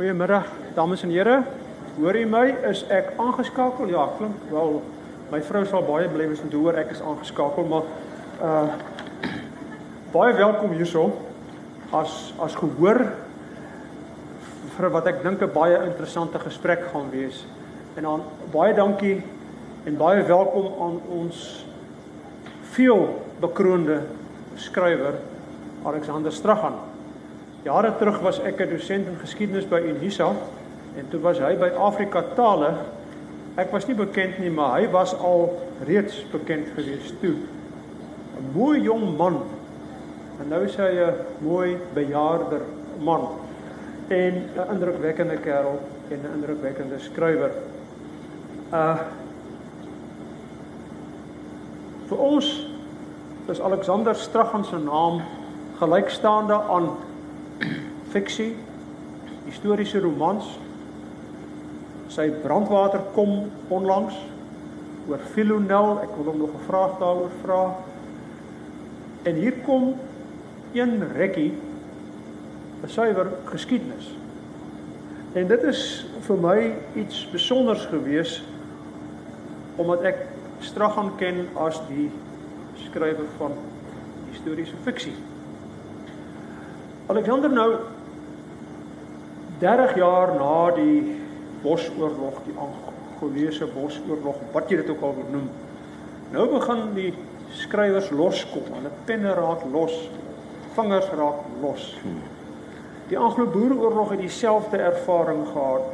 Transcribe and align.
Goeiemiddag, 0.00 0.46
dames 0.72 1.02
en 1.04 1.10
here. 1.12 1.42
Hoor 1.98 2.16
jy 2.16 2.22
my? 2.24 2.46
Is 2.70 2.78
ek 2.88 3.10
aangeskakel? 3.20 3.90
Ja, 3.92 4.06
klink 4.16 4.46
wel. 4.48 4.78
My 5.28 5.42
vrou 5.44 5.60
sal 5.68 5.82
baie 5.84 6.06
bly 6.08 6.24
wees 6.30 6.40
om 6.40 6.48
te 6.48 6.56
hoor 6.56 6.78
ek 6.80 6.94
is 6.94 7.02
aangeskakel, 7.04 7.66
maar 7.68 7.90
uh 8.40 8.78
baie 10.14 10.32
welkom 10.38 10.72
hierso. 10.72 11.02
As 11.92 12.14
as 12.40 12.56
gehoor 12.56 13.02
vir 14.78 14.88
wat 14.96 15.10
ek 15.12 15.20
dink 15.20 15.44
'n 15.44 15.52
baie 15.52 15.76
interessante 15.90 16.40
gesprek 16.48 16.88
gaan 16.94 17.12
wees. 17.12 17.44
En 18.00 18.08
dan 18.08 18.24
baie 18.56 18.72
dankie 18.72 19.20
en 19.84 20.00
baie 20.00 20.24
welkom 20.24 20.80
aan 20.80 20.96
ons 21.12 21.66
veel 22.72 23.20
bekroonde 23.36 24.00
skrywer 24.56 25.20
Alexander 25.84 26.32
Straghan. 26.32 26.89
Jare 27.64 27.92
terug 27.98 28.22
was 28.24 28.38
ek 28.40 28.60
'n 28.60 28.70
dosent 28.70 29.06
in 29.06 29.18
geskiedenis 29.20 29.68
by 29.68 29.80
Unisa 29.80 30.32
en 30.96 31.08
toe 31.10 31.20
was 31.20 31.38
hy 31.38 31.56
by 31.56 31.68
Afrika 31.76 32.22
Tale. 32.34 32.74
Ek 33.56 33.70
was 33.72 33.86
nie 33.86 33.94
bekend 33.94 34.38
nie, 34.38 34.50
maar 34.50 34.80
hy 34.80 34.88
was 34.88 35.14
al 35.14 35.60
reeds 35.84 36.24
bekend 36.32 36.72
gewees 36.74 37.12
toe. 37.20 37.36
'n 37.36 38.52
Mooi 38.54 38.80
jong 38.80 39.16
man. 39.16 39.42
En 40.40 40.48
nou 40.48 40.64
is 40.64 40.76
hy 40.76 40.88
'n 40.88 41.14
mooi 41.40 41.76
bejaarder 41.94 42.62
man 42.98 43.28
en 44.08 44.34
'n 44.56 44.70
indrukwekkende 44.70 45.36
kerel 45.36 45.80
en 46.10 46.18
'n 46.18 46.34
indrukwekkende 46.34 46.98
skrywer. 46.98 47.50
Uh 48.72 48.98
vir 52.08 52.18
ons 52.18 52.66
is 53.48 53.60
Alexander 53.60 54.14
Straghan 54.14 54.64
se 54.64 54.78
naam 54.78 55.22
gelykstaande 55.78 56.54
aan 56.54 56.88
fiksie, 58.10 58.54
historiese 59.46 60.00
romans. 60.02 60.46
Sy 62.10 62.28
brandwater 62.42 63.02
kom 63.14 63.50
onlangs 63.70 64.16
oor 65.08 65.22
Philonel, 65.34 66.00
ek 66.04 66.14
wil 66.18 66.32
hom 66.32 66.38
nog 66.44 66.54
'n 66.54 66.66
vraag 66.66 66.98
daaroor 66.98 67.30
vra. 67.42 67.62
En 69.22 69.34
hier 69.34 69.54
kom 69.64 69.94
een 70.72 71.12
rekkie 71.12 71.52
'n 72.82 72.88
suiwer 72.88 73.26
geskiedenis. 73.44 74.14
En 75.32 75.46
dit 75.46 75.62
is 75.62 76.06
vir 76.20 76.36
my 76.36 76.74
iets 76.94 77.20
spesiaals 77.20 77.86
gewees 77.86 78.42
omdat 79.76 80.02
ek 80.02 80.26
Straghan 80.60 81.12
ken 81.16 81.46
as 81.56 81.80
die 81.88 82.10
skrywer 82.74 83.28
van 83.38 83.52
historiese 84.30 84.74
fiksie. 84.82 85.14
Alexander 87.06 87.50
nou 87.50 87.78
30 89.60 89.96
jaar 90.00 90.34
na 90.38 90.70
die 90.72 91.16
Bosoorlog, 91.62 92.40
die 92.46 92.54
Angolese 92.56 93.66
Bosoorlog, 93.68 94.38
wat 94.54 94.70
jy 94.72 94.80
dit 94.80 94.88
ook 94.88 95.02
al 95.04 95.18
wil 95.18 95.28
noem. 95.34 95.50
Nou 96.32 96.46
begin 96.54 96.86
die 96.96 97.10
skrywers 97.60 98.08
loskom, 98.14 98.70
hulle 98.72 98.92
penne 99.04 99.34
raak 99.36 99.66
los, 99.72 99.96
vingers 100.76 101.10
raak 101.18 101.44
los. 101.60 101.90
Die 103.10 103.18
Anglo-Boereoorlog 103.18 104.14
het 104.14 104.22
dieselfde 104.22 104.78
ervaring 104.78 105.42
gehad. 105.52 105.92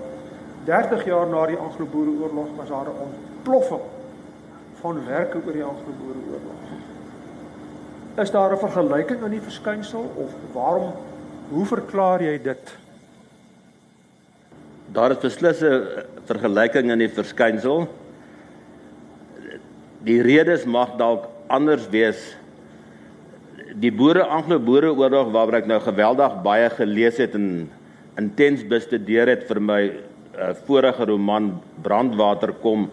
30 0.68 1.04
jaar 1.08 1.26
na 1.26 1.46
die 1.50 1.58
Anglo-Boereoorlog 1.58 2.54
was 2.56 2.68
daar 2.68 2.86
'n 2.92 3.02
ontploffing 3.08 3.86
van 4.80 5.06
werke 5.06 5.40
oor 5.46 5.52
die 5.52 5.64
Anglo-Boereoorlog. 5.64 6.60
Is 8.14 8.30
daar 8.30 8.52
'n 8.52 8.58
vergelyking 8.58 9.24
in 9.24 9.30
die 9.30 9.40
verskynsel 9.40 10.10
of 10.14 10.30
waarom 10.52 10.92
hoe 11.48 11.66
verklaar 11.66 12.22
jy 12.22 12.42
dit? 12.42 12.85
Daar 14.96 15.12
is 15.12 15.20
beslis 15.20 15.60
'n 15.60 16.08
vergelyking 16.24 16.90
in 16.90 16.98
die 16.98 17.12
verskynsel. 17.12 17.86
Die 20.04 20.22
redes 20.22 20.64
mag 20.64 20.96
dalk 20.96 21.28
anders 21.48 21.88
wees. 21.90 22.36
Die 23.74 23.92
boere 23.92 24.24
Anglo-Boere 24.24 24.94
oorlog 24.96 25.32
waaroor 25.32 25.58
ek 25.60 25.66
nou 25.66 25.80
geweldig 25.80 26.42
baie 26.42 26.70
gelees 26.70 27.18
het 27.18 27.34
en 27.34 27.68
intens 28.16 28.64
bestudeer 28.64 29.28
het 29.28 29.44
vir 29.44 29.60
my 29.60 29.82
uh, 29.92 30.54
vorige 30.64 31.04
roman 31.04 31.60
Brandwater 31.82 32.52
kom 32.52 32.90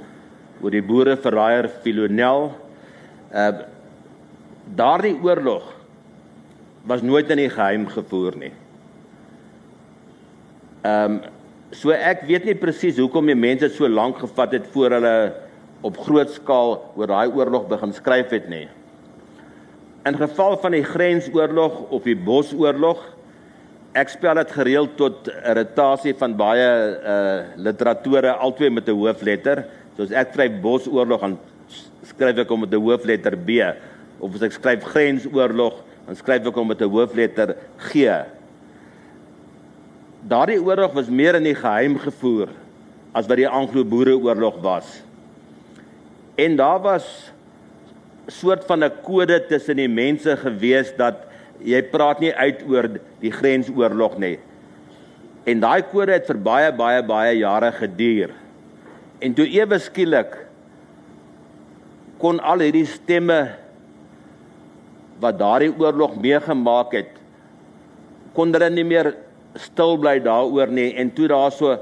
oor 0.61 0.71
die 0.71 0.83
boere 0.83 1.15
verraaier 1.15 1.69
Philonel. 1.83 2.51
Uh 3.31 3.51
daardie 4.75 5.15
oorlog 5.23 5.63
was 6.85 7.01
nooit 7.01 7.29
in 7.29 7.37
die 7.37 7.49
geheim 7.49 7.87
gevoer 7.87 8.35
nie. 8.35 8.51
Ehm 10.83 11.11
um, 11.11 11.32
So 11.73 11.89
ek 11.89 12.27
weet 12.29 12.45
nie 12.45 12.53
presies 12.53 12.99
hoekom 13.01 13.31
die 13.31 13.37
mense 13.37 13.69
so 13.73 13.89
lank 13.89 14.19
gevat 14.21 14.51
het 14.59 14.65
voor 14.75 14.93
hulle 14.99 15.15
op 15.83 15.97
groot 16.05 16.29
skaal 16.29 16.75
oor 16.93 17.09
daai 17.09 17.33
oorlog 17.33 17.65
begin 17.71 17.93
skryf 17.95 18.29
het 18.35 18.45
nie. 18.51 18.67
In 20.05 20.19
geval 20.19 20.57
van 20.61 20.75
die 20.75 20.83
grensoorlog 20.85 21.79
of 21.95 22.05
die 22.05 22.17
bosoorlog, 22.19 23.01
ek 23.97 24.11
spel 24.13 24.37
dit 24.41 24.53
gereeld 24.53 24.93
tot 24.99 25.31
irritasie 25.33 26.13
van 26.19 26.35
baie 26.37 26.67
uh 26.67 27.57
literatore 27.57 28.35
albei 28.35 28.69
met 28.69 28.89
'n 28.89 28.99
hoofletter. 28.99 29.65
Soos 29.97 30.11
ek 30.11 30.33
skryf 30.33 30.61
bosoorlog 30.61 31.21
dan 31.21 31.37
skryf 32.05 32.37
ek 32.37 32.49
hom 32.49 32.61
met 32.61 32.73
'n 32.73 32.81
hoofletter 32.81 33.35
B 33.37 33.49
of 34.19 34.35
as 34.35 34.41
ek 34.41 34.53
skryf 34.53 34.83
grensoorlog 34.83 35.81
dan 36.05 36.15
skryf 36.15 36.45
ek 36.47 36.55
hom 36.55 36.67
met 36.67 36.81
'n 36.81 36.89
hoofletter 36.89 37.55
G. 37.77 38.05
Daardie 40.23 40.61
oorlog 40.61 40.93
was 40.95 41.09
meer 41.11 41.35
in 41.35 41.43
die 41.49 41.57
geheim 41.57 41.97
gevoer 41.99 42.51
as 43.13 43.27
wat 43.27 43.37
die 43.41 43.49
Anglo-Boereoorlog 43.49 44.61
was. 44.63 45.01
En 46.39 46.55
daar 46.55 46.79
was 46.81 47.05
soort 48.31 48.63
van 48.65 48.83
'n 48.83 48.91
kode 49.03 49.45
tussen 49.47 49.75
die 49.75 49.89
mense 49.89 50.37
gewees 50.37 50.95
dat 50.95 51.27
jy 51.59 51.81
praat 51.83 52.19
nie 52.19 52.33
uit 52.33 52.63
oor 52.67 52.87
die 53.19 53.31
grensoorlog 53.31 54.17
nie. 54.17 54.39
En 55.43 55.59
daai 55.59 55.83
kode 55.83 56.11
het 56.11 56.25
vir 56.25 56.39
baie 56.39 56.71
baie 56.71 57.03
baie 57.03 57.37
jare 57.37 57.71
geduur. 57.71 58.31
En 59.19 59.33
toe 59.33 59.45
ewe 59.45 59.79
skielik 59.79 60.47
kon 62.17 62.39
al 62.39 62.59
hierdie 62.59 62.87
stemme 62.87 63.55
wat 65.19 65.39
daardie 65.39 65.73
oorlog 65.77 66.15
meegemaak 66.15 66.93
het 66.93 67.11
kon 68.33 68.53
hulle 68.53 68.69
nie 68.69 68.87
meer 68.87 69.13
stil 69.59 69.97
bly 70.01 70.17
daaroor 70.23 70.71
nie 70.73 70.93
en 70.99 71.11
toe 71.13 71.27
daar 71.27 71.51
so 71.51 71.77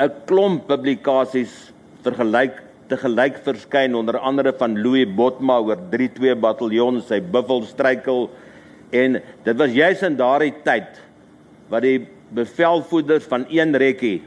'n 0.00 0.10
klomp 0.26 0.66
publikasies 0.66 1.72
vergelyk 2.02 2.62
te 2.88 2.96
gelyk 2.96 3.38
verskyn 3.44 3.94
onder 3.94 4.18
andere 4.18 4.52
van 4.52 4.78
Louis 4.82 5.06
Botma 5.06 5.58
oor 5.58 5.78
32 5.90 6.38
bataljon 6.40 7.02
sy 7.02 7.20
buffelstruikel 7.20 8.30
en 8.90 9.22
dit 9.44 9.56
was 9.56 9.72
juis 9.72 10.02
in 10.02 10.16
daardie 10.16 10.54
tyd 10.64 11.00
wat 11.68 11.82
die 11.82 12.06
bevelvoerders 12.30 13.24
van 13.24 13.46
een 13.50 13.74
rekkie 13.76 14.22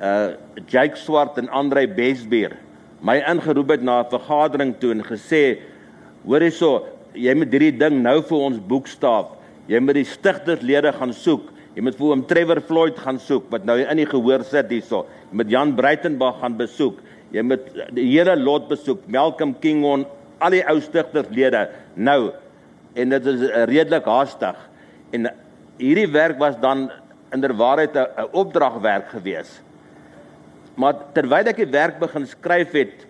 uh 0.00 0.36
Jake 0.68 0.96
Swart 0.96 1.38
en 1.38 1.48
Andre 1.48 1.86
Besbeer 1.86 2.56
my 3.00 3.22
ingeroep 3.26 3.68
het 3.70 3.82
na 3.82 4.02
'n 4.02 4.10
vergadering 4.10 4.78
toe 4.78 4.90
en 4.90 5.02
gesê 5.02 5.58
hoor 6.24 6.40
hierso 6.40 6.86
jy 7.18 7.34
moet 7.38 7.52
hierdie 7.52 7.76
ding 7.78 8.00
nou 8.02 8.18
vir 8.24 8.44
ons 8.48 8.58
boekstaaf. 8.70 9.34
Jy 9.68 9.80
moet 9.84 10.00
die 10.00 10.08
stigterslede 10.08 10.92
gaan 10.96 11.12
soek 11.12 11.50
Jy 11.78 11.84
moet 11.86 11.94
vir 11.94 12.08
oom 12.10 12.22
Trevor 12.26 12.58
Floyd 12.66 12.96
gaan 12.98 13.20
soek 13.22 13.44
wat 13.52 13.62
nou 13.68 13.76
in 13.78 14.00
die 14.00 14.08
gehoor 14.10 14.42
sit 14.42 14.72
hierso. 14.74 15.04
Jy 15.28 15.36
moet 15.38 15.52
Jan 15.52 15.76
Breitenberg 15.78 16.40
gaan 16.40 16.56
besoek. 16.58 16.96
Jy 17.30 17.44
moet 17.46 17.68
die 17.94 18.06
hele 18.08 18.34
lot 18.34 18.66
besoek. 18.66 19.04
Malcolm 19.06 19.52
Kingon, 19.62 20.02
al 20.42 20.56
die 20.56 20.64
ou 20.66 20.80
stigterslede 20.82 21.68
nou. 21.94 22.32
En 22.98 23.14
dit 23.14 23.30
is 23.30 23.46
redelik 23.70 24.10
haastig. 24.10 24.58
En 25.14 25.30
hierdie 25.78 26.08
werk 26.10 26.42
was 26.42 26.58
dan 26.58 26.88
inderwaarheid 27.30 27.94
'n 27.94 28.26
opdragwerk 28.32 29.14
gewees. 29.14 29.60
Maar 30.74 30.98
terwyl 31.14 31.46
ek 31.46 31.62
die 31.62 31.70
werk 31.70 32.00
begin 32.00 32.26
skryf 32.26 32.72
het, 32.72 33.06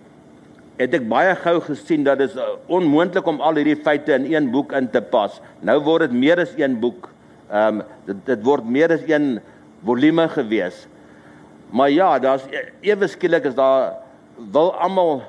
het 0.76 0.93
ek 0.93 1.09
baie 1.09 1.35
gou 1.35 1.61
gesien 1.61 2.05
dat 2.05 2.19
dit 2.19 2.37
onmoontlik 2.69 3.26
om 3.26 3.41
al 3.41 3.55
hierdie 3.55 3.81
feite 3.81 4.12
in 4.12 4.29
een 4.29 4.50
boek 4.50 4.73
in 4.73 4.91
te 4.91 5.00
pas. 5.00 5.41
Nou 5.61 5.81
word 5.81 6.11
dit 6.11 6.12
meer 6.12 6.41
as 6.41 6.53
een 6.56 6.81
boek. 6.81 7.09
Ehm 7.49 7.81
um, 7.81 7.83
dit 8.06 8.21
dit 8.27 8.45
word 8.45 8.65
meer 8.69 8.93
as 8.93 9.05
een 9.09 9.41
volume 9.85 10.29
gewees. 10.29 10.87
Maar 11.71 11.91
ja, 11.91 12.19
daar's 12.19 12.45
e, 12.50 12.65
ewe 12.81 13.09
skielik 13.09 13.45
is 13.45 13.55
daar 13.55 13.95
wil 14.53 14.73
almal 14.75 15.23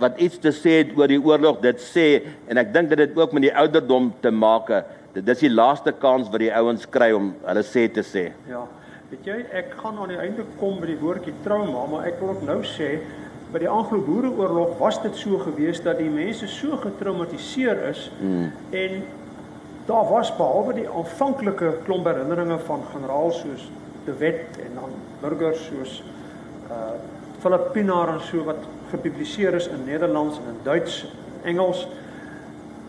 wat 0.00 0.18
iets 0.18 0.38
te 0.40 0.52
sê 0.52 0.80
het 0.80 0.96
oor 0.96 1.08
die 1.08 1.20
oorlog 1.20 1.60
dit 1.60 1.80
sê 1.80 2.06
en 2.48 2.60
ek 2.60 2.72
dink 2.72 2.88
dit 2.88 2.98
het 3.04 3.16
ook 3.18 3.32
met 3.36 3.48
die 3.48 3.54
ouderdom 3.54 4.12
te 4.20 4.32
maak. 4.32 4.72
Dit 5.12 5.28
is 5.28 5.44
die 5.44 5.52
laaste 5.52 5.92
kans 5.92 6.30
wat 6.30 6.40
die 6.40 6.52
ouens 6.54 6.86
kry 6.88 7.10
om 7.12 7.34
hulle 7.44 7.64
sê 7.66 7.88
te 7.92 8.04
sê. 8.06 8.30
Ja. 8.48 8.64
Weet 9.10 9.26
jy, 9.26 9.40
ek 9.58 9.72
gaan 9.80 9.96
aan 9.98 10.12
die 10.12 10.20
einde 10.22 10.44
kom 10.60 10.76
by 10.78 10.86
die 10.86 11.00
woordjie 11.00 11.32
trauma, 11.42 11.82
maar 11.90 12.04
ek 12.06 12.20
wil 12.22 12.36
ook 12.36 12.44
nou 12.46 12.60
sê 12.62 12.92
by 13.50 13.58
die 13.64 13.68
Anglo-Boereoorlog 13.70 14.76
was 14.78 15.00
dit 15.02 15.16
so 15.18 15.40
gewees 15.42 15.80
dat 15.82 15.98
die 15.98 16.10
mense 16.12 16.46
so 16.46 16.78
getraumatiseer 16.78 17.80
is 17.88 18.04
hmm. 18.20 18.52
en 18.70 19.00
daar 19.90 20.08
was 20.08 20.30
behalwe 20.36 20.74
die 20.80 20.88
aanvanklike 20.88 21.72
klomp 21.84 22.06
herinneringe 22.06 22.58
van 22.66 22.84
generaal 22.92 23.32
soos 23.34 23.70
De 24.04 24.14
Wet 24.16 24.58
en 24.62 24.76
dan 24.78 24.98
burgers 25.20 25.64
soos 25.70 26.02
uh 26.70 26.92
Philip 27.40 27.70
Pinaar 27.72 28.10
en 28.12 28.20
so 28.20 28.44
wat 28.44 28.66
gepubliseer 28.90 29.54
is 29.56 29.66
in 29.72 29.86
Nederlands 29.86 30.36
en 30.42 30.50
in 30.52 30.58
Duits, 30.62 31.06
Engels 31.48 31.86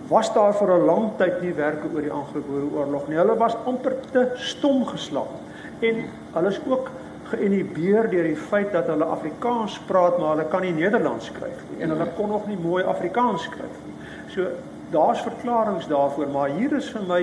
was 0.10 0.34
daar 0.34 0.54
vir 0.54 0.74
'n 0.76 0.86
lang 0.86 1.06
tyd 1.18 1.42
nie 1.42 1.54
werke 1.54 1.88
oor 1.94 2.02
die 2.02 2.12
Anglo-Boereoorlog 2.12 3.08
nie. 3.08 3.18
Hulle 3.18 3.38
was 3.38 3.56
amper 3.66 3.96
te 4.12 4.32
stom 4.36 4.86
geslag. 4.86 5.32
En 5.80 6.04
hulle 6.34 6.50
is 6.50 6.60
ook 6.68 6.90
geïnhibeer 7.32 8.10
deur 8.10 8.24
die 8.24 8.36
feit 8.36 8.72
dat 8.72 8.88
hulle 8.92 9.06
Afrikaans 9.06 9.80
praat 9.88 10.18
maar 10.20 10.36
hulle 10.36 10.50
kan 10.52 10.62
nie 10.62 10.74
Nederlands 10.74 11.26
skryf 11.32 11.64
nie 11.70 11.84
en 11.84 11.90
hulle 11.90 12.08
kon 12.18 12.30
nog 12.30 12.48
nie 12.48 12.58
mooi 12.58 12.84
Afrikaans 12.84 13.44
skryf 13.48 13.78
nie. 13.86 13.96
So 14.36 14.48
daar's 14.92 15.22
verklaringe 15.22 15.88
daarvoor, 15.88 16.28
maar 16.28 16.50
hier 16.56 16.74
is 16.78 16.90
vir 16.92 17.06
my 17.08 17.22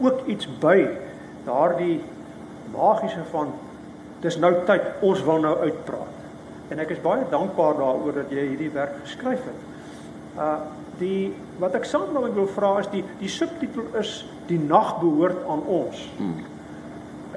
ook 0.00 0.26
iets 0.26 0.48
by 0.62 0.86
daardie 1.46 2.00
magiese 2.74 3.24
van 3.32 3.52
dis 4.22 4.38
nou 4.38 4.52
tyd 4.66 5.02
ons 5.06 5.22
wil 5.26 5.40
nou 5.42 5.54
uitpraat. 5.58 6.14
En 6.68 6.82
ek 6.82 6.92
is 6.96 7.02
baie 7.02 7.24
dankbaar 7.30 7.78
daaroor 7.78 8.20
dat 8.22 8.32
jy 8.34 8.44
hierdie 8.50 8.72
werk 8.74 8.98
geskryf 9.04 9.46
het. 9.46 9.64
Uh 10.38 10.58
die 10.98 11.30
wat 11.62 11.76
ek 11.78 11.84
saam 11.86 12.08
met 12.10 12.32
wil 12.34 12.48
vra 12.50 12.72
is 12.80 12.88
die 12.90 13.04
die 13.20 13.30
subtitel 13.30 13.84
is 14.00 14.24
die 14.48 14.58
nag 14.58 14.96
behoort 14.98 15.44
aan 15.46 15.60
ons. 15.70 16.00
Hmm. 16.16 16.40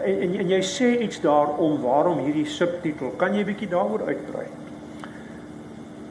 En, 0.02 0.16
en 0.26 0.34
en 0.42 0.50
jy 0.50 0.62
sê 0.66 0.88
iets 1.06 1.22
daarom 1.22 1.78
waarom 1.84 2.24
hierdie 2.26 2.48
subtitel. 2.50 3.14
Kan 3.22 3.38
jy 3.38 3.44
bietjie 3.46 3.70
daaroor 3.70 4.08
uitbrei? 4.08 4.48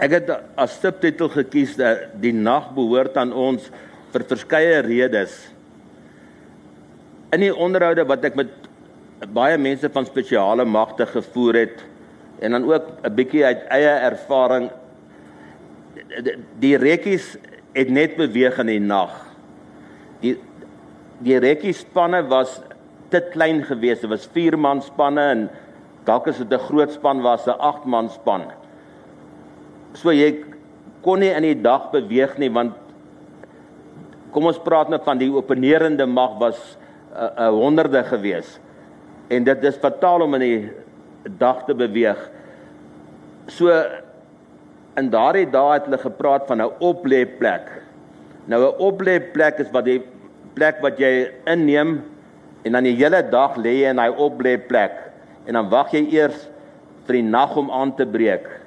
Ek 0.00 0.14
het 0.16 0.30
as 0.56 0.78
subtitel 0.80 1.28
gekies 1.28 1.74
dat 1.76 2.14
die 2.22 2.32
nag 2.32 2.70
behoort 2.72 3.18
aan 3.20 3.34
ons 3.36 3.66
vir 4.14 4.24
verskeie 4.30 4.78
redes. 4.86 5.34
In 7.36 7.44
die 7.44 7.52
onderhoude 7.52 8.06
wat 8.08 8.24
ek 8.24 8.38
met 8.38 8.54
baie 9.36 9.58
mense 9.60 9.90
van 9.92 10.08
spesiale 10.08 10.64
magte 10.64 11.04
gevoer 11.06 11.58
het 11.60 11.82
en 12.40 12.56
dan 12.56 12.64
ook 12.64 12.86
'n 13.04 13.14
bietjie 13.14 13.44
uit 13.44 13.66
eie 13.68 13.92
ervaring 14.08 14.70
die 16.58 16.76
rekkies 16.76 17.36
het 17.74 17.90
net 17.90 18.16
beweeg 18.16 18.58
in 18.58 18.66
die 18.66 18.80
nag. 18.80 19.12
Die 20.20 20.36
die 21.20 21.38
rekkie 21.38 21.72
spanne 21.76 22.22
was 22.22 22.62
te 23.10 23.20
klein 23.20 23.62
geweest. 23.64 24.00
Dit 24.00 24.10
was 24.10 24.28
4 24.32 24.56
man 24.58 24.80
spanne 24.82 25.20
en 25.20 25.50
dalk 26.04 26.28
as 26.28 26.38
dit 26.38 26.52
'n 26.52 26.58
groot 26.58 26.92
span 26.92 27.20
was, 27.20 27.46
'n 27.46 27.58
8 27.58 27.84
man 27.84 28.08
span. 28.08 28.42
So 29.98 30.12
jy 30.14 30.44
kon 31.02 31.20
nie 31.20 31.32
in 31.34 31.42
die 31.42 31.58
dag 31.58 31.90
beweeg 31.90 32.36
nie 32.38 32.50
want 32.52 32.76
kom 34.30 34.46
ons 34.46 34.60
praat 34.62 34.90
net 34.92 35.02
van 35.06 35.18
die 35.18 35.30
openerende 35.32 36.06
mag 36.06 36.38
was 36.38 36.58
'n 37.10 37.18
uh, 37.18 37.30
uh, 37.46 37.50
honderde 37.50 38.04
gewees. 38.04 38.60
En 39.28 39.44
dit 39.44 39.64
is 39.64 39.76
fataal 39.76 40.22
om 40.22 40.34
in 40.34 40.40
die 40.40 40.70
dag 41.38 41.64
te 41.66 41.74
beweeg. 41.74 42.18
So 43.48 43.70
in 44.96 45.10
daardie 45.10 45.50
dae 45.50 45.72
het 45.74 45.88
hulle 45.88 45.98
gepraat 45.98 46.46
van 46.46 46.62
'n 46.62 46.70
oplê 46.78 47.26
plek. 47.26 47.66
Nou 48.46 48.62
'n 48.62 48.78
oplê 48.78 49.18
plek 49.32 49.58
is 49.58 49.70
wat 49.70 49.84
die 49.84 50.02
plek 50.54 50.80
wat 50.82 50.98
jy 50.98 51.30
inneem 51.46 52.02
en 52.64 52.72
dan 52.72 52.84
die 52.84 52.96
hele 52.96 53.22
dag 53.22 53.56
lê 53.56 53.82
jy 53.82 53.90
in 53.90 53.96
daai 53.96 54.12
oplê 54.12 54.56
plek 54.68 54.92
en 55.46 55.54
dan 55.54 55.68
wag 55.70 55.92
jy 55.92 56.06
eers 56.12 56.48
vir 57.06 57.14
die 57.14 57.22
nag 57.22 57.56
om 57.56 57.70
aan 57.70 57.94
te 57.96 58.06
breek. 58.06 58.59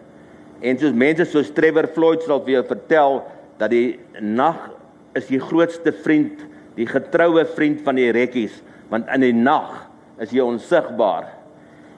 En 0.63 0.79
soos 0.79 0.95
mense 0.95 1.25
soos 1.27 1.51
Trevor 1.51 1.89
Floyd 1.91 2.23
sal 2.23 2.43
jou 2.47 2.63
vertel 2.69 3.19
dat 3.59 3.73
die 3.73 3.99
nag 4.23 4.69
is 5.17 5.27
die 5.27 5.41
grootste 5.41 5.91
vriend, 6.05 6.39
die 6.77 6.87
getroue 6.89 7.43
vriend 7.53 7.83
van 7.85 7.99
die 7.99 8.09
rekkies, 8.15 8.55
want 8.89 9.09
in 9.13 9.25
die 9.25 9.35
nag 9.35 9.83
is 10.23 10.31
jy 10.33 10.45
onsigbaar. 10.45 11.27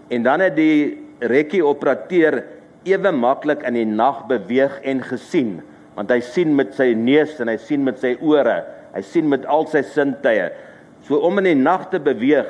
En 0.09 0.25
dan 0.25 0.41
het 0.43 0.57
die 0.57 0.97
rekkie 1.21 1.61
operateur 1.65 2.41
ewe 2.85 3.13
maklik 3.15 3.63
in 3.69 3.77
die 3.77 3.87
nag 3.87 4.25
beweeg 4.29 4.81
en 4.83 5.05
gesien, 5.05 5.59
want 5.95 6.11
hy 6.11 6.19
sien 6.25 6.57
met 6.57 6.73
sy 6.75 6.91
neus 6.97 7.37
en 7.39 7.53
hy 7.53 7.57
sien 7.61 7.85
met 7.85 8.01
sy 8.01 8.15
ore, 8.19 8.59
hy 8.95 9.05
sien 9.05 9.29
met 9.29 9.45
al 9.51 9.69
sy 9.69 9.85
sintuie. 9.93 10.49
So 11.05 11.21
om 11.21 11.37
in 11.41 11.51
die 11.53 11.59
nag 11.59 11.91
te 11.93 12.01
beweeg 12.01 12.49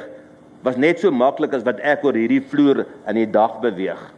was 0.65 0.79
net 0.81 1.03
so 1.03 1.11
maklik 1.13 1.53
as 1.53 1.65
wat 1.67 1.83
ek 1.85 2.07
oor 2.07 2.17
hierdie 2.17 2.41
vloer 2.41 2.85
in 3.05 3.19
die 3.19 3.29
dag 3.29 3.59
beweeg. 3.61 4.14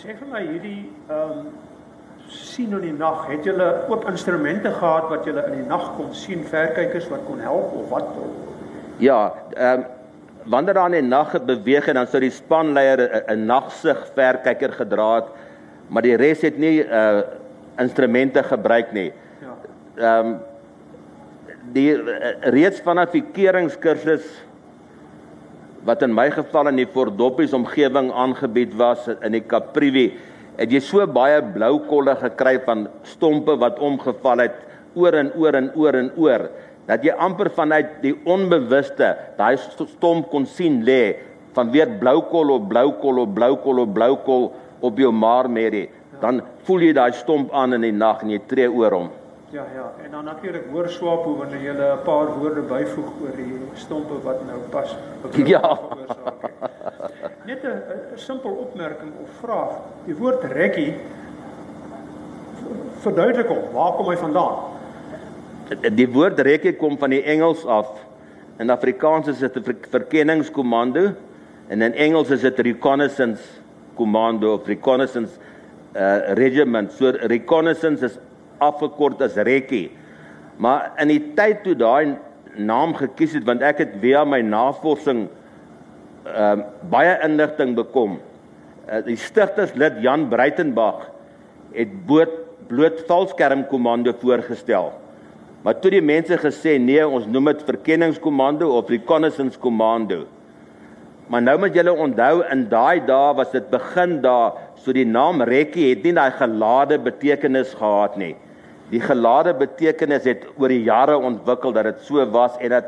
Sê 0.00 0.14
vir 0.16 0.28
my 0.32 0.40
hierdie 0.46 0.88
ehm 1.08 1.32
um, 1.40 1.50
sien 2.30 2.70
in 2.76 2.84
die 2.84 2.94
nag, 2.94 3.24
het 3.26 3.44
julle 3.44 3.66
ook 3.90 4.04
instrumente 4.06 4.70
gehad 4.70 5.08
wat 5.10 5.24
julle 5.26 5.42
in 5.48 5.56
die 5.58 5.66
nag 5.66 5.88
kon 5.96 6.12
sien, 6.14 6.44
verkykers 6.46 7.08
wat 7.10 7.24
kon 7.26 7.40
help 7.42 7.72
of 7.80 7.88
wat? 7.90 8.12
Ja, 9.02 9.22
ehm 9.56 9.80
um, 9.80 9.88
wanneer 10.50 10.74
daar 10.74 10.88
in 10.88 11.02
die 11.02 11.08
nag 11.08 11.34
beweeg 11.44 11.88
en 11.90 11.98
dan 12.00 12.06
sou 12.08 12.20
die 12.20 12.32
spanleier 12.32 13.00
'n 13.28 13.46
nagsig 13.46 13.98
verkyker 14.14 14.72
gedra 14.72 15.08
het 15.18 15.28
maar 15.90 16.06
die 16.06 16.16
res 16.18 16.44
het 16.46 16.58
nie 16.58 16.80
uh 16.84 17.22
instrumente 17.80 18.42
gebruik 18.44 18.90
nie. 18.92 19.10
Ja. 19.40 19.54
Ehm 19.96 20.26
um, 20.26 20.38
die 21.72 21.92
uh, 21.94 22.32
reeds 22.52 22.80
vanaf 22.84 23.12
die 23.14 23.22
keringkursus 23.32 24.26
wat 25.88 26.02
in 26.02 26.14
my 26.14 26.28
geval 26.30 26.68
in 26.68 26.80
die 26.82 26.88
Fordoppies 26.88 27.54
omgewing 27.56 28.10
aangebied 28.12 28.74
was 28.78 29.06
in 29.20 29.32
die 29.36 29.44
Caprivi, 29.48 30.10
het 30.58 30.72
jy 30.72 30.80
so 30.84 31.06
baie 31.08 31.40
blou 31.54 31.78
kolle 31.88 32.16
gekry 32.20 32.58
van 32.66 32.88
stompe 33.08 33.56
wat 33.60 33.80
omgeval 33.80 34.44
het 34.44 34.58
oor 34.98 35.16
en 35.16 35.30
oor 35.38 35.56
en 35.56 35.70
oor 35.78 35.96
en 35.96 36.10
oor 36.20 36.48
dat 36.88 37.04
jy 37.06 37.14
amper 37.22 37.52
vanuit 37.54 38.00
die 38.02 38.16
onbewuste 38.28 39.12
daai 39.38 39.56
stomp 39.60 40.30
kon 40.32 40.46
sien 40.48 40.80
lê 40.84 41.14
van 41.54 41.70
weer 41.70 41.92
blou 42.00 42.18
kol 42.30 42.56
op 42.56 42.66
blou 42.70 42.88
kol 43.02 43.22
op 43.24 43.32
blou 43.36 43.54
kol 43.62 43.84
op 43.84 43.94
blou 43.94 44.12
kol 44.26 44.50
op 44.80 44.98
jou 44.98 45.12
maar 45.12 45.48
Mary, 45.48 45.88
dan 46.20 46.40
voel 46.64 46.88
jy 46.88 46.92
daai 46.96 47.12
stomp 47.16 47.52
aan 47.56 47.76
in 47.76 47.84
die 47.88 47.94
nag 47.94 48.24
en 48.24 48.32
jy 48.32 48.40
tree 48.48 48.68
oor 48.68 48.96
hom. 48.96 49.10
Ja 49.50 49.64
ja, 49.74 49.92
en 50.04 50.10
dan 50.10 50.24
natuurlik 50.24 50.64
hoor 50.70 50.88
swaap 50.88 51.24
hoe 51.24 51.36
wanneer 51.36 51.62
jy 51.62 51.72
'n 51.74 52.02
paar 52.04 52.28
woorde 52.38 52.60
byvoeg 52.60 53.08
oor 53.22 53.36
die 53.36 53.58
stompe 53.74 54.20
wat 54.22 54.46
nou 54.46 54.58
pas. 54.70 54.96
Ja. 55.52 55.78
Net 57.44 57.64
'n 57.64 57.82
simpel 58.14 58.50
opmerking 58.50 59.10
of 59.22 59.30
vraag. 59.40 59.72
Die 60.04 60.14
woord 60.14 60.44
rekkie 60.44 60.94
verduidelik 63.00 63.48
hom, 63.48 63.72
waar 63.72 63.92
kom 63.92 64.08
hy 64.08 64.16
vandaan? 64.16 64.56
Die 65.94 66.08
woord 66.08 66.38
rekkie 66.38 66.76
kom 66.76 66.98
van 66.98 67.10
die 67.10 67.22
Engels 67.22 67.66
af. 67.66 67.90
In 68.58 68.70
Afrikaans 68.70 69.28
is 69.28 69.38
dit 69.38 69.56
'n 69.56 69.76
verkenningskommando 69.90 71.10
en 71.68 71.82
in 71.82 71.94
Engels 71.94 72.30
is 72.30 72.40
dit 72.40 72.58
reconnaissance 72.58 73.42
Commando 73.94 74.54
of 74.54 74.66
Reconnaissance 74.66 75.32
uh, 75.96 76.34
Regiment. 76.34 76.92
So 76.92 77.10
reconnaissance 77.10 78.04
is 78.04 78.18
afgekort 78.60 79.22
as 79.24 79.36
Rekkie. 79.36 79.88
Maar 80.60 80.92
in 81.00 81.12
die 81.12 81.22
tyd 81.36 81.64
toe 81.64 81.74
daai 81.78 82.16
naam 82.56 82.94
gekies 82.98 83.36
het 83.38 83.46
want 83.48 83.62
ek 83.64 83.84
het 83.84 83.94
via 84.02 84.24
my 84.28 84.42
navorsing 84.44 85.28
ehm 86.28 86.60
uh, 86.60 86.66
baie 86.92 87.14
inligting 87.24 87.72
bekom. 87.78 88.18
Uh, 88.84 89.00
die 89.06 89.16
stigterslid 89.16 90.02
Jan 90.04 90.28
Breitenberg 90.28 91.06
het 91.72 91.92
boot 92.06 92.34
bloot 92.70 93.00
valskerm 93.08 93.64
komando 93.66 94.12
voorgestel. 94.20 94.92
Maar 95.64 95.80
toe 95.80 95.90
die 95.92 96.04
mense 96.04 96.36
gesê 96.40 96.76
nee, 96.80 97.00
ons 97.04 97.26
noem 97.28 97.50
dit 97.50 97.64
verkenningskomando 97.66 98.68
of 98.78 98.92
reconnaissance 98.92 99.58
komando. 99.60 100.22
Maar 101.30 101.42
nou 101.46 101.56
moet 101.62 101.74
julle 101.76 101.92
onthou 101.92 102.40
in 102.50 102.64
daai 102.70 103.02
dae 103.06 103.34
was 103.38 103.50
dit 103.54 103.66
begin 103.70 104.16
daar, 104.24 104.56
so 104.80 104.94
die 104.96 105.06
naam 105.06 105.44
Rekkie 105.46 105.90
het 105.92 106.06
nie 106.06 106.14
daai 106.16 106.32
gelade 106.38 106.98
betekenis 107.02 107.74
gehad 107.78 108.16
nie. 108.18 108.34
Die 108.90 109.00
gelade 109.00 109.54
betekenis 109.54 110.24
het 110.24 110.46
oor 110.56 110.68
die 110.68 110.82
jare 110.82 111.18
ontwikkel 111.18 111.72
dat 111.72 111.84
dit 111.84 112.02
so 112.02 112.24
was 112.30 112.56
en 112.58 112.70
dat 112.70 112.84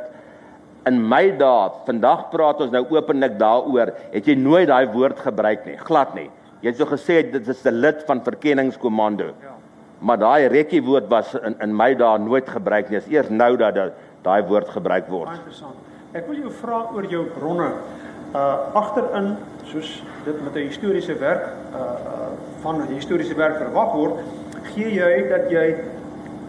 in 0.87 0.99
my 0.99 1.31
dae, 1.39 1.71
vandag 1.87 2.31
praat 2.33 2.61
ons 2.61 2.73
nou 2.75 2.83
openlik 2.91 3.39
daaroor, 3.39 3.93
het 4.11 4.27
jy 4.27 4.35
nooit 4.35 4.67
daai 4.67 4.87
woord 4.91 5.21
gebruik 5.23 5.67
nie, 5.69 5.77
glad 5.79 6.15
nie. 6.19 6.29
Jy 6.63 6.73
het 6.73 6.79
so 6.79 6.87
gesê 6.91 7.23
dit 7.31 7.49
is 7.49 7.65
'n 7.67 7.75
lid 7.75 8.03
van 8.07 8.23
verkenningskomando. 8.23 9.31
Ja. 9.43 9.55
Maar 9.99 10.19
daai 10.19 10.49
Rekkie 10.49 10.83
woord 10.83 11.09
was 11.09 11.35
in 11.35 11.57
in 11.61 11.77
my 11.77 11.95
dae 11.95 12.19
nooit 12.19 12.49
gebruik 12.49 12.91
nie. 12.91 12.99
Is 12.99 13.07
eers 13.07 13.29
nou 13.31 13.57
dat 13.57 13.75
daai 14.23 14.43
woord 14.43 14.69
gebruik 14.69 15.09
word. 15.09 15.31
Interessant. 15.31 15.75
Ek 16.13 16.27
wil 16.27 16.37
jou 16.37 16.51
vra 16.51 16.87
oor 16.95 17.07
jou 17.07 17.25
bronne 17.39 17.71
uh 18.35 18.75
agterin 18.75 19.37
soos 19.65 20.03
dit 20.25 20.45
met 20.45 20.55
'n 20.55 20.67
historiese 20.69 21.15
werk 21.19 21.45
uh, 21.75 21.81
uh 21.81 22.31
van 22.63 22.81
'n 22.81 22.95
historiese 22.95 23.35
werk 23.35 23.57
verwag 23.57 23.93
word, 23.93 24.19
gee 24.71 24.95
jy 24.95 25.29
dat 25.29 25.51
jy 25.51 25.67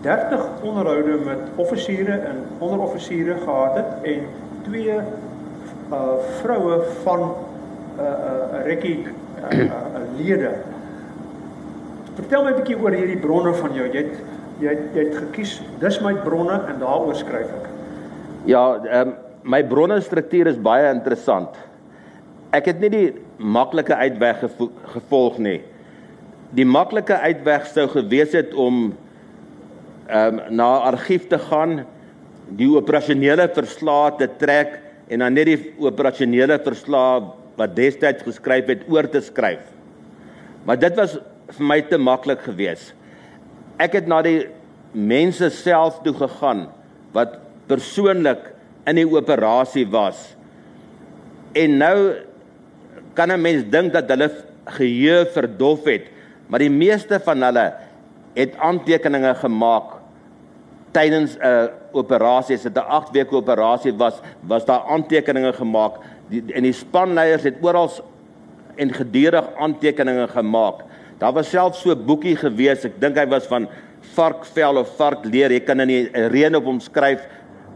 30 0.03 0.46
onderhoude 0.62 1.17
met 1.25 1.39
offisiere 1.55 2.12
en 2.12 2.43
onderoffisiere 2.60 3.38
gehad 3.43 3.75
het 3.75 4.08
en 4.13 4.27
twee 4.67 4.98
uh 5.91 6.17
vroue 6.41 6.82
van 7.03 7.20
'n 7.20 7.32
uh, 8.00 8.05
'n 8.05 8.55
uh, 8.55 8.65
rekkie 8.65 9.08
uh, 9.51 9.60
uh, 9.60 9.72
lede. 10.17 10.51
Vertel 12.15 12.43
my 12.43 12.51
'n 12.51 12.55
bietjie 12.55 12.79
oor 12.79 12.91
hierdie 12.91 13.20
bronne 13.20 13.53
van 13.53 13.74
jou. 13.74 13.88
Jy 13.91 13.98
het 13.98 14.15
jy 14.60 14.70
het, 14.70 14.84
jy 14.93 15.03
het 15.03 15.15
gekies 15.15 15.62
dis 15.79 16.00
my 16.01 16.13
bronne 16.13 16.62
en 16.67 16.79
daaroor 16.79 17.15
skryf 17.15 17.50
ek. 17.60 17.70
Ja, 18.46 18.79
ehm 18.84 19.08
um, 19.08 19.13
my 19.43 19.63
bronne 19.63 20.01
struktuur 20.01 20.48
is 20.48 20.58
baie 20.62 20.93
interessant. 20.93 21.50
ek 22.53 22.70
het 22.70 22.82
nie 22.84 22.89
die 22.93 23.08
maklike 23.38 23.96
uitweg 23.96 24.43
gevolg 24.93 25.39
nie. 25.41 25.62
Die 26.53 26.65
maklike 26.65 27.17
uitweg 27.17 27.65
sou 27.72 27.88
gewees 27.89 28.36
het 28.38 28.53
om 28.53 28.93
ehm 30.03 30.39
um, 30.39 30.41
na 30.60 30.69
argief 30.89 31.29
te 31.31 31.39
gaan, 31.39 31.86
die 32.60 32.67
operasionele 32.69 33.48
verslae 33.55 34.12
te 34.19 34.27
trek 34.38 34.75
en 35.07 35.24
dan 35.24 35.33
net 35.33 35.48
die 35.48 35.60
operasionele 35.81 36.60
verslae 36.62 37.24
wat 37.57 37.75
destyds 37.77 38.25
geskryf 38.25 38.67
het 38.69 38.83
oor 38.91 39.07
te 39.10 39.22
skryf. 39.24 39.63
Maar 40.67 40.79
dit 40.81 41.00
was 41.00 41.15
vir 41.53 41.65
my 41.69 41.79
te 41.88 41.98
maklik 41.98 42.43
geweest. 42.45 42.93
Ek 43.81 43.95
het 43.98 44.07
na 44.07 44.22
die 44.25 44.48
mense 44.93 45.50
self 45.53 46.01
toe 46.05 46.13
gegaan 46.17 46.67
wat 47.15 47.39
persoonlik 47.69 48.51
in 48.89 49.00
die 49.00 49.07
operasie 49.10 49.86
was. 49.89 50.33
En 51.55 51.77
nou 51.77 51.98
kan 53.13 53.31
'n 53.31 53.41
mens 53.41 53.63
dink 53.69 53.93
dat 53.93 54.10
hulle 54.10 54.29
geheue 54.65 55.25
verdof 55.25 55.86
het, 55.86 56.05
maar 56.47 56.59
die 56.59 56.73
meeste 56.73 57.19
van 57.19 57.41
hulle 57.41 57.73
het 58.33 58.57
aantekeninge 58.57 59.35
gemaak 59.35 60.00
tydens 60.93 61.38
'n 61.38 61.69
operasie, 61.91 62.55
as 62.55 62.63
dit 62.63 62.77
'n 62.77 62.88
8 62.88 63.12
weke 63.12 63.35
operasie 63.35 63.93
was, 63.93 64.21
was 64.41 64.65
daar 64.65 64.83
aantekeninge 64.89 65.53
gemaak 65.53 66.01
die, 66.29 66.43
en 66.53 66.63
die 66.63 66.73
spanleiers 66.73 67.43
het 67.43 67.62
oral 67.62 67.89
en 68.75 68.93
gedurig 68.93 69.45
aantekeninge 69.59 70.27
gemaak. 70.27 70.83
Daar 71.17 71.33
was 71.33 71.50
selfs 71.50 71.81
so 71.81 71.91
'n 71.91 72.05
boekie 72.05 72.35
gewees, 72.35 72.85
ek 72.85 73.00
dink 73.00 73.17
hy 73.17 73.27
was 73.27 73.47
van 73.47 73.67
varkvel 74.15 74.77
of 74.77 74.95
varkleer. 74.97 75.51
Jy 75.51 75.59
kan 75.59 75.79
in 75.79 75.88
die 75.88 76.09
reën 76.12 76.55
op 76.55 76.65
hom 76.65 76.79
skryf 76.79 77.21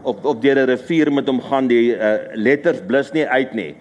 op 0.02 0.24
op 0.24 0.42
deur 0.42 0.56
'n 0.56 0.70
rivier 0.70 1.12
met 1.12 1.26
hom 1.26 1.40
gaan 1.40 1.66
die 1.66 1.96
uh, 1.96 2.16
letters 2.34 2.80
blus 2.86 3.12
nie 3.12 3.26
uit 3.26 3.54
nie. 3.54 3.76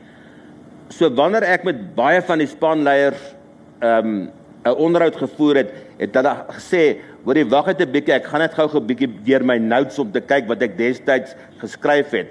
So 0.89 1.09
wanneer 1.09 1.43
ek 1.43 1.63
met 1.63 1.95
baie 1.95 2.21
van 2.21 2.39
die 2.39 2.47
spanleiers 2.47 3.35
ehm 3.81 4.05
um, 4.05 4.29
'n 4.67 4.75
onderhoud 4.75 5.15
gevoer 5.15 5.55
het, 5.63 5.71
het 5.97 6.15
hulle 6.15 6.35
gesê, 6.51 6.97
"Hoorie, 7.23 7.45
wag 7.45 7.65
net 7.65 7.81
'n 7.81 7.91
bietjie, 7.91 8.13
ek 8.13 8.25
gaan 8.25 8.39
net 8.39 8.53
gou 8.53 8.67
'n 8.67 8.85
bietjie 8.85 9.09
deur 9.23 9.43
my 9.43 9.57
notes 9.57 9.99
om 9.99 10.11
te 10.11 10.21
kyk 10.21 10.47
wat 10.47 10.61
ek 10.61 10.77
destyds 10.77 11.35
geskryf 11.57 12.11
het." 12.11 12.27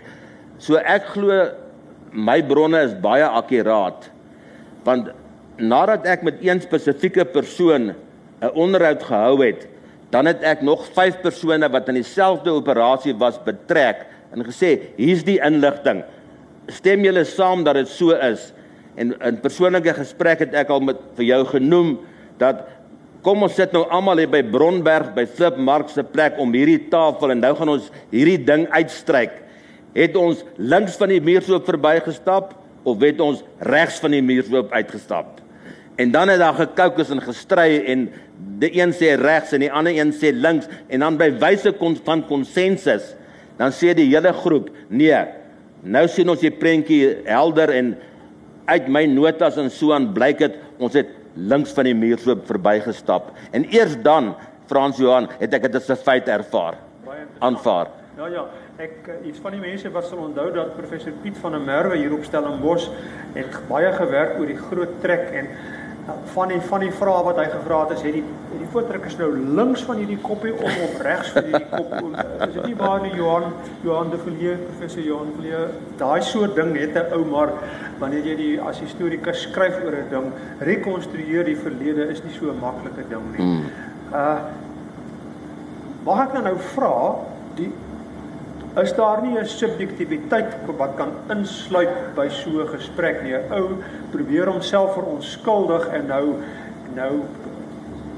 So 0.58 0.76
ek 0.76 1.04
glo 1.04 1.50
my 2.12 2.42
bronne 2.42 2.80
is 2.82 2.94
baie 2.94 3.24
akkuraat. 3.24 4.10
Want 4.84 5.10
nadat 5.58 6.06
ek 6.06 6.22
met 6.22 6.34
een 6.40 6.60
spesifieke 6.60 7.24
persoon 7.24 7.94
'n 8.42 8.50
onderhoud 8.54 9.02
gehou 9.02 9.44
het, 9.44 9.66
dan 10.10 10.26
het 10.26 10.42
ek 10.42 10.62
nog 10.62 10.86
5 10.94 11.20
persone 11.20 11.68
wat 11.68 11.88
aan 11.88 11.98
dieselfde 11.98 12.50
operasie 12.50 13.14
was 13.14 13.38
betrek 13.42 14.06
en 14.32 14.44
gesê 14.44 14.78
hier's 14.96 15.24
die 15.26 15.40
inligting 15.42 16.04
stem 16.72 17.04
julle 17.06 17.24
saam 17.24 17.64
dat 17.66 17.78
dit 17.78 17.90
so 17.90 18.14
is 18.14 18.50
en 18.96 19.12
in 19.12 19.40
persoonlike 19.42 19.94
gesprek 19.98 20.44
het 20.46 20.54
ek 20.56 20.70
al 20.72 20.82
met 20.84 21.00
vir 21.18 21.28
jou 21.30 21.42
genoem 21.52 21.96
dat 22.40 22.66
kom 23.26 23.42
ons 23.42 23.56
sit 23.58 23.72
nou 23.74 23.84
almal 23.90 24.22
hier 24.22 24.30
by 24.30 24.42
Bronberg 24.46 25.10
by 25.16 25.24
Flip 25.26 25.56
Mark 25.58 25.90
se 25.90 26.04
plek 26.06 26.38
om 26.42 26.52
hierdie 26.54 26.84
tafel 26.92 27.34
en 27.34 27.42
nou 27.42 27.54
gaan 27.58 27.72
ons 27.74 27.88
hierdie 28.12 28.38
ding 28.46 28.68
uitstryk. 28.70 29.42
Het 29.96 30.14
ons 30.20 30.44
links 30.60 30.98
van 31.00 31.10
die 31.10 31.22
muursloop 31.24 31.66
verbygestap 31.66 32.52
of 32.86 33.02
het 33.02 33.20
ons 33.24 33.42
regs 33.66 33.98
van 34.02 34.14
die 34.14 34.22
muursloop 34.22 34.70
uitgestap? 34.76 35.40
En 35.96 36.12
dan 36.12 36.28
het 36.28 36.42
daar 36.42 36.54
gekookus 36.54 37.10
en 37.10 37.24
gestry 37.24 37.80
en 37.88 38.06
die 38.60 38.70
een 38.76 38.92
sê 38.94 39.14
regs 39.20 39.54
en 39.56 39.64
die 39.64 39.72
ander 39.72 39.96
een 39.96 40.12
sê 40.14 40.32
links 40.34 40.68
en 40.92 41.02
dan 41.04 41.16
by 41.20 41.30
wyse 41.40 41.72
van 42.04 42.22
konsensus 42.28 43.14
dan 43.56 43.72
sê 43.72 43.94
die 43.96 44.08
hele 44.10 44.32
groep 44.32 44.70
nee 44.88 45.16
nou 45.82 46.04
sien 46.08 46.28
ons 46.28 46.42
die 46.42 46.52
prentjie 46.52 47.16
helder 47.26 47.72
en 47.72 47.94
uit 48.66 48.88
my 48.88 49.04
notas 49.06 49.56
en 49.60 49.70
so 49.70 49.94
aan 49.96 50.10
blyk 50.14 50.40
dit 50.42 50.56
ons 50.82 50.96
het 50.96 51.12
links 51.36 51.72
van 51.76 51.84
die 51.84 51.94
muur 51.94 52.18
so 52.18 52.36
verbygestap. 52.48 53.30
En 53.52 53.64
eers 53.70 53.96
dan 54.02 54.34
Frans 54.66 54.98
Johan 54.98 55.28
het 55.38 55.54
ek 55.54 55.68
dit 55.68 55.76
as 55.76 55.90
'n 55.90 56.02
feit 56.02 56.28
ervaar. 56.28 56.74
Aanvaar. 57.38 57.88
Ja 58.16 58.26
ja. 58.26 58.44
Ek 58.76 59.08
eh, 59.08 59.28
iets 59.28 59.38
van 59.38 59.52
die 59.52 59.60
mense 59.60 59.90
wat 59.90 60.04
sal 60.04 60.18
onthou 60.18 60.50
dat 60.52 60.76
professor 60.76 61.12
Piet 61.22 61.36
van 61.40 61.52
der 61.52 61.60
Merwe 61.60 61.96
hier 61.96 62.12
op 62.12 62.24
Stellenbosch 62.24 62.88
het 63.34 63.56
baie 63.68 63.92
gewerk 63.92 64.38
oor 64.38 64.46
die 64.46 64.58
groot 64.58 65.00
trek 65.00 65.30
en 65.32 65.48
van 66.34 66.48
die 66.48 66.60
van 66.60 66.80
die 66.80 66.92
vrae 66.92 67.22
wat 67.26 67.38
hy 67.40 67.46
gevra 67.50 67.80
het 67.84 67.96
is 67.96 68.02
het 68.06 68.12
die 68.18 68.22
het 68.22 68.60
die 68.62 68.68
voetdruk 68.72 69.06
is 69.08 69.16
nou 69.18 69.30
links 69.58 69.82
van 69.88 69.98
hierdie 70.02 70.18
koppie 70.22 70.52
of 70.54 71.00
regs 71.02 71.32
van 71.34 71.48
hierdie 71.48 71.70
kop 71.72 71.96
is 72.46 72.52
dit 72.54 72.66
nie 72.66 72.76
waar 72.78 73.02
die 73.02 73.14
Johan 73.16 73.48
Johan 73.82 74.10
de 74.10 74.20
Villiers 74.22 74.62
professor 74.68 75.02
Johan 75.02 75.32
Villiers 75.38 75.80
daai 75.98 76.22
soort 76.22 76.54
ding 76.54 76.76
het 76.78 76.94
'n 76.94 77.12
ou 77.16 77.25
maar 77.25 77.50
wanneer 77.98 78.28
jy 78.30 78.36
die 78.36 78.60
as 78.60 78.78
historikus 78.80 79.42
skryf 79.48 79.82
oor 79.84 79.96
'n 79.96 80.10
ding 80.10 80.30
rekonstrueer 80.60 81.44
die 81.44 81.56
verlede 81.56 82.08
is 82.12 82.22
nie 82.22 82.34
so 82.38 82.52
'n 82.52 82.60
maklike 82.60 83.08
ding 83.08 83.26
nie. 83.36 83.44
Mm. 83.44 83.64
Uh 84.12 84.38
Mag 86.06 86.20
ek 86.22 86.34
nou 86.36 86.42
nou 86.46 86.58
vra 86.76 86.96
die 87.58 87.70
is 88.83 88.92
daar 88.95 89.23
nie 89.23 89.38
'n 89.38 89.47
subjektiwiteit 89.47 90.54
wat 90.76 90.95
kan 90.97 91.12
insluit 91.30 92.14
by 92.14 92.28
so 92.28 92.50
'n 92.61 92.68
gesprek 92.68 93.23
nie. 93.23 93.35
'n 93.35 93.52
Ou 93.52 93.68
probeer 94.11 94.47
homself 94.47 94.92
verontskuldig 94.92 95.88
en 95.88 96.06
nou 96.06 96.35
nou 96.95 97.23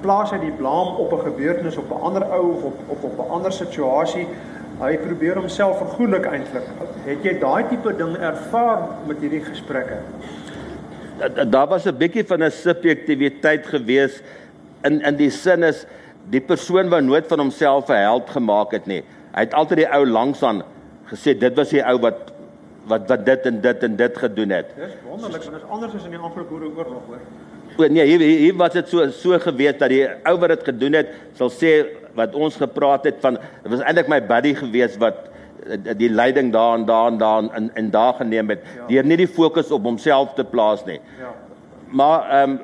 plaas 0.00 0.30
hy 0.30 0.38
die 0.38 0.56
blame 0.58 0.98
op 0.98 1.12
'n 1.12 1.24
gebeurtenis 1.24 1.76
op 1.76 1.90
'n 1.90 2.02
ander 2.02 2.24
ou 2.24 2.52
of 2.52 2.62
op 2.62 2.78
op 2.86 3.04
op 3.04 3.18
'n 3.18 3.30
ander 3.30 3.52
situasie. 3.52 4.26
Hy 4.80 4.96
probeer 4.96 5.34
homself 5.34 5.78
vergoedelik 5.78 6.26
eintlik. 6.26 6.62
Het 7.04 7.22
jy 7.22 7.38
daai 7.38 7.64
tipe 7.68 7.96
ding 7.96 8.16
ervaar 8.16 8.78
met 9.06 9.18
hierdie 9.18 9.44
gesprekke? 9.44 9.96
Daar 11.50 11.66
was 11.68 11.86
'n 11.86 11.96
bietjie 11.96 12.26
van 12.26 12.42
'n 12.42 12.50
subjektiwiteit 12.50 13.66
gewees 13.66 14.22
in 14.82 15.00
in 15.02 15.16
die 15.16 15.30
sin 15.30 15.62
is 15.62 15.86
die 16.30 16.40
persoon 16.40 16.88
wat 16.88 17.02
nooit 17.02 17.26
van 17.26 17.38
homself 17.38 17.88
'n 17.88 17.92
held 17.92 18.30
gemaak 18.30 18.70
het 18.70 18.86
nie. 18.86 19.04
Hy 19.38 19.44
het 19.46 19.54
altyd 19.54 19.84
die 19.84 19.90
ou 19.94 20.02
langs 20.02 20.40
aan 20.42 20.64
gesê 21.06 21.36
dit 21.38 21.54
was 21.54 21.70
die 21.70 21.82
ou 21.86 21.94
wat 22.02 22.32
wat 22.90 23.04
wat 23.12 23.22
dit 23.26 23.44
en 23.46 23.60
dit 23.62 23.84
en 23.86 23.94
dit 24.00 24.16
gedoen 24.18 24.54
het. 24.56 24.72
Dis 24.74 24.96
wonderlik 25.06 25.44
want 25.44 25.54
dit 25.54 25.62
is 25.62 25.70
anders 25.76 25.94
as 25.94 26.06
in 26.08 26.16
die 26.16 26.18
Anglo-Boereoorlog 26.18 27.04
hoor. 27.12 27.20
O 27.78 27.86
nee, 27.86 28.06
hier 28.08 28.24
hier 28.24 28.56
was 28.58 28.74
dit 28.74 28.88
so 28.90 29.06
so 29.14 29.38
geweet 29.38 29.78
dat 29.78 29.92
die 29.94 30.02
ou 30.26 30.34
wat 30.42 30.56
dit 30.56 30.64
gedoen 30.72 30.98
het 30.98 31.12
sal 31.38 31.52
sê 31.54 31.72
wat 32.18 32.34
ons 32.34 32.58
gepraat 32.58 33.06
het 33.06 33.20
van 33.22 33.38
dit 33.38 33.70
was 33.70 33.84
eintlik 33.86 34.10
my 34.10 34.18
buddy 34.32 34.56
gewees 34.58 34.96
wat 34.98 35.28
eh, 35.68 35.94
die 36.00 36.10
leiding 36.10 36.50
daar 36.52 36.80
en 36.80 36.88
daar 36.88 37.12
en 37.12 37.20
daar 37.22 37.50
in 37.60 37.70
in 37.78 37.92
daar 37.94 38.18
geneem 38.18 38.50
het 38.56 38.64
ja. 38.64 38.88
deur 38.88 39.06
nie 39.12 39.20
die 39.22 39.30
fokus 39.38 39.70
op 39.70 39.86
homself 39.86 40.34
te 40.34 40.44
plaas 40.44 40.82
nie. 40.88 40.98
Ja. 41.20 41.34
Maar 41.94 42.26
ehm 42.40 42.56
um, 42.56 42.58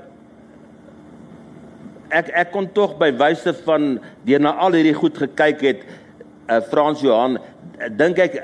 ek 2.15 2.33
ek 2.43 2.51
kon 2.55 2.67
tog 2.73 2.99
by 2.99 3.13
wyse 3.23 3.55
van 3.63 4.01
deur 4.27 4.43
na 4.43 4.59
al 4.59 4.75
hierdie 4.75 4.99
goed 4.99 5.17
gekyk 5.19 5.63
het 5.63 5.87
uh, 6.49 6.61
Frans 6.71 7.03
Johan, 7.05 7.39
dink 7.97 8.19
ek 8.19 8.37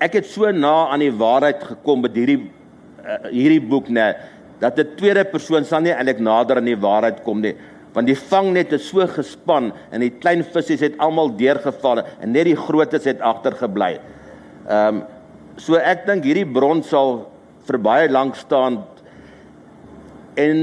ek 0.00 0.18
het 0.18 0.26
so 0.28 0.50
na 0.52 0.90
aan 0.92 1.00
die 1.00 1.14
waarheid 1.14 1.62
gekom 1.64 2.02
met 2.04 2.16
hierdie 2.16 2.42
uh, 2.44 3.30
hierdie 3.30 3.62
boek 3.62 3.88
nê 3.88 4.10
dat 4.60 4.78
'n 4.78 4.96
tweede 4.96 5.24
persoon 5.24 5.64
sal 5.64 5.80
nie 5.80 5.94
eintlik 5.94 6.20
nader 6.20 6.56
aan 6.56 6.68
die 6.68 6.76
waarheid 6.76 7.22
kom 7.24 7.40
nie 7.40 7.56
want 7.96 8.10
die 8.10 8.18
vangnet 8.28 8.74
is 8.76 8.88
so 8.90 9.06
gespan 9.08 9.70
en 9.90 10.02
die 10.04 10.12
klein 10.12 10.44
visse 10.44 10.76
het 10.76 10.98
almal 11.00 11.30
deurgeval 11.32 12.02
en 12.04 12.32
net 12.32 12.44
die 12.44 12.56
grootes 12.56 13.08
het 13.08 13.22
agtergebly. 13.24 13.96
Ehm 14.68 15.00
um, 15.00 15.04
so 15.56 15.78
ek 15.80 16.02
dink 16.04 16.26
hierdie 16.28 16.44
bron 16.44 16.82
sal 16.84 17.22
vir 17.64 17.78
baie 17.80 18.08
lank 18.12 18.36
staan 18.36 18.82
en 20.36 20.58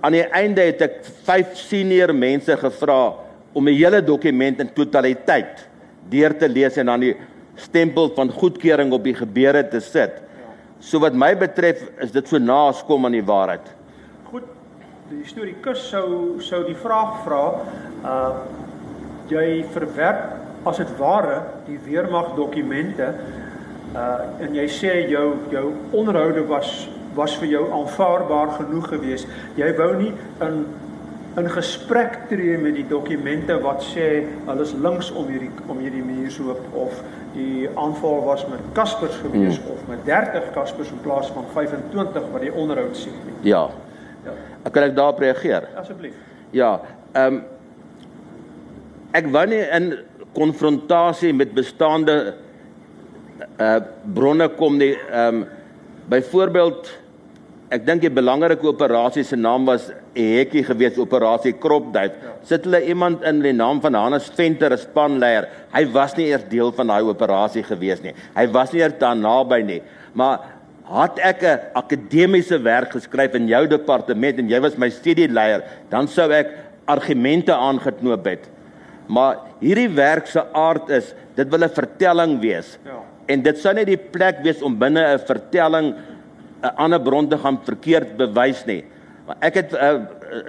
aan 0.00 0.16
die 0.16 0.24
einde 0.32 0.64
het 0.64 0.80
ek 0.80 0.94
vyf 1.26 1.52
senior 1.60 2.14
mense 2.16 2.56
gevra 2.56 3.12
om 3.54 3.70
die 3.70 3.78
hele 3.78 4.02
dokument 4.02 4.60
in 4.60 4.72
totaliteit 4.74 5.64
deur 6.10 6.34
te 6.38 6.48
lees 6.50 6.76
en 6.80 6.90
dan 6.90 7.06
die 7.06 7.14
stempel 7.56 8.10
van 8.16 8.32
goedkeuring 8.34 8.92
op 8.92 9.04
die 9.06 9.14
gebeure 9.14 9.62
te 9.70 9.80
sit. 9.80 10.20
So 10.82 11.00
wat 11.00 11.14
my 11.16 11.32
betref 11.38 11.86
is 12.02 12.12
dit 12.12 12.28
so 12.28 12.40
naas 12.42 12.82
kom 12.84 13.06
aan 13.06 13.16
die 13.16 13.24
waarheid. 13.24 13.70
Goed. 14.28 14.50
Die 15.10 15.20
historikus 15.20 15.82
sou 15.90 16.40
sou 16.44 16.62
die 16.66 16.78
vraag 16.80 17.22
vra, 17.26 17.44
uh 18.04 18.44
jy 19.30 19.64
verwerp 19.72 20.66
as 20.68 20.82
dit 20.82 20.90
ware 20.98 21.38
die 21.64 21.78
weermag 21.86 22.34
dokumente 22.36 23.06
uh 23.94 24.42
en 24.44 24.56
jy 24.56 24.66
sê 24.68 24.92
jou 25.08 25.28
jou 25.52 25.70
onderhoude 25.96 26.44
was 26.50 26.74
was 27.14 27.36
vir 27.38 27.52
jou 27.54 27.64
aanvaarbaar 27.72 28.56
genoeg 28.58 28.88
geweest. 28.90 29.30
Jy 29.56 29.70
wou 29.78 29.92
nie 30.00 30.12
in 30.42 30.64
in 31.36 31.50
gesprek 31.50 32.18
tree 32.28 32.58
met 32.58 32.76
die 32.78 32.86
dokumente 32.86 33.56
wat 33.62 33.82
sê 33.82 34.08
hulle 34.46 34.62
is 34.62 34.74
links 34.78 35.10
om 35.18 35.26
hierdie 35.30 35.50
om 35.66 35.80
hierdie 35.82 36.02
muurshoop 36.06 36.76
of 36.78 37.00
die 37.34 37.66
aanval 37.74 38.20
was 38.28 38.44
met 38.46 38.62
Kaspers 38.76 39.16
gewees 39.22 39.58
hmm. 39.58 39.72
of 39.74 39.88
met 39.90 40.04
30 40.06 40.52
Kaspers 40.54 40.92
in 40.94 41.00
plaas 41.02 41.32
van 41.34 41.48
25 41.56 42.30
wat 42.30 42.46
die 42.46 42.52
onderhoud 42.52 42.94
sê 42.98 43.10
nie. 43.10 43.34
Ja. 43.50 43.66
Ja. 44.24 44.36
Kan 44.70 44.86
ek 44.86 44.94
daarop 44.96 45.18
reageer? 45.24 45.66
Asseblief. 45.80 46.14
Ja. 46.54 46.78
Ehm 47.12 47.40
um, 47.40 47.42
ek 49.14 49.28
wou 49.34 49.44
nie 49.46 49.62
in 49.62 49.92
konfrontasie 50.34 51.34
met 51.34 51.52
bestaande 51.54 52.16
uh 53.62 53.76
bronne 54.14 54.48
kom 54.58 54.78
nie. 54.78 54.94
Ehm 55.10 55.42
um, 55.42 55.46
byvoorbeeld 56.10 56.90
ek 57.74 57.82
dink 57.86 58.04
die 58.04 58.12
belangrike 58.12 58.66
operasie 58.70 59.24
se 59.26 59.36
naam 59.36 59.66
was 59.66 59.88
hekkie 60.14 60.62
gewees 60.66 60.98
operasie 61.02 61.54
Kropduit. 61.58 62.14
Ja. 62.22 62.34
Sit 62.46 62.68
hulle 62.68 62.80
iemand 62.86 63.24
in 63.26 63.40
die 63.42 63.54
naam 63.56 63.80
van 63.82 63.96
Hannes 63.98 64.28
Venter 64.36 64.76
as 64.76 64.84
spanleier. 64.86 65.48
Hy 65.74 65.84
was 65.94 66.14
nie 66.18 66.28
eers 66.30 66.46
deel 66.50 66.70
van 66.76 66.92
daai 66.92 67.02
operasie 67.10 67.64
gewees 67.66 68.02
nie. 68.04 68.14
Hy 68.36 68.46
was 68.54 68.74
nie 68.74 68.84
eers 68.84 68.98
daar 69.00 69.18
naby 69.18 69.62
nie. 69.66 69.80
Maar 70.14 70.46
had 70.84 71.18
ek 71.18 71.42
'n 71.42 71.60
akademiese 71.74 72.58
werk 72.62 72.92
geskryf 72.92 73.34
in 73.34 73.48
jou 73.48 73.66
departement 73.66 74.38
en 74.38 74.48
jy 74.48 74.60
was 74.60 74.78
my 74.78 74.90
studieleier, 74.90 75.64
dan 75.90 76.06
sou 76.06 76.30
ek 76.30 76.48
argumente 76.86 77.52
aangeknoop 77.52 78.24
het. 78.24 78.50
Maar 79.08 79.36
hierdie 79.60 79.88
werk 79.88 80.26
se 80.26 80.44
aard 80.52 80.90
is, 80.90 81.14
dit 81.34 81.48
wil 81.50 81.64
'n 81.64 81.68
vertelling 81.68 82.40
wees. 82.40 82.78
Ja. 82.84 83.00
En 83.26 83.42
dit 83.42 83.58
sou 83.58 83.72
net 83.74 83.86
die 83.86 83.96
plek 83.96 84.42
wees 84.42 84.62
om 84.62 84.78
binne 84.78 85.00
'n 85.00 85.18
vertelling 85.18 85.94
'n 86.64 86.76
ander 86.76 87.00
bron 87.00 87.28
te 87.28 87.38
gaan 87.38 87.58
verkeerd 87.64 88.16
bewys 88.16 88.64
nie. 88.64 88.84
Maar 89.26 89.36
ek 89.40 89.54
het 89.54 89.72
uh, 89.72 89.92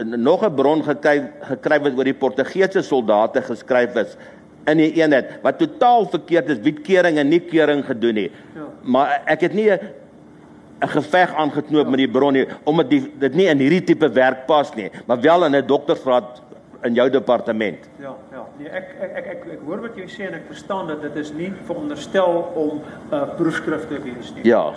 nog 0.04 0.44
'n 0.46 0.56
bron 0.56 0.84
gekry 0.84 1.32
gekry 1.42 1.80
wat 1.80 1.98
oor 1.98 2.08
die 2.08 2.22
Portugese 2.24 2.82
soldate 2.82 3.42
geskryf 3.42 3.96
is 3.96 4.18
in 4.66 4.78
die 4.78 4.94
eenheid 5.02 5.42
wat 5.44 5.60
totaal 5.60 6.08
verkeerd 6.10 6.50
is, 6.50 6.64
wie 6.64 6.74
kering 6.74 7.18
en 7.18 7.30
nie 7.30 7.40
kering 7.40 7.86
gedoen 7.86 8.14
nie. 8.14 8.32
Ja. 8.56 8.68
Maar 8.82 9.22
ek 9.26 9.42
het 9.42 9.54
nie 9.54 9.72
'n 9.72 10.88
geveg 10.88 11.34
aangeknoop 11.36 11.88
met 11.88 11.98
die 11.98 12.12
bron 12.12 12.34
nie 12.34 12.48
omdat 12.64 12.90
die, 12.90 13.12
dit 13.20 13.34
nie 13.34 13.48
in 13.48 13.60
hierdie 13.60 13.84
tipe 13.84 14.10
werk 14.10 14.46
pas 14.46 14.74
nie, 14.76 14.92
maar 15.06 15.22
wel 15.22 15.46
in 15.46 15.56
'n 15.56 15.68
doktorsgraad 15.68 16.42
in 16.84 16.94
jou 16.94 17.10
departement. 17.10 17.90
Ja, 18.00 18.16
ja. 18.32 18.46
Nee, 18.58 18.70
ek 18.70 18.90
ek 19.02 19.12
ek 19.16 19.26
ek 19.26 19.46
ek 19.54 19.62
hoor 19.66 19.82
wat 19.82 19.96
jy 19.98 20.06
sê 20.08 20.28
en 20.28 20.34
ek 20.34 20.46
verstaan 20.48 20.88
dat 20.88 21.02
dit 21.02 21.16
is 21.16 21.32
nie 21.34 21.52
veronderstel 21.66 22.52
om 22.56 22.82
'n 22.82 23.16
uh, 23.16 23.36
proefskrif 23.38 23.88
te 23.88 24.02
wees 24.02 24.34
nie. 24.36 24.44
Ja. 24.44 24.74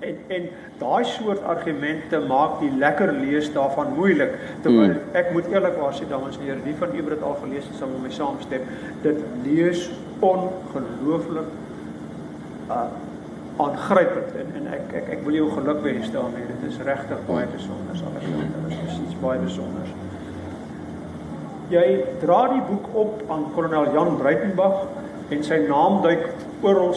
En 0.00 0.16
en 0.36 0.48
daai 0.78 1.04
soort 1.04 1.42
argumente 1.42 2.18
maak 2.28 2.58
die 2.60 2.70
lekker 2.78 3.12
lees 3.12 3.52
daarvan 3.52 3.94
moeilik. 3.96 4.34
Terwyl 4.62 4.94
mm. 4.96 5.14
ek 5.20 5.32
moet 5.32 5.48
eerlikwaar 5.52 5.94
sê 5.94 6.08
dames 6.08 6.38
en 6.38 6.48
here, 6.48 6.60
wie 6.64 6.76
van 6.78 6.94
u 6.94 7.04
het 7.10 7.22
al 7.22 7.38
gelees 7.42 7.68
en 7.70 7.78
sal 7.78 7.92
met 7.94 8.06
my 8.08 8.12
saamstem, 8.12 8.68
dit 9.02 9.24
lees 9.46 9.90
ongelooflik 10.20 11.50
uh 12.68 12.86
aangrypend 13.56 14.32
en 14.34 14.48
en 14.58 14.64
ek 14.74 14.94
ek 14.98 15.10
ek 15.14 15.20
wil 15.26 15.36
jou 15.38 15.50
geluk 15.54 15.82
wens 15.84 16.10
daarmee. 16.10 16.46
Dit 16.48 16.70
is 16.72 16.78
regtig 16.86 17.20
baie 17.28 17.46
besonder 17.52 18.00
Alexander. 18.08 18.48
Dit 18.68 18.80
is 18.88 18.96
iets 19.04 19.18
baie 19.20 19.38
besonder. 19.38 19.92
Jy 21.70 21.84
dra 22.20 22.40
die 22.50 22.64
boek 22.66 22.88
op 23.04 23.22
aan 23.30 23.46
kolonel 23.54 23.92
Jan 23.94 24.16
Breitenberg 24.18 24.82
en 25.32 25.44
sy 25.46 25.60
naam 25.68 26.02
duik 26.02 26.26
oral 26.66 26.96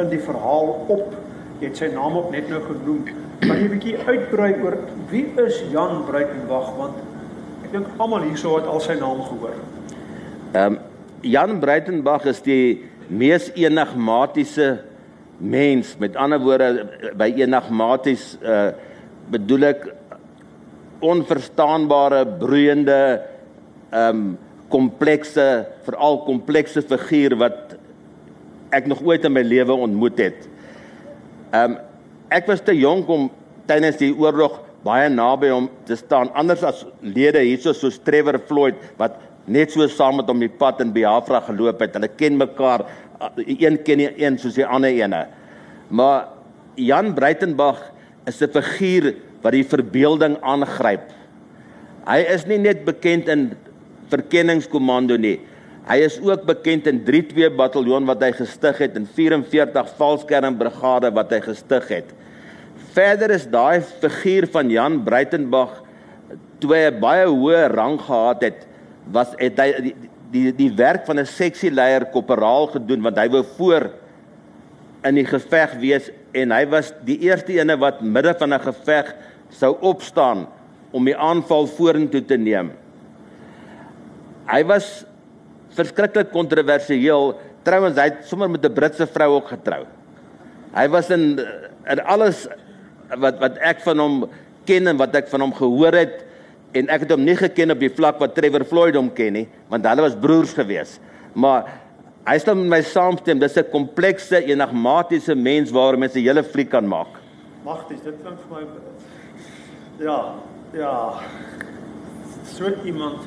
in 0.00 0.08
die 0.08 0.22
verhaal 0.24 0.72
op. 0.96 1.19
Jy 1.60 1.68
het 1.68 1.76
sy 1.76 1.90
naam 1.92 2.16
ook 2.16 2.30
net 2.32 2.48
nou 2.48 2.60
genoem. 2.64 3.00
Kan 3.44 3.56
jy 3.56 3.64
'n 3.64 3.72
bietjie 3.74 3.96
uitbrei 4.06 4.52
oor 4.64 4.76
wie 5.10 5.26
is 5.44 5.62
Jan 5.72 6.04
Breitenberg 6.08 6.68
want 6.76 6.96
ek 7.64 7.72
dink 7.72 7.86
almal 7.98 8.22
hierso 8.22 8.56
het 8.56 8.66
al 8.66 8.80
sy 8.80 8.94
naam 8.94 9.20
gehoor. 9.22 9.56
Ehm 10.54 10.72
um, 10.72 10.78
Jan 11.20 11.60
Breitenberg 11.60 12.24
is 12.24 12.40
die 12.40 12.88
mees 13.08 13.50
enigmatiese 13.54 14.78
mens 15.36 15.96
met 15.98 16.16
ander 16.16 16.40
woorde 16.40 16.88
by 17.16 17.32
enigmaties 17.36 18.38
uh 18.42 18.72
bedoel 19.30 19.64
ek 19.68 19.84
onverstaanbare 21.00 22.24
broeiende 22.40 23.20
um 23.92 24.38
komplekse 24.72 25.66
veral 25.84 26.18
komplekse 26.24 26.82
figuur 26.82 27.36
wat 27.36 27.76
ek 28.74 28.86
nog 28.86 29.02
ooit 29.02 29.24
in 29.24 29.32
my 29.32 29.42
lewe 29.42 29.72
ontmoet 29.72 30.18
het. 30.18 30.48
Um 31.52 31.78
ek 32.30 32.46
was 32.46 32.62
te 32.62 32.74
jonk 32.76 33.08
om 33.10 33.30
tydens 33.66 33.98
die 33.98 34.12
oorlog 34.14 34.60
baie 34.84 35.08
naby 35.10 35.50
hom 35.50 35.66
te 35.88 35.96
staan 35.98 36.30
anders 36.38 36.62
as 36.64 36.84
lede 37.02 37.42
hierso 37.42 37.74
soos 37.76 37.98
Trevor 38.06 38.38
Floyd 38.48 38.78
wat 39.00 39.18
net 39.50 39.72
so 39.74 39.86
saam 39.90 40.20
met 40.20 40.30
hom 40.30 40.40
die 40.40 40.52
pad 40.60 40.80
in 40.84 40.92
Biafra 40.94 41.40
geloop 41.48 41.80
het. 41.82 41.96
Hulle 41.98 42.10
ken 42.14 42.38
mekaar 42.38 42.86
een 43.36 43.78
ken 43.84 43.98
nie 44.00 44.10
een 44.20 44.38
soos 44.38 44.56
die 44.56 44.66
ander 44.66 44.94
ene. 44.94 45.26
Maar 45.90 46.30
Jan 46.78 47.14
Breitenberg 47.14 47.80
is 48.26 48.40
'n 48.42 48.52
figuur 48.54 49.14
wat 49.42 49.52
die 49.52 49.64
verbeelding 49.64 50.36
aangryp. 50.42 51.10
Hy 52.06 52.20
is 52.30 52.46
nie 52.46 52.58
net 52.58 52.84
bekend 52.84 53.28
in 53.28 53.52
verkenningskommando 54.08 55.16
nie. 55.16 55.40
Hy 55.90 55.98
is 56.06 56.20
ook 56.22 56.44
bekend 56.46 56.86
in 56.86 57.00
32 57.02 57.56
bataljon 57.58 58.06
wat 58.06 58.20
hy 58.22 58.30
gestig 58.38 58.78
het 58.78 58.94
en 58.94 59.08
44 59.10 59.88
valskermbrigade 59.98 61.10
wat 61.16 61.32
hy 61.34 61.40
gestig 61.42 61.88
het. 61.90 62.12
Verder 62.94 63.34
is 63.34 63.48
daai 63.50 63.82
figuur 63.82 64.46
van 64.54 64.70
Jan 64.70 65.00
Breitenberg 65.02 65.82
toe 66.62 66.74
hy 66.76 66.86
'n 66.90 67.00
baie 67.00 67.26
hoë 67.26 67.74
rang 67.74 67.98
gehad 67.98 68.42
het, 68.42 68.66
was 69.10 69.34
het 69.38 69.58
hy 69.58 69.68
die 69.82 69.94
die, 70.30 70.52
die 70.54 70.70
werk 70.76 71.06
van 71.06 71.18
'n 71.18 71.26
seksieleier 71.26 72.06
korporaal 72.14 72.70
gedoen 72.76 73.02
want 73.02 73.18
hy 73.18 73.28
wou 73.28 73.42
voor 73.56 73.90
in 75.04 75.14
die 75.14 75.26
geveg 75.26 75.74
wees 75.80 76.10
en 76.32 76.52
hy 76.52 76.64
was 76.70 76.92
die 77.04 77.18
eerste 77.26 77.56
ene 77.58 77.76
wat 77.76 78.00
midde 78.00 78.34
van 78.38 78.54
'n 78.54 78.60
geveg 78.60 79.14
sou 79.50 79.76
opstaan 79.80 80.46
om 80.92 81.04
die 81.04 81.16
aanval 81.16 81.66
vorentoe 81.66 82.24
te 82.24 82.36
neem. 82.36 82.72
Hy 84.46 84.64
was 84.64 85.04
verskriklik 85.76 86.32
kontroversieel. 86.34 87.34
Trouwens 87.66 87.98
hy 88.00 88.08
het 88.10 88.24
sommer 88.28 88.50
met 88.50 88.64
'n 88.64 88.72
Britse 88.72 89.06
vrou 89.06 89.36
ook 89.36 89.48
getrou. 89.48 89.84
Hy 90.74 90.88
was 90.88 91.10
in 91.10 91.40
in 91.86 92.00
alles 92.04 92.46
wat 93.18 93.38
wat 93.38 93.58
ek 93.58 93.80
van 93.80 93.98
hom 93.98 94.28
ken 94.64 94.86
en 94.86 94.96
wat 94.96 95.14
ek 95.14 95.28
van 95.28 95.40
hom 95.40 95.52
gehoor 95.52 95.92
het 95.92 96.24
en 96.72 96.88
ek 96.88 97.00
het 97.00 97.10
hom 97.10 97.24
nie 97.24 97.36
geken 97.36 97.70
op 97.70 97.80
die 97.80 97.90
vlak 97.90 98.18
wat 98.18 98.34
Trevor 98.34 98.64
Floyd 98.64 98.94
hom 98.94 99.10
ken 99.10 99.32
nie, 99.32 99.48
want 99.68 99.86
hulle 99.86 100.02
was 100.02 100.14
broers 100.14 100.52
gewees. 100.54 101.00
Maar 101.34 101.66
hy 102.26 102.38
stel 102.38 102.54
met 102.54 102.68
my 102.68 102.82
saamstem, 102.82 103.38
dis 103.38 103.56
'n 103.56 103.70
komplekse, 103.70 104.44
enigmatiese 104.44 105.34
mens 105.34 105.70
waar 105.70 105.98
mense 105.98 106.18
'n 106.18 106.22
hele 106.22 106.42
fliek 106.42 106.70
kan 106.70 106.86
maak. 106.86 107.18
Magtig, 107.64 108.02
dit 108.04 108.14
klink 108.22 108.38
vir 108.48 108.56
my 108.56 108.62
ja, 110.00 110.34
ja. 110.72 111.20
So 112.56 112.72
iemand 112.84 113.20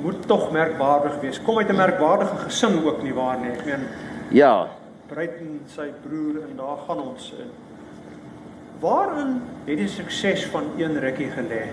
moet 0.00 0.26
tog 0.26 0.50
merkwaardig 0.52 1.20
wees. 1.20 1.42
Kom 1.42 1.58
uit 1.58 1.68
'n 1.68 1.76
merkwaardige 1.76 2.36
gesin 2.36 2.84
ook 2.84 3.02
nie 3.02 3.14
waar 3.14 3.38
nie. 3.38 3.50
Ek 3.50 3.64
meen 3.64 3.86
Ja. 4.30 4.68
Breiten 5.06 5.60
sy 5.66 5.90
broer 6.02 6.40
en 6.48 6.56
daar 6.56 6.78
gaan 6.86 7.00
ons 7.02 7.32
in. 7.38 7.50
Waarin 8.80 9.40
het 9.66 9.76
die 9.76 9.88
sukses 9.88 10.44
van 10.44 10.64
een 10.78 10.98
rukkie 11.00 11.28
gelê? 11.30 11.68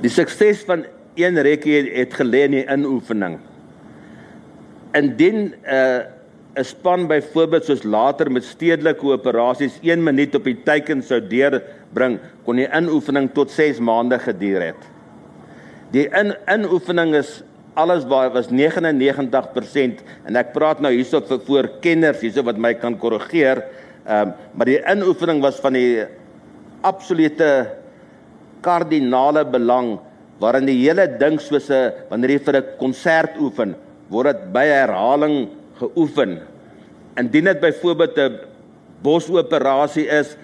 Die 0.00 0.10
sukses 0.10 0.64
van 0.64 0.84
een 1.14 1.38
rekkie 1.42 1.76
het, 1.76 1.92
het 1.94 2.14
gelê 2.18 2.44
in 2.48 2.50
die 2.50 2.66
inoefening. 2.66 3.38
Indien 4.92 5.54
'n 5.54 5.54
uh, 5.64 5.98
'n 6.54 6.64
span 6.64 7.06
byvoorbeeld 7.06 7.64
soos 7.64 7.82
later 7.82 8.30
met 8.30 8.44
stedelike 8.44 9.06
operasies 9.06 9.78
1 9.82 10.02
minuut 10.02 10.34
op 10.34 10.44
die 10.44 10.62
teiken 10.62 11.02
sou 11.02 11.18
deurbring, 11.26 12.18
kon 12.44 12.56
die 12.56 12.68
inoefening 12.70 13.30
tot 13.34 13.50
6 13.50 13.78
maande 13.78 14.18
geduur 14.18 14.62
het. 14.62 14.93
Die 15.94 16.08
in 16.10 16.32
inoefening 16.50 17.14
is 17.14 17.44
alles 17.78 18.02
waar 18.10 18.32
was 18.34 18.50
99% 18.50 20.02
en 20.26 20.38
ek 20.38 20.50
praat 20.54 20.80
nou 20.82 20.90
hierso 20.94 21.20
vir 21.22 21.40
voor 21.46 21.68
kenners 21.84 22.22
hierso 22.22 22.42
wat 22.46 22.58
my 22.58 22.72
kan 22.78 22.98
korrigeer. 22.98 23.62
Ehm 24.04 24.34
um, 24.34 24.34
maar 24.54 24.68
die 24.68 24.80
inoefening 24.82 25.40
was 25.42 25.60
van 25.62 25.78
die 25.78 26.04
absolute 26.84 27.50
kardinale 28.64 29.44
belang 29.48 29.94
waarin 30.42 30.66
die 30.66 30.80
hele 30.82 31.06
ding 31.20 31.38
soos 31.40 31.70
'n 31.70 31.92
wanneer 32.10 32.30
jy 32.30 32.40
vir 32.46 32.56
'n 32.56 32.76
konsert 32.78 33.38
oefen, 33.38 33.74
word 34.10 34.26
dit 34.32 34.52
by 34.52 34.66
herhaling 34.66 35.48
geoefen. 35.78 36.40
Indien 37.16 37.44
dit 37.44 37.60
byvoorbeeld 37.60 38.18
'n 38.18 38.38
bosoperasie 39.02 40.08
is, 40.08 40.36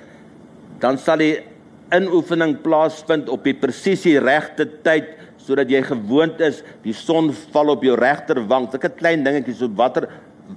dan 0.78 0.98
sal 0.98 1.18
die 1.18 1.49
inoefening 1.94 2.58
plaasvind 2.64 3.28
op 3.32 3.44
die 3.44 3.56
presisie 3.58 4.18
regte 4.22 4.66
tyd 4.84 5.16
sodat 5.40 5.70
jy 5.72 5.80
gewoond 5.82 6.40
is 6.44 6.60
die 6.84 6.94
son 6.94 7.30
val 7.52 7.72
op 7.72 7.82
jou 7.82 7.96
regterwang. 7.98 8.68
Dit 8.70 8.84
is 8.84 8.90
'n 8.90 8.96
klein 8.96 9.24
dingetjie 9.24 9.54
so 9.54 9.68
watter 9.68 10.08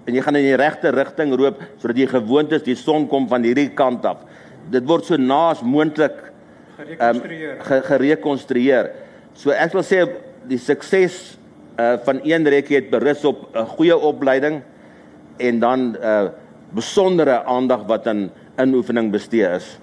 en 0.06 0.13
jy 0.13 0.22
gaan 0.22 0.36
in 0.36 0.43
die 0.43 0.58
regte 0.58 0.91
rigting 0.91 1.34
loop 1.38 1.62
sodat 1.78 1.98
jy 1.98 2.08
gewoond 2.08 2.52
is 2.52 2.63
die 2.63 2.76
son 2.76 3.08
kom 3.08 3.28
van 3.28 3.43
hierdie 3.43 3.69
kant 3.74 4.06
af. 4.06 4.26
Dit 4.69 4.86
word 4.86 5.06
so 5.06 5.17
naas 5.17 5.62
moontlik 5.62 6.34
gerekonstrueer. 6.78 7.58
Um, 7.60 7.82
gerekonstrueer. 7.84 8.91
So 9.34 9.52
ek 9.52 9.74
wil 9.74 9.84
sê 9.84 10.06
die 10.48 10.60
sukses 10.60 11.38
uh 11.80 11.98
van 12.06 12.19
een 12.24 12.46
rekkie 12.46 12.76
het 12.76 12.91
berus 12.91 13.26
op 13.26 13.50
'n 13.56 13.65
goeie 13.65 13.98
opleiding 13.98 14.62
en 15.39 15.60
dan 15.60 15.96
uh 16.02 16.30
besondere 16.74 17.43
aandag 17.46 17.86
wat 17.88 18.08
aan 18.08 18.32
in 18.58 18.69
inoefening 18.69 19.12
bestee 19.12 19.46
is. 19.46 19.78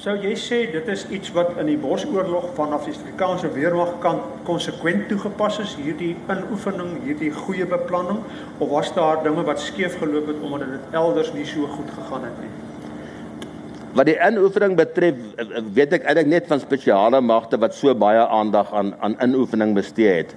Sou 0.00 0.14
jy 0.16 0.30
sê 0.40 0.58
dit 0.72 0.86
is 0.88 1.02
iets 1.12 1.28
wat 1.36 1.58
in 1.60 1.66
die 1.68 1.76
Bosoorlog 1.76 2.46
vanaf 2.56 2.86
die 2.86 2.94
Suid-Afrikaanse 2.94 3.50
weermag 3.52 3.98
kan 4.00 4.22
konsekwent 4.46 5.10
toegepas 5.10 5.58
is 5.60 5.74
hierdie 5.76 6.14
inoefening, 6.32 6.94
hierdie 7.04 7.28
goeie 7.36 7.66
beplanning 7.68 8.22
of 8.64 8.72
was 8.72 8.94
daar 8.96 9.20
dinge 9.26 9.44
wat 9.44 9.60
skeef 9.60 9.98
geloop 10.00 10.32
het 10.32 10.40
omdat 10.40 10.72
dit 10.72 10.96
elders 11.02 11.34
nie 11.36 11.44
so 11.44 11.68
goed 11.74 11.92
gegaan 11.98 12.24
het 12.30 12.40
nie? 12.40 12.48
Wat 14.00 14.08
die 14.08 14.16
inoefening 14.16 14.80
betref, 14.80 15.20
weet 15.76 15.92
ek 16.00 16.08
eintlik 16.08 16.32
net 16.32 16.48
van 16.48 16.64
spesiale 16.64 17.20
magte 17.20 17.60
wat 17.60 17.76
so 17.76 17.92
baie 17.92 18.24
aandag 18.24 18.72
aan 18.72 18.96
aan 19.04 19.20
inoefening 19.20 19.76
bestee 19.76 20.22
het. 20.22 20.36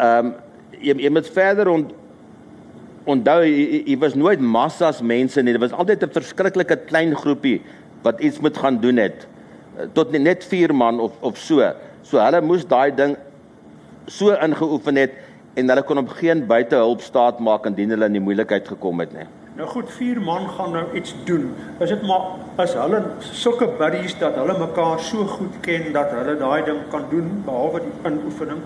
Ehm 0.00 0.32
um, 0.32 0.34
jy, 0.80 0.96
jy 0.96 1.12
moet 1.12 1.28
verder 1.28 1.68
ont, 1.76 1.92
onthou 3.04 3.40
jy 3.44 4.00
was 4.00 4.16
nooit 4.16 4.40
massas 4.40 5.04
mense 5.04 5.42
nie. 5.44 5.52
Dit 5.52 5.68
was 5.68 5.76
altyd 5.76 6.08
'n 6.08 6.22
verskriklike 6.22 6.86
klein 6.88 7.12
groepie 7.16 7.60
wat 8.06 8.20
iets 8.20 8.40
moet 8.40 8.58
gaan 8.62 8.80
doen 8.80 9.02
het. 9.02 9.26
Tot 9.92 10.14
net 10.14 10.44
4 10.44 10.74
man 10.74 11.00
of 11.00 11.12
of 11.20 11.38
so. 11.38 11.72
So 12.02 12.22
hulle 12.22 12.40
moes 12.40 12.66
daai 12.66 12.94
ding 12.94 13.16
so 14.06 14.36
ingeoefen 14.46 15.00
het 15.02 15.16
en 15.56 15.72
hulle 15.72 15.82
kon 15.88 15.98
op 15.98 16.12
geen 16.20 16.44
buitehulp 16.46 17.02
staat 17.02 17.40
maak 17.40 17.66
indien 17.66 17.90
hulle 17.94 18.08
in 18.10 18.18
die 18.18 18.22
moeilikheid 18.22 18.68
gekom 18.68 19.02
het 19.02 19.12
nie. 19.16 19.26
Nou 19.56 19.68
goed, 19.72 19.88
vier 19.96 20.18
man 20.20 20.50
gaan 20.52 20.74
nou 20.76 20.84
iets 20.98 21.14
doen. 21.24 21.46
Is 21.80 21.88
dit 21.88 22.02
maar 22.04 22.26
as 22.60 22.74
hulle 22.76 22.98
sulke 23.24 23.68
buddies 23.78 24.12
dat 24.20 24.36
hulle 24.36 24.58
mekaar 24.60 25.00
so 25.00 25.24
goed 25.36 25.54
ken 25.64 25.88
dat 25.94 26.12
hulle 26.12 26.34
daai 26.42 26.64
ding 26.66 26.82
kan 26.92 27.06
doen 27.10 27.30
behalwe 27.46 27.80
die 27.86 27.94
inoefening, 28.10 28.60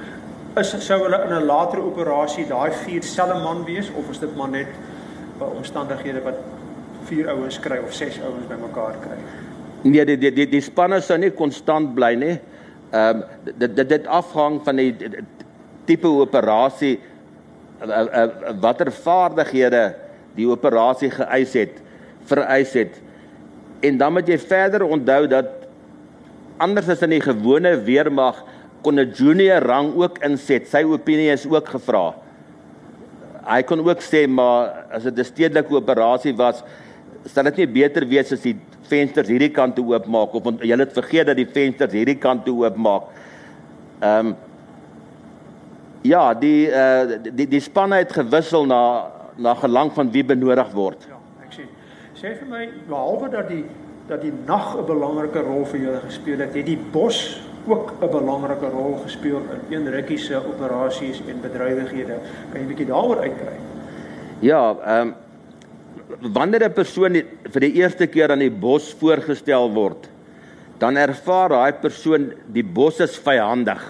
is 0.59 0.72
sou 0.87 0.98
hulle 1.05 1.20
in 1.29 1.37
'n 1.37 1.46
latere 1.46 1.85
operasie 1.92 2.46
daai 2.48 2.72
vier 2.83 3.07
selfe 3.07 3.38
man 3.44 3.62
wees 3.64 3.92
of 3.94 4.11
is 4.11 4.18
dit 4.18 4.37
maar 4.37 4.50
net 4.50 4.74
by 5.38 5.46
omstandighede 5.61 6.24
wat 6.26 6.42
vier 7.08 7.28
ouens 7.28 7.58
kry 7.58 7.78
of 7.78 7.94
ses 7.94 8.18
ouens 8.20 8.46
bymekaar 8.48 8.98
kry? 9.00 9.18
Nee, 9.82 10.04
die 10.04 10.16
die 10.16 10.30
die, 10.30 10.46
die 10.46 10.60
spanne 10.60 11.00
sou 11.00 11.18
nie 11.18 11.30
konstant 11.30 11.94
bly 11.94 12.14
nie. 12.14 12.38
Ehm 12.90 13.22
um, 13.22 13.24
dit 13.44 13.76
dit 13.76 13.88
dit 13.88 14.06
afhang 14.06 14.60
van 14.64 14.76
die, 14.76 14.92
die 14.92 15.24
tipe 15.86 16.08
operasie 16.08 16.98
watter 18.60 18.90
vaardighede 18.92 19.84
die 20.36 20.46
operasie 20.46 21.10
geëis 21.10 21.54
het, 21.56 21.78
vereis 22.28 22.74
het. 22.76 22.98
En 23.82 23.96
dan 23.98 24.12
moet 24.12 24.28
jy 24.28 24.38
verder 24.38 24.84
onthou 24.84 25.24
dat 25.30 25.48
anders 26.60 26.90
as 26.92 27.02
in 27.06 27.14
die 27.16 27.24
gewone 27.24 27.72
weermag 27.86 28.42
kon 28.82 29.00
'n 29.00 29.12
junior 29.12 29.62
rang 29.62 29.94
ook 29.96 30.18
inset. 30.24 30.68
Sy 30.68 30.84
opinie 30.84 31.32
is 31.32 31.46
ook 31.46 31.68
gevra. 31.68 32.14
Hy 33.44 33.62
kon 33.62 33.80
ook 33.80 34.00
sê 34.00 34.28
maar 34.28 34.86
as 34.92 35.02
dit 35.02 35.18
'n 35.18 35.24
stedelike 35.24 35.74
operasie 35.74 36.36
was, 36.36 36.62
sal 37.26 37.44
dit 37.44 37.56
nie 37.56 37.66
beter 37.66 38.06
wees 38.06 38.33
as 38.33 38.40
die 38.40 38.56
vensters 38.88 39.28
hierdie 39.28 39.52
kant 39.52 39.76
toe 39.76 39.94
oopmaak 39.94 40.35
of 40.35 40.44
jy 40.62 40.76
het 40.76 40.92
vergeet 40.92 41.26
dat 41.26 41.37
die 41.37 41.46
vensters 41.46 41.92
hierdie 41.92 42.18
kant 42.18 42.44
toe 42.44 42.64
oopmaak. 42.64 43.02
Ehm 44.00 44.26
um, 44.26 44.37
Ja, 46.02 46.33
die 46.35 46.68
uh 46.72 47.18
die 47.20 47.46
die 47.48 47.61
spanne 47.61 48.00
het 48.00 48.12
gewissel 48.12 48.64
na 48.66 49.11
na 49.37 49.54
gelang 49.54 49.92
van 49.92 50.11
wie 50.12 50.24
benodig 50.24 50.72
word. 50.72 51.04
Ja, 51.09 51.18
ek 51.44 51.52
sien. 51.52 51.68
Sê 52.16 52.33
vir 52.38 52.48
my 52.48 52.62
behalwe 52.88 53.28
dat 53.33 53.48
die 53.52 53.64
dat 54.09 54.24
die 54.24 54.33
nag 54.46 54.76
'n 54.78 54.87
belangrike 54.87 55.44
rol 55.44 55.64
vir 55.64 55.80
julle 55.80 56.00
gespeel 56.00 56.38
het, 56.40 56.54
het 56.54 56.66
die 56.66 56.78
bos 56.92 57.40
ook 57.66 57.92
'n 58.00 58.11
belangrike 58.11 58.70
rol 58.72 58.96
gespeel 59.04 59.42
in 59.70 59.76
een 59.76 59.92
rukkie 59.92 60.18
se 60.18 60.37
operasies 60.37 61.20
en 61.28 61.40
bedrywighede. 61.40 62.16
Kan 62.52 62.61
jy 62.61 62.64
'n 62.64 62.68
bietjie 62.68 62.87
daaroor 62.87 63.20
uitbrei? 63.20 63.56
Ja, 64.40 64.76
ehm 64.85 65.09
um, 65.09 65.14
wanneer 66.18 66.68
'n 66.68 66.75
persoon 66.75 67.12
die, 67.12 67.25
vir 67.53 67.61
die 67.61 67.75
eerste 67.81 68.07
keer 68.07 68.31
aan 68.31 68.42
die 68.42 68.51
bos 68.51 68.92
voorgestel 69.01 69.70
word, 69.73 70.09
dan 70.79 70.96
ervaar 70.96 71.49
daai 71.49 71.73
persoon 71.81 72.33
die 72.49 72.64
bos 72.64 73.01
is 73.01 73.18
vyandig. 73.18 73.81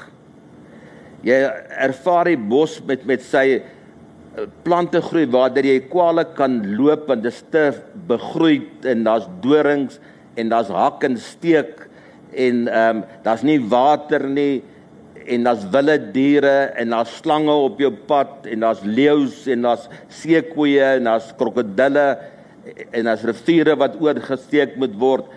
Jy 1.22 1.37
ervaar 1.78 2.24
die 2.24 2.37
bos 2.37 2.80
met 2.87 3.04
met 3.06 3.22
sy 3.22 3.61
eh, 3.61 3.62
plante 4.64 5.00
groei 5.00 5.26
waar 5.26 5.50
jy 5.52 5.80
kwale 5.90 6.24
kan 6.35 6.76
loop 6.76 7.11
en 7.11 7.22
dit 7.22 7.33
is 7.33 7.44
te 7.50 7.72
begroeid 8.06 8.85
en 8.85 9.04
daar's 9.04 9.28
dorings 9.40 10.00
en 10.37 10.48
daar's 10.48 10.68
hak 10.68 11.04
en 11.04 11.16
steek 11.16 11.88
en 12.33 12.68
ehm 12.68 12.96
um, 12.96 13.04
daar's 13.24 13.42
nie 13.42 13.59
water 13.59 14.28
nie 14.28 14.62
en 15.30 15.46
daar's 15.46 15.66
wilde 15.72 15.96
diere 16.14 16.72
en 16.80 16.94
daar's 16.94 17.12
slange 17.20 17.54
op 17.54 17.78
jou 17.80 17.92
pad 18.08 18.48
en 18.50 18.66
daar's 18.66 18.82
leeu's 18.82 19.44
en 19.50 19.68
daar's 19.68 19.86
seekoeie 20.20 20.96
en 20.96 21.06
daar's 21.10 21.30
krokodille 21.38 22.08
en 22.90 23.06
daar's 23.06 23.22
riviere 23.28 23.76
wat 23.78 24.00
oorgesteek 24.02 24.74
moet 24.80 24.96
word. 24.98 25.30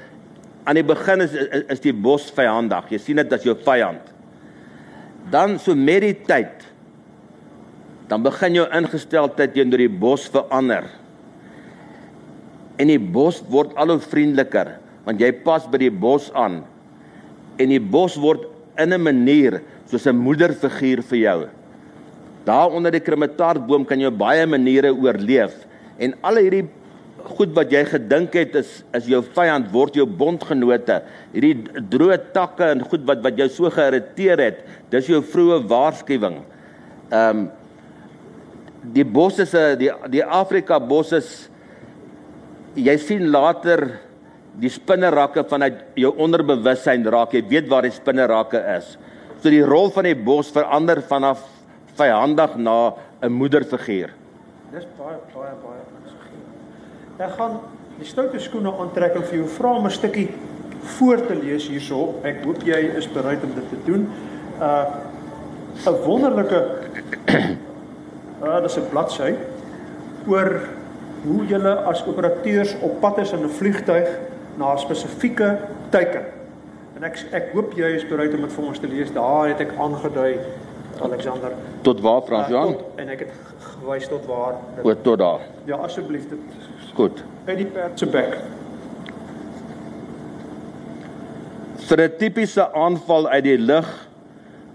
Aan 0.65 0.79
die 0.79 0.88
begin 0.88 1.21
is 1.21 1.36
is 1.69 1.84
die 1.84 1.93
bos 1.93 2.29
vyandig. 2.34 2.89
Jy 2.91 2.99
sien 3.03 3.21
dit 3.21 3.38
as 3.38 3.45
jou 3.45 3.56
vyand 3.65 4.13
dan 5.32 5.58
so 5.62 5.75
met 5.75 6.03
die 6.03 6.15
tyd 6.27 6.65
dan 8.12 8.23
begin 8.25 8.60
jou 8.60 8.65
ingesteldheid 8.75 9.53
teenoor 9.56 9.79
die 9.79 9.89
bos 9.89 10.25
verander. 10.29 10.89
En 12.77 12.89
die 12.91 12.99
bos 12.99 13.39
word 13.49 13.71
al 13.79 13.95
hoe 13.95 14.03
vriendeliker 14.03 14.75
want 15.08 15.21
jy 15.23 15.32
pas 15.43 15.65
by 15.67 15.79
die 15.82 15.91
bos 15.91 16.29
aan. 16.38 16.62
En 17.60 17.71
die 17.71 17.82
bos 17.82 18.15
word 18.19 18.45
in 18.79 18.93
'n 18.93 19.01
manier 19.01 19.62
soos 19.93 20.08
'n 20.10 20.17
moederfiguur 20.17 21.01
vir 21.01 21.19
jou. 21.19 21.39
Daar 22.45 22.71
onder 22.71 22.91
die 22.91 22.99
kremataartboom 22.99 23.86
kan 23.86 23.99
jy 23.99 24.10
baie 24.10 24.45
maniere 24.45 24.91
oorleef 24.91 25.53
en 25.99 26.15
al 26.23 26.36
hierdie 26.41 26.67
goed 27.38 27.53
wat 27.56 27.71
jy 27.71 27.84
gedink 27.88 28.34
het 28.36 28.56
is 28.60 28.84
is 28.93 29.08
jou 29.08 29.21
vyand 29.36 29.69
word 29.71 29.95
jou 29.95 30.06
bondgenote. 30.06 31.01
Hierdie 31.32 31.84
droë 31.89 32.34
takke 32.34 32.71
en 32.73 32.82
goed 32.82 33.06
wat 33.08 33.23
wat 33.23 33.38
jou 33.38 33.47
so 33.49 33.69
geïrriteer 33.69 34.39
het, 34.39 34.63
dis 34.89 35.08
jou 35.08 35.21
vroeë 35.21 35.63
waarskuwing. 35.67 36.41
Ehm 37.12 37.29
um, 37.29 37.51
die 38.84 39.06
bosse 39.08 39.45
se 39.47 39.77
die 39.79 39.91
die 40.12 40.23
Afrika 40.23 40.79
bosse 40.79 41.21
jy 42.75 42.97
sien 42.99 43.29
later 43.32 43.86
die 44.60 44.69
spinnerakke 44.69 45.45
vanuit 45.47 45.79
jou 45.95 46.12
onderbewussyn 46.19 47.06
raak. 47.08 47.34
Jy 47.34 47.43
weet 47.47 47.69
waar 47.71 47.88
die 47.88 47.95
spinnerakke 47.95 48.60
is. 48.75 48.97
So 49.43 49.51
die 49.51 49.65
rol 49.67 49.89
van 49.91 50.06
die 50.08 50.15
bos 50.15 50.53
verander 50.56 51.01
vanaf 51.03 51.41
vyandig 51.99 52.53
na 52.56 52.95
'n 53.21 53.32
moederfiguur. 53.32 54.10
Dis 54.71 54.86
baie 54.97 55.17
baie 55.34 55.51
baie 55.63 55.82
Ek 57.19 57.36
gaan 57.38 57.60
die 57.97 58.06
stoute 58.06 58.39
skoene 58.39 58.71
aantrek 58.71 59.15
en 59.15 59.23
vir 59.23 59.38
jou 59.38 59.47
vra 59.47 59.73
om 59.75 59.86
'n 59.86 59.91
stukkie 59.91 60.29
voor 60.97 61.27
te 61.27 61.36
lees 61.36 61.67
hierso. 61.67 62.15
Ek 62.23 62.43
hoop 62.45 62.63
jy 62.63 62.95
is 62.95 63.08
bereid 63.08 63.43
om 63.43 63.53
dit 63.53 63.69
te 63.69 63.77
doen. 63.86 64.08
Uh 64.62 64.86
'n 65.88 66.03
wonderlike 66.06 66.65
uh 68.43 68.62
dis 68.65 68.77
'n 68.77 68.89
bladsy 68.89 69.36
oor 70.27 70.62
hoe 71.25 71.45
jy 71.45 71.60
as 71.86 72.08
operateurs 72.08 72.75
op 72.82 73.01
pad 73.01 73.17
is 73.17 73.34
in 73.34 73.43
'n 73.43 73.49
vliegtyg 73.49 74.08
na 74.56 74.73
'n 74.73 74.79
spesifieke 74.79 75.58
teiken. 75.89 76.42
En 77.04 77.10
ek 77.10 77.18
ek 77.36 77.50
hoop 77.52 77.74
jy 77.76 77.89
is 77.98 78.04
bereid 78.08 78.32
om 78.32 78.46
dit 78.46 78.54
vir 78.56 78.66
ons 78.70 78.78
te 78.80 78.88
lees. 78.88 79.10
Daar 79.12 79.50
het 79.50 79.60
ek 79.60 79.74
aangedui 79.76 80.38
Alexander. 81.04 81.52
Tot 81.84 82.00
waar 82.00 82.22
Frans 82.24 82.52
Jan? 82.54 82.78
Uh, 82.78 83.02
en 83.04 83.10
ek 83.12 83.26
het 83.26 83.34
gewys 83.74 84.06
tot 84.08 84.24
waar. 84.30 84.54
O, 84.80 84.94
tot 85.04 85.20
daar. 85.20 85.42
Ja, 85.68 85.82
asseblief 85.84 86.30
dit 86.32 86.62
Goed. 86.96 87.20
By 87.44 87.58
die 87.60 87.66
perd 87.68 88.00
se 88.00 88.08
bek. 88.08 88.38
Vir 91.89 92.02
'n 92.06 92.16
tipiese 92.22 92.70
aanval 92.72 93.28
uit 93.34 93.44
die 93.50 93.58
lug 93.60 93.89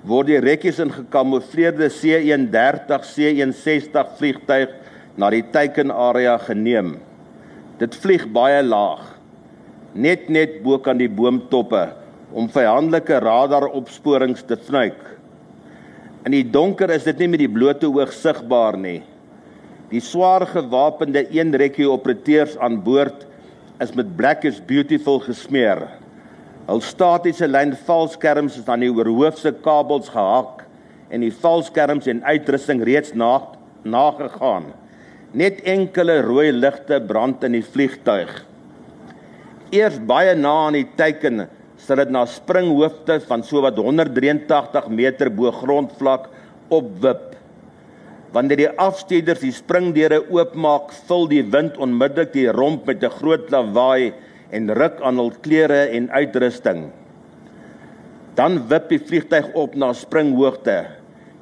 word 0.04 0.28
die 0.28 0.40
rekkies 0.44 0.80
in 0.84 0.92
gekamoufleerde 0.92 1.88
C130 1.88 3.08
C160 3.14 4.12
vliegtyg 4.18 4.74
na 5.16 5.30
die 5.30 5.46
teikenarea 5.48 6.36
geneem. 6.44 6.98
Dit 7.80 7.96
vlieg 7.96 8.28
baie 8.28 8.60
laag, 8.62 9.16
net 9.94 10.28
net 10.28 10.60
bo 10.62 10.76
kan 10.78 10.98
die 10.98 11.08
boomtoppe 11.08 11.86
om 12.32 12.48
vyandelike 12.52 13.20
radaropsporings 13.24 14.44
te 14.48 14.58
snuik. 14.66 14.98
In 16.26 16.34
die 16.34 16.44
donker 16.44 16.90
is 16.92 17.06
dit 17.08 17.22
nie 17.22 17.30
met 17.32 17.40
die 17.40 17.52
blote 17.52 17.88
oog 17.88 18.12
sigbaar 18.12 18.76
nie. 18.76 19.00
Die 19.88 20.02
swaar 20.04 20.44
gewapende 20.50 21.24
een 21.32 21.54
rekkie 21.56 21.88
operateurs 21.88 22.58
aan 22.60 22.82
boord 22.84 23.24
is 23.80 23.94
met 23.96 24.10
black 24.18 24.44
is 24.44 24.60
beautiful 24.60 25.22
gesmeer. 25.24 25.86
Hul 26.68 26.82
statiese 26.84 27.48
lyn 27.48 27.72
valskerms 27.86 28.58
is 28.60 28.68
aan 28.68 28.84
die 28.84 28.92
oorhoofse 28.92 29.54
kabels 29.64 30.10
gehak 30.12 30.66
en 31.08 31.24
die 31.24 31.32
valskerms 31.32 32.10
en 32.10 32.20
uitrusting 32.26 32.82
reeds 32.84 33.14
na 33.16 33.38
nagegaan. 33.88 34.74
Net 35.32 35.62
enkele 35.64 36.20
rooi 36.26 36.50
ligte 36.52 37.00
brand 37.08 37.44
in 37.46 37.56
die 37.56 37.64
vliegtuig. 37.64 38.32
Eers 39.72 39.96
baie 40.08 40.34
na 40.36 40.52
aan 40.66 40.76
die 40.76 40.88
teiken 40.96 41.46
sal 41.46 41.57
dit 41.96 42.10
na 42.10 42.26
springhoofde 42.26 43.20
van 43.20 43.42
sowat 43.42 43.76
183 43.76 44.88
meter 44.88 45.30
bo 45.30 45.50
grondvlak 45.50 46.28
opwip. 46.68 47.36
Wanneer 48.32 48.56
die 48.56 48.72
afsteeders 48.76 49.40
die 49.40 49.52
springdeure 49.52 50.20
oopmaak, 50.28 50.92
vul 51.08 51.28
die 51.30 51.42
wind 51.42 51.78
onmiddellik 51.80 52.32
die 52.32 52.48
romp 52.52 52.86
met 52.86 53.02
'n 53.02 53.10
groot 53.10 53.50
lawaai 53.50 54.12
en 54.50 54.70
ruk 54.70 55.00
aan 55.00 55.16
hul 55.16 55.32
klere 55.40 55.88
en 55.96 56.10
uitrusting. 56.10 56.90
Dan 58.34 58.68
wip 58.68 58.88
die 58.88 59.00
vliegtyg 59.00 59.54
op 59.54 59.74
na 59.74 59.92
springhoogte. 59.92 60.86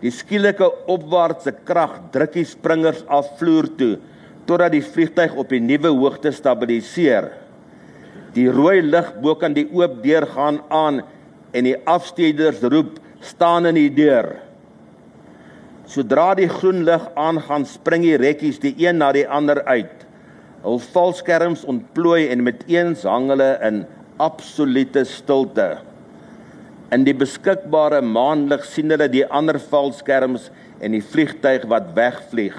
Die 0.01 0.11
skielike 0.11 0.71
opwaartse 0.87 1.53
krag 1.65 2.01
druk 2.13 2.33
die 2.33 2.45
springers 2.45 3.03
af 3.09 3.39
vloer 3.39 3.69
toe 3.77 3.99
totdat 4.47 4.73
die 4.73 4.83
vliegtyg 4.83 5.35
op 5.35 5.53
'n 5.53 5.67
nuwe 5.67 5.89
hoogte 5.89 6.31
stabiliseer. 6.31 7.46
Die 8.37 8.49
rooi 8.53 8.83
lig 8.85 9.15
bo 9.23 9.35
kan 9.41 9.57
die 9.57 9.67
oop 9.73 10.03
deur 10.05 10.27
gaan 10.35 10.61
aan 10.69 11.01
en 11.57 11.65
die 11.65 11.77
afsteeders 11.89 12.61
roep 12.69 12.99
staan 13.25 13.67
in 13.71 13.79
die 13.79 13.91
deur. 13.97 14.35
Sodra 15.89 16.35
die 16.37 16.49
groen 16.51 16.83
lig 16.85 17.05
aangaan, 17.17 17.65
spring 17.65 18.05
die 18.05 18.19
rekkies 18.21 18.59
die 18.61 18.75
een 18.83 18.99
na 19.01 19.13
die 19.15 19.25
ander 19.25 19.63
uit. 19.71 20.05
Hul 20.67 20.81
valskerms 20.93 21.63
ontplooi 21.65 22.27
en 22.29 22.43
met 22.45 22.65
eens 22.69 23.07
hang 23.07 23.31
hulle 23.33 23.53
in 23.65 23.85
absolute 24.21 25.05
stilte. 25.09 25.77
In 26.93 27.07
die 27.07 27.15
beskikbare 27.17 28.03
maanlig 28.03 28.67
sien 28.69 28.93
hulle 28.93 29.09
die 29.11 29.25
ander 29.27 29.59
valskerms 29.71 30.51
en 30.83 30.93
die 30.93 31.03
vliegtyg 31.03 31.65
wat 31.71 31.95
wegvlieg. 31.97 32.57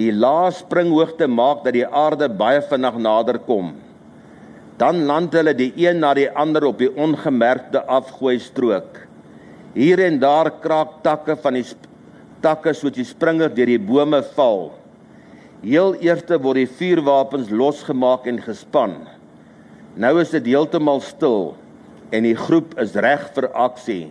Die 0.00 0.10
laaste 0.12 0.64
springhoogte 0.64 1.28
maak 1.28 1.62
dat 1.66 1.76
die 1.76 1.86
aarde 1.86 2.30
baie 2.32 2.62
vinnig 2.64 2.98
nader 3.04 3.38
kom. 3.44 3.74
Dan 4.80 5.04
land 5.04 5.34
hulle 5.36 5.52
die 5.52 5.72
een 5.76 5.98
na 6.00 6.14
die 6.16 6.30
ander 6.32 6.64
op 6.70 6.78
die 6.80 6.88
ongemerkte 6.96 7.82
afgooi 7.84 8.38
strook. 8.40 9.02
Hier 9.74 10.00
en 10.06 10.16
daar 10.22 10.48
kraak 10.62 11.02
takke 11.04 11.36
van 11.36 11.58
die 11.58 11.66
takke 12.40 12.72
soos 12.72 12.94
die 12.96 13.04
springer 13.04 13.52
deur 13.52 13.68
die 13.68 13.82
bome 13.90 14.22
val. 14.38 14.70
Heel 15.60 15.92
eerste 16.00 16.38
word 16.40 16.62
die 16.62 16.70
vuurwapens 16.78 17.52
losgemaak 17.52 18.24
en 18.30 18.40
gespan. 18.40 18.96
Nou 20.00 20.14
is 20.22 20.32
dit 20.32 20.48
heeltemal 20.48 21.04
stil 21.04 21.52
en 22.10 22.24
die 22.24 22.38
groep 22.38 22.72
is 22.80 22.96
reg 22.96 23.28
vir 23.36 23.50
aksie. 23.52 24.06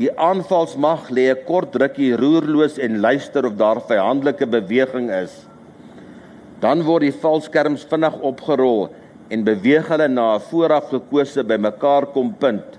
Die 0.00 0.10
aanvalsmag 0.10 1.10
lê 1.12 1.28
'n 1.30 1.44
kort 1.44 1.76
rukkie 1.76 2.16
roerloos 2.16 2.78
en 2.78 3.00
luister 3.00 3.46
of 3.46 3.60
daar 3.60 3.80
vyandelike 3.80 4.46
beweging 4.46 5.10
is. 5.10 5.46
Dan 6.60 6.82
word 6.82 7.02
die 7.02 7.18
valskerms 7.20 7.84
vinnig 7.84 8.16
opgerol 8.24 8.88
en 9.28 9.44
beweeg 9.44 9.88
hulle 9.88 10.08
na 10.08 10.34
'n 10.36 10.40
vooraf 10.50 10.88
gekose 10.90 11.44
bymekaar 11.44 12.06
kom 12.12 12.34
punt 12.34 12.78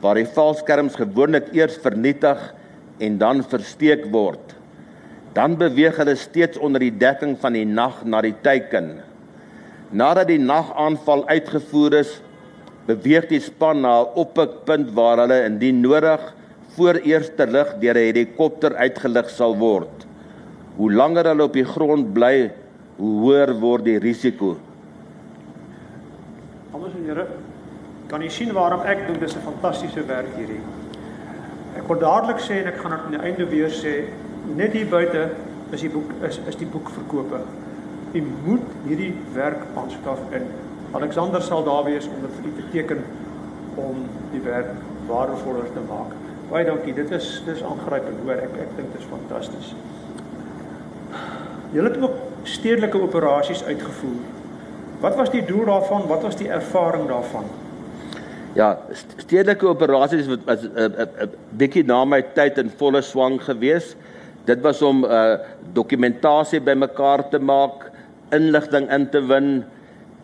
waar 0.00 0.18
die 0.18 0.26
valskerms 0.26 0.94
gewoonlik 0.98 1.52
eers 1.54 1.76
vernietig 1.78 2.54
en 2.98 3.18
dan 3.18 3.42
versteek 3.42 4.08
word. 4.10 4.54
Dan 5.32 5.56
beweeg 5.56 5.96
hulle 5.96 6.16
steeds 6.18 6.58
onder 6.58 6.80
die 6.80 6.96
dekking 6.98 7.36
van 7.40 7.52
die 7.52 7.64
nag 7.64 8.02
na 8.04 8.20
die 8.20 8.34
teiken. 8.42 9.00
Nadat 9.90 10.28
die 10.28 10.40
nagaanval 10.42 11.26
uitgevoer 11.28 11.94
is, 12.00 12.20
beweeg 12.86 13.28
die 13.30 13.40
span 13.40 13.80
na 13.80 14.02
'n 14.02 14.12
oppikpunt 14.14 14.90
waar 14.94 15.18
hulle 15.22 15.44
indien 15.44 15.80
nodig 15.80 16.20
voor 16.74 16.94
eerste 17.04 17.46
lig 17.46 17.68
deur 17.80 17.94
'n 17.94 18.06
helikopter 18.10 18.74
uitgelig 18.74 19.30
sal 19.30 19.56
word. 19.56 20.06
Hoe 20.76 20.92
langer 20.92 21.24
hulle 21.24 21.44
op 21.44 21.52
die 21.52 21.64
grond 21.64 22.12
bly, 22.12 22.50
hoe 22.96 23.20
hoër 23.20 23.54
word 23.60 23.84
die 23.84 23.98
risiko. 23.98 24.56
Anders 26.82 26.98
en 26.98 27.04
Here, 27.06 27.26
kan 28.10 28.22
jy 28.24 28.28
sien 28.34 28.48
waarom 28.56 28.80
ek 28.90 29.04
dink 29.06 29.20
dis 29.22 29.36
'n 29.36 29.42
fantastiese 29.44 30.02
werk 30.06 30.32
hierdie. 30.34 30.58
Ek 31.78 31.86
wil 31.86 32.00
dadelik 32.00 32.40
sê 32.42 32.58
en 32.58 32.66
ek 32.66 32.80
gaan 32.80 32.90
dit 32.90 33.04
aan 33.04 33.14
die 33.14 33.20
einde 33.28 33.46
weer 33.46 33.70
sê, 33.70 34.10
net 34.56 34.72
hier 34.72 34.88
buite 34.90 35.30
is 35.70 35.80
die 35.80 35.90
boek 35.90 36.10
is 36.26 36.40
is 36.48 36.56
die 36.56 36.66
boek 36.66 36.90
verkope. 36.90 37.38
U 38.14 38.22
moet 38.46 38.66
hierdie 38.88 39.14
werk 39.34 39.62
aanskaf 39.76 40.18
en 40.32 40.50
Alexander 40.92 41.40
sal 41.40 41.62
daar 41.62 41.84
wees 41.84 42.08
om 42.08 42.20
dit 42.20 42.34
vir 42.40 42.50
u 42.50 42.52
te 42.56 42.68
teken 42.72 43.04
om 43.76 44.02
die 44.32 44.42
werk 44.42 44.74
waardevoller 45.06 45.70
te 45.72 45.86
maak. 45.88 46.10
Baie 46.50 46.64
dankie. 46.64 46.94
Dit 46.94 47.10
is 47.10 47.42
dis 47.46 47.62
aangrypend 47.62 48.18
hoor. 48.24 48.42
Ek 48.42 48.58
ek 48.58 48.76
dink 48.76 48.92
dit 48.92 49.00
is 49.00 49.06
fantasties. 49.06 49.74
Julle 51.72 51.88
het 51.88 52.02
ook 52.02 52.16
stedelike 52.42 53.02
operasies 53.02 53.64
uitgevoer. 53.64 54.41
Wat 55.02 55.16
was 55.18 55.32
die 55.34 55.42
doel 55.44 55.64
daarvan? 55.66 56.06
Wat 56.06 56.22
was 56.22 56.36
die 56.38 56.48
ervaring 56.48 57.08
daarvan? 57.10 57.44
Ja, 58.54 58.78
stedelike 59.16 59.66
operasies 59.66 60.28
wat 60.30 60.44
was 60.46 60.62
'n 60.62 60.70
uh, 60.76 60.84
'n 60.84 60.94
uh, 60.94 61.22
uh, 61.22 61.28
bietjie 61.58 61.84
na 61.84 62.04
my 62.04 62.22
tyd 62.22 62.58
in 62.58 62.70
volle 62.70 63.02
swang 63.02 63.40
gewees. 63.42 63.96
Dit 64.44 64.60
was 64.60 64.82
om 64.82 65.04
uh, 65.04 65.34
dokumentasie 65.72 66.60
bymekaar 66.60 67.28
te 67.28 67.38
maak, 67.38 67.90
inligting 68.30 68.90
in 68.90 69.08
te 69.10 69.26
win 69.26 69.64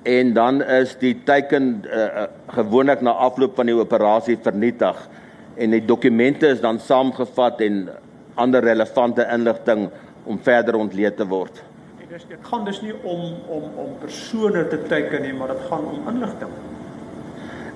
en 0.02 0.32
dan 0.32 0.62
is 0.62 0.96
die 0.98 1.14
teiken 1.24 1.82
uh, 1.90 2.24
gewoonlik 2.46 3.00
na 3.00 3.10
afloop 3.10 3.56
van 3.56 3.66
die 3.66 3.76
operasie 3.76 4.38
vernietig 4.42 5.08
en 5.56 5.70
die 5.70 5.84
dokumente 5.84 6.46
is 6.48 6.60
dan 6.60 6.78
saamgevat 6.78 7.60
en 7.60 7.88
ander 8.34 8.62
relevante 8.62 9.26
inligting 9.32 9.88
om 10.24 10.38
verder 10.38 10.76
ontleed 10.76 11.16
te 11.16 11.26
word. 11.26 11.62
En 12.08 12.14
dis 12.14 12.24
dit 12.28 12.38
gaan 12.40 12.64
dus 12.64 12.80
nie 12.80 12.94
om 13.02 13.20
om 13.52 13.64
om 13.76 13.88
persone 14.00 14.68
te 14.68 14.82
teiken 14.88 15.22
nie, 15.22 15.32
maar 15.32 15.50
dit 15.52 15.66
gaan 15.68 15.84
om 15.84 16.06
inligting. 16.08 16.52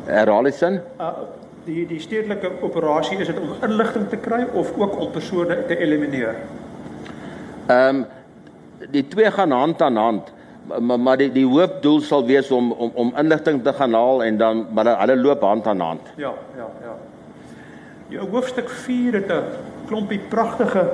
Herhaal 0.05 0.49
die 0.49 0.53
sin? 0.53 0.81
Uh 1.01 1.11
die 1.65 1.85
die 1.87 2.01
stedelike 2.01 2.49
operasie 2.65 3.19
is 3.21 3.29
dit 3.29 3.39
om 3.39 3.53
inligting 3.63 4.09
te 4.09 4.17
kry 4.17 4.47
of 4.53 4.73
ook 4.79 4.97
om 5.01 5.11
persone 5.13 5.59
te 5.67 5.77
elimineer. 5.77 6.41
Ehm 7.67 8.01
um, 8.01 8.07
die 8.91 9.05
twee 9.09 9.31
gaan 9.31 9.51
hand 9.51 9.83
aan 9.83 9.97
hand 9.97 10.33
maar 10.81 11.01
maar 11.01 11.17
die 11.17 11.29
die 11.33 11.47
hoofdoel 11.47 12.01
sal 12.01 12.27
wees 12.27 12.51
om 12.51 12.73
om 12.73 12.91
om 12.95 13.15
inligting 13.17 13.63
te 13.63 13.73
gaan 13.73 13.93
haal 13.93 14.25
en 14.25 14.37
dan 14.37 14.67
maar 14.73 14.97
hulle 14.99 15.17
loop 15.17 15.41
hand 15.41 15.67
aan 15.67 15.81
hand. 15.81 16.13
Ja, 16.17 16.33
ja, 16.57 16.71
ja. 16.81 16.97
Jou 18.09 18.31
hoofstuk 18.31 18.71
4 18.71 19.13
het 19.13 19.33
'n 19.33 19.43
klompie 19.87 20.21
pragtige 20.29 20.89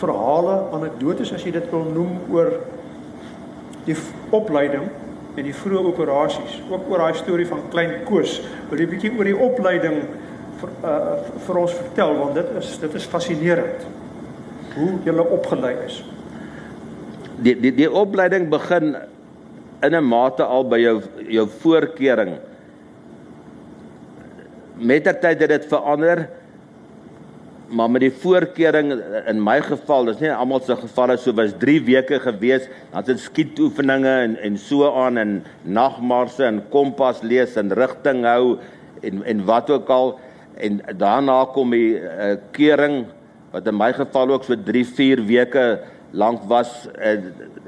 verhale, 0.00 0.56
anekdotes 0.72 1.32
as 1.32 1.44
jy 1.44 1.52
dit 1.52 1.70
wil 1.72 1.84
noem 1.92 2.18
oor 2.30 2.52
die 3.88 3.96
opleiding 4.36 4.88
en 5.38 5.46
die 5.46 5.54
vroeë 5.54 5.84
operasies. 5.92 6.58
Ook 6.70 6.88
oor 6.90 7.04
daai 7.04 7.18
storie 7.18 7.46
van 7.48 7.62
klein 7.72 8.02
Koos. 8.08 8.40
Wil 8.70 8.80
jy 8.80 8.86
'n 8.86 8.90
bietjie 8.90 9.12
oor 9.16 9.24
die 9.24 9.36
opleiding 9.36 10.02
vir 10.58 10.70
uh, 10.84 11.16
vir 11.46 11.56
ons 11.56 11.72
vertel 11.72 12.16
want 12.18 12.34
dit 12.34 12.48
is 12.58 12.78
dit 12.78 12.94
is 12.94 13.06
fascinerend. 13.06 13.86
Hoe 14.74 14.98
jy 15.04 15.14
opgelei 15.18 15.76
is. 15.86 16.02
Die 17.42 17.54
die 17.54 17.72
die 17.72 17.90
opleiding 17.90 18.48
begin 18.50 18.96
in 19.82 19.94
'n 19.94 20.04
mate 20.04 20.44
al 20.44 20.64
by 20.64 20.78
jou 20.78 21.02
jou 21.28 21.46
voorkeuring. 21.48 22.38
Mettertyd 24.78 25.40
het 25.40 25.48
dit 25.48 25.64
verander 25.66 26.28
maar 27.68 27.90
met 27.90 28.00
die 28.00 28.12
voorkeuring 28.12 28.92
in 29.28 29.42
my 29.44 29.58
geval, 29.64 30.08
dis 30.08 30.22
nie 30.22 30.30
almal 30.32 30.62
se 30.64 30.76
gevalle 30.78 31.18
so 31.20 31.34
was 31.36 31.52
3 31.60 31.76
weke 31.86 32.20
gewees, 32.24 32.68
dan 32.92 33.04
het 33.10 33.20
skietoefeninge 33.20 34.14
en 34.24 34.36
en 34.48 34.56
so 34.60 34.88
aan 34.88 35.20
en 35.20 35.34
nagmarse 35.62 36.44
en 36.46 36.62
kompas 36.72 37.22
lees 37.22 37.56
en 37.60 37.72
rigting 37.76 38.24
hou 38.28 38.58
en 39.02 39.22
en 39.24 39.44
wat 39.44 39.70
ook 39.70 39.92
al. 39.92 40.16
En 40.56 40.80
daarna 40.96 41.44
kom 41.54 41.70
die 41.70 42.00
uh, 42.00 42.34
keuring 42.56 43.04
wat 43.52 43.68
in 43.68 43.76
my 43.76 43.92
geval 43.92 44.34
ook 44.36 44.48
so 44.48 44.56
3 44.56 44.84
4 44.86 45.24
weke 45.28 45.66
lank 46.10 46.48
was. 46.48 46.88
Uh, 46.96 47.18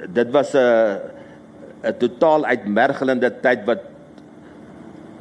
dit 0.09 0.31
was 0.31 0.55
'n 0.55 0.59
uh, 0.59 1.91
'n 1.91 1.97
totaal 1.99 2.45
uitmergelende 2.45 3.31
tyd 3.41 3.65
wat 3.65 3.85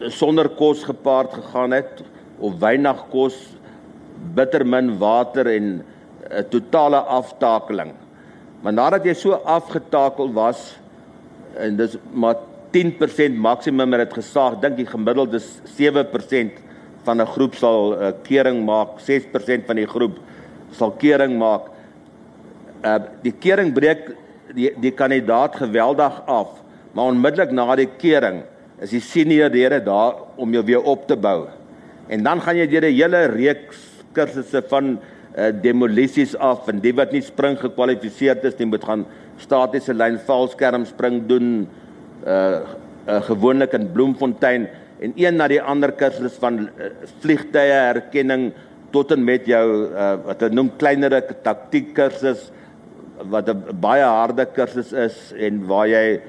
sonder 0.07 0.49
kos 0.49 0.83
gepaard 0.83 1.33
gegaan 1.33 1.71
het 1.71 2.03
of 2.39 2.59
weinig 2.59 3.05
kos 3.11 3.58
bitter 4.35 4.65
min 4.65 4.97
water 4.99 5.47
en 5.47 5.65
'n 5.65 5.83
uh, 6.31 6.43
totale 6.49 6.97
aftakeling. 6.97 7.93
Maar 8.61 8.73
nadat 8.73 9.05
jy 9.05 9.13
so 9.13 9.31
afgetakel 9.31 10.33
was 10.33 10.77
en 11.57 11.77
dis 11.77 11.97
maar 12.11 12.35
10% 12.71 13.33
maksimum 13.35 13.93
het 13.93 14.09
dit 14.09 14.13
gesaag, 14.21 14.59
dink 14.61 14.79
ek 14.79 14.89
gemiddeld 14.93 15.33
is 15.33 15.47
7% 15.77 16.59
van 17.03 17.21
'n 17.21 17.25
groep 17.25 17.55
sal 17.55 17.93
'n 17.93 18.01
uh, 18.01 18.11
kering 18.23 18.65
maak, 18.65 18.99
6% 18.99 19.65
van 19.65 19.75
die 19.75 19.87
groep 19.87 20.19
sal 20.71 20.91
kering 20.91 21.37
maak. 21.37 21.71
Uh 22.83 22.99
die 23.23 23.33
kering 23.33 23.73
breek 23.73 24.11
die 24.55 24.71
die 24.79 24.91
kandidaat 24.91 25.55
geweldig 25.55 26.21
af, 26.25 26.61
maar 26.93 27.05
onmiddellik 27.05 27.51
na 27.51 27.75
die 27.75 27.89
kering 27.97 28.43
is 28.79 28.89
die 28.89 29.03
senior 29.03 29.49
lede 29.49 29.83
daar 29.83 30.15
om 30.35 30.53
jou 30.53 30.63
weer 30.63 30.81
op 30.81 31.07
te 31.07 31.15
bou. 31.15 31.47
En 32.07 32.23
dan 32.23 32.41
gaan 32.41 32.57
jy 32.57 32.67
deur 32.67 32.85
'n 32.85 32.95
hele 32.95 33.25
reeks 33.25 33.88
kursusse 34.19 34.61
van 34.71 34.97
uh, 34.97 35.49
demolisies 35.63 36.35
af 36.35 36.67
en 36.71 36.83
die 36.83 36.93
wat 36.95 37.15
nie 37.15 37.23
spring 37.25 37.57
gekwalifiseer 37.59 38.43
is, 38.43 38.57
die 38.59 38.67
moet 38.69 38.85
gaan 38.85 39.07
statiese 39.39 39.95
lyn 39.95 40.19
valskerm 40.27 40.85
spring 40.89 41.23
doen 41.29 41.49
uh, 42.27 42.59
uh 43.09 43.21
gewoonlik 43.25 43.73
in 43.73 43.87
Bloemfontein 43.95 44.67
en 44.99 45.13
een 45.15 45.37
na 45.39 45.47
die 45.47 45.61
ander 45.61 45.93
kursus 45.95 46.35
van 46.41 46.65
uh, 46.67 46.89
vliegtye 47.23 47.63
herkenning 47.71 48.49
tot 48.93 49.13
en 49.15 49.23
met 49.23 49.47
jou 49.47 49.65
uh, 49.87 50.15
wat 50.25 50.43
hulle 50.43 50.57
noem 50.57 50.71
kleinere 50.81 51.21
taktiek 51.45 51.93
kursus 51.97 52.49
wat 53.31 53.49
'n 53.49 53.79
baie 53.81 54.03
harde 54.03 54.45
kursus 54.45 54.93
is 54.93 55.33
en 55.37 55.65
waar 55.67 55.87
jy 55.87 56.21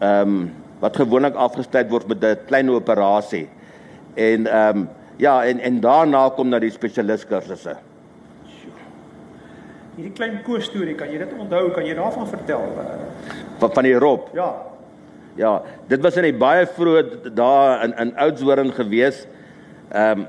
ehm 0.00 0.28
um, 0.28 0.50
wat 0.80 0.96
gewoonlik 0.96 1.34
afgestel 1.36 1.84
word 1.88 2.08
met 2.08 2.24
'n 2.24 2.46
klein 2.46 2.70
operasie. 2.70 3.48
En 4.14 4.46
ehm 4.46 4.78
um, 4.78 4.88
Ja, 5.20 5.44
en 5.44 5.60
en 5.60 5.80
daarna 5.84 6.28
kom 6.36 6.48
na 6.48 6.58
die 6.62 6.72
spesialistkursusse. 6.72 7.76
Hierdie 9.96 10.14
klein 10.16 10.38
koos 10.46 10.64
storie, 10.70 10.94
kan 10.96 11.10
jy 11.12 11.20
dit 11.20 11.32
onthou? 11.36 11.66
Kan 11.76 11.84
jy 11.84 11.94
daarvan 11.98 12.28
vertel? 12.30 12.64
Van 13.60 13.74
van 13.76 13.88
die 13.88 13.96
Rob? 14.00 14.30
Ja. 14.34 14.50
Ja, 15.38 15.52
dit 15.88 16.00
was 16.02 16.16
in 16.18 16.26
die 16.26 16.36
baie 16.36 16.64
vroeë 16.66 17.32
dae 17.36 17.76
in 17.84 17.94
in 18.06 18.14
Oudtshoorn 18.24 18.72
gewees. 18.76 19.26
Ehm 19.92 20.24
um, 20.24 20.28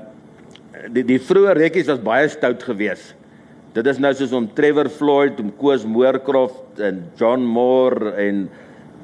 die 0.92 1.04
die 1.06 1.20
vroeë 1.20 1.56
rekkies 1.56 1.88
was 1.88 2.00
baie 2.02 2.28
stout 2.32 2.62
geweest. 2.66 3.14
Dit 3.72 3.86
is 3.88 4.00
nou 4.00 4.12
soos 4.12 4.32
om 4.36 4.48
Trevor 4.52 4.88
Floyd, 4.92 5.40
om 5.40 5.52
Koos 5.56 5.84
Moorcroft 5.88 6.80
en 6.80 7.06
John 7.16 7.46
Moore 7.48 8.12
en 8.20 8.48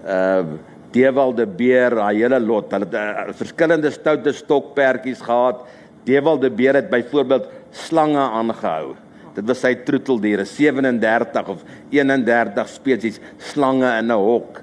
uh 0.04 0.58
Dewald 0.92 1.36
de 1.36 1.44
Beer, 1.46 1.92
daai 1.92 2.22
hele 2.22 2.38
lot. 2.40 2.70
Hulle 2.72 2.86
het 2.88 2.94
uh, 2.96 3.32
verskillende 3.36 3.90
stoute 3.92 4.32
stokperdjies 4.32 5.20
gehad. 5.20 5.66
Dewald 6.08 6.40
de 6.40 6.50
Beer 6.50 6.78
het 6.78 6.88
byvoorbeeld 6.90 7.48
slange 7.70 8.24
aangehou. 8.24 8.96
Dit 9.36 9.46
was 9.46 9.60
sy 9.62 9.74
troeteldiere, 9.86 10.46
37 10.48 11.50
of 11.52 11.60
31 11.92 12.70
spesies 12.72 13.20
slange 13.52 13.90
in 14.00 14.10
'n 14.10 14.18
hok. 14.18 14.62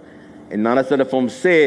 En 0.49 0.63
dan 0.63 0.77
as 0.77 0.89
hulle 0.89 1.05
vir 1.05 1.19
hom 1.19 1.29
sê 1.29 1.57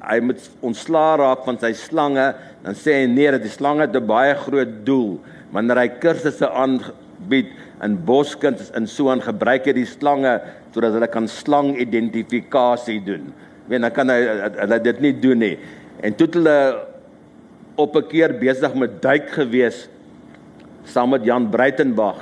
hy 0.00 0.20
moet 0.20 0.50
ontslaa 0.60 1.16
raak 1.16 1.44
van 1.44 1.58
sy 1.58 1.72
slange, 1.72 2.34
dan 2.62 2.74
sê 2.74 3.00
hy 3.00 3.06
nee, 3.06 3.30
dit 3.30 3.44
is 3.44 3.56
slange 3.58 3.80
het 3.80 3.96
'n 3.96 4.06
baie 4.06 4.34
groot 4.34 4.84
doel. 4.84 5.18
Wanneer 5.52 5.76
hy 5.76 5.88
kursusse 5.88 6.48
aanbied 6.48 7.50
in 7.82 7.96
boskuns 8.04 8.70
en 8.74 8.86
so 8.86 9.10
aan 9.10 9.20
gebruik 9.20 9.66
hy 9.66 9.72
die 9.72 9.86
slange 9.86 10.40
sodat 10.72 10.92
hulle 10.92 11.08
kan 11.08 11.28
slangidentifikasie 11.28 13.00
doen. 13.04 13.32
Weet 13.66 13.80
dan 13.80 13.90
kan 13.90 14.08
hy 14.08 14.20
hulle 14.60 14.78
dit 14.78 15.00
nie 15.00 15.12
doen 15.12 15.38
nie. 15.38 15.58
En 16.02 16.14
toe 16.14 16.28
hulle 16.32 16.89
op 17.80 17.96
'n 17.96 18.06
keer 18.08 18.36
besig 18.38 18.74
met 18.74 19.00
duik 19.02 19.30
gewees 19.30 19.88
saam 20.84 21.10
met 21.10 21.24
Jan 21.24 21.48
Breitenberg. 21.50 22.20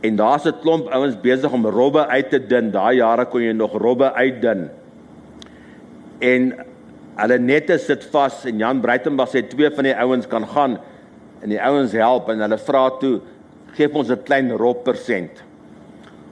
En 0.00 0.16
daar's 0.16 0.46
'n 0.46 0.60
klomp 0.60 0.88
ouens 0.88 1.20
besig 1.20 1.52
om 1.52 1.66
robbe 1.66 2.06
uit 2.06 2.30
te 2.30 2.46
dun. 2.46 2.70
Daai 2.70 2.96
jare 2.96 3.24
kon 3.26 3.42
jy 3.42 3.52
nog 3.52 3.72
robbe 3.72 4.12
uitdun. 4.12 4.70
En 6.18 6.54
hulle 7.16 7.38
nette 7.38 7.78
sit 7.78 8.04
vas 8.04 8.44
en 8.44 8.58
Jan 8.58 8.80
Breitenberg 8.80 9.28
sê 9.28 9.42
twee 9.48 9.70
van 9.70 9.84
die 9.84 9.96
ouens 9.96 10.26
kan 10.26 10.46
gaan 10.46 10.78
en 11.42 11.48
die 11.48 11.62
ouens 11.62 11.92
help 11.92 12.28
en 12.28 12.40
hulle 12.40 12.58
vra 12.58 12.90
toe 13.00 13.20
gee 13.76 13.92
ons 13.92 14.10
'n 14.10 14.22
klein 14.22 14.50
rob 14.52 14.84
persent. 14.84 15.42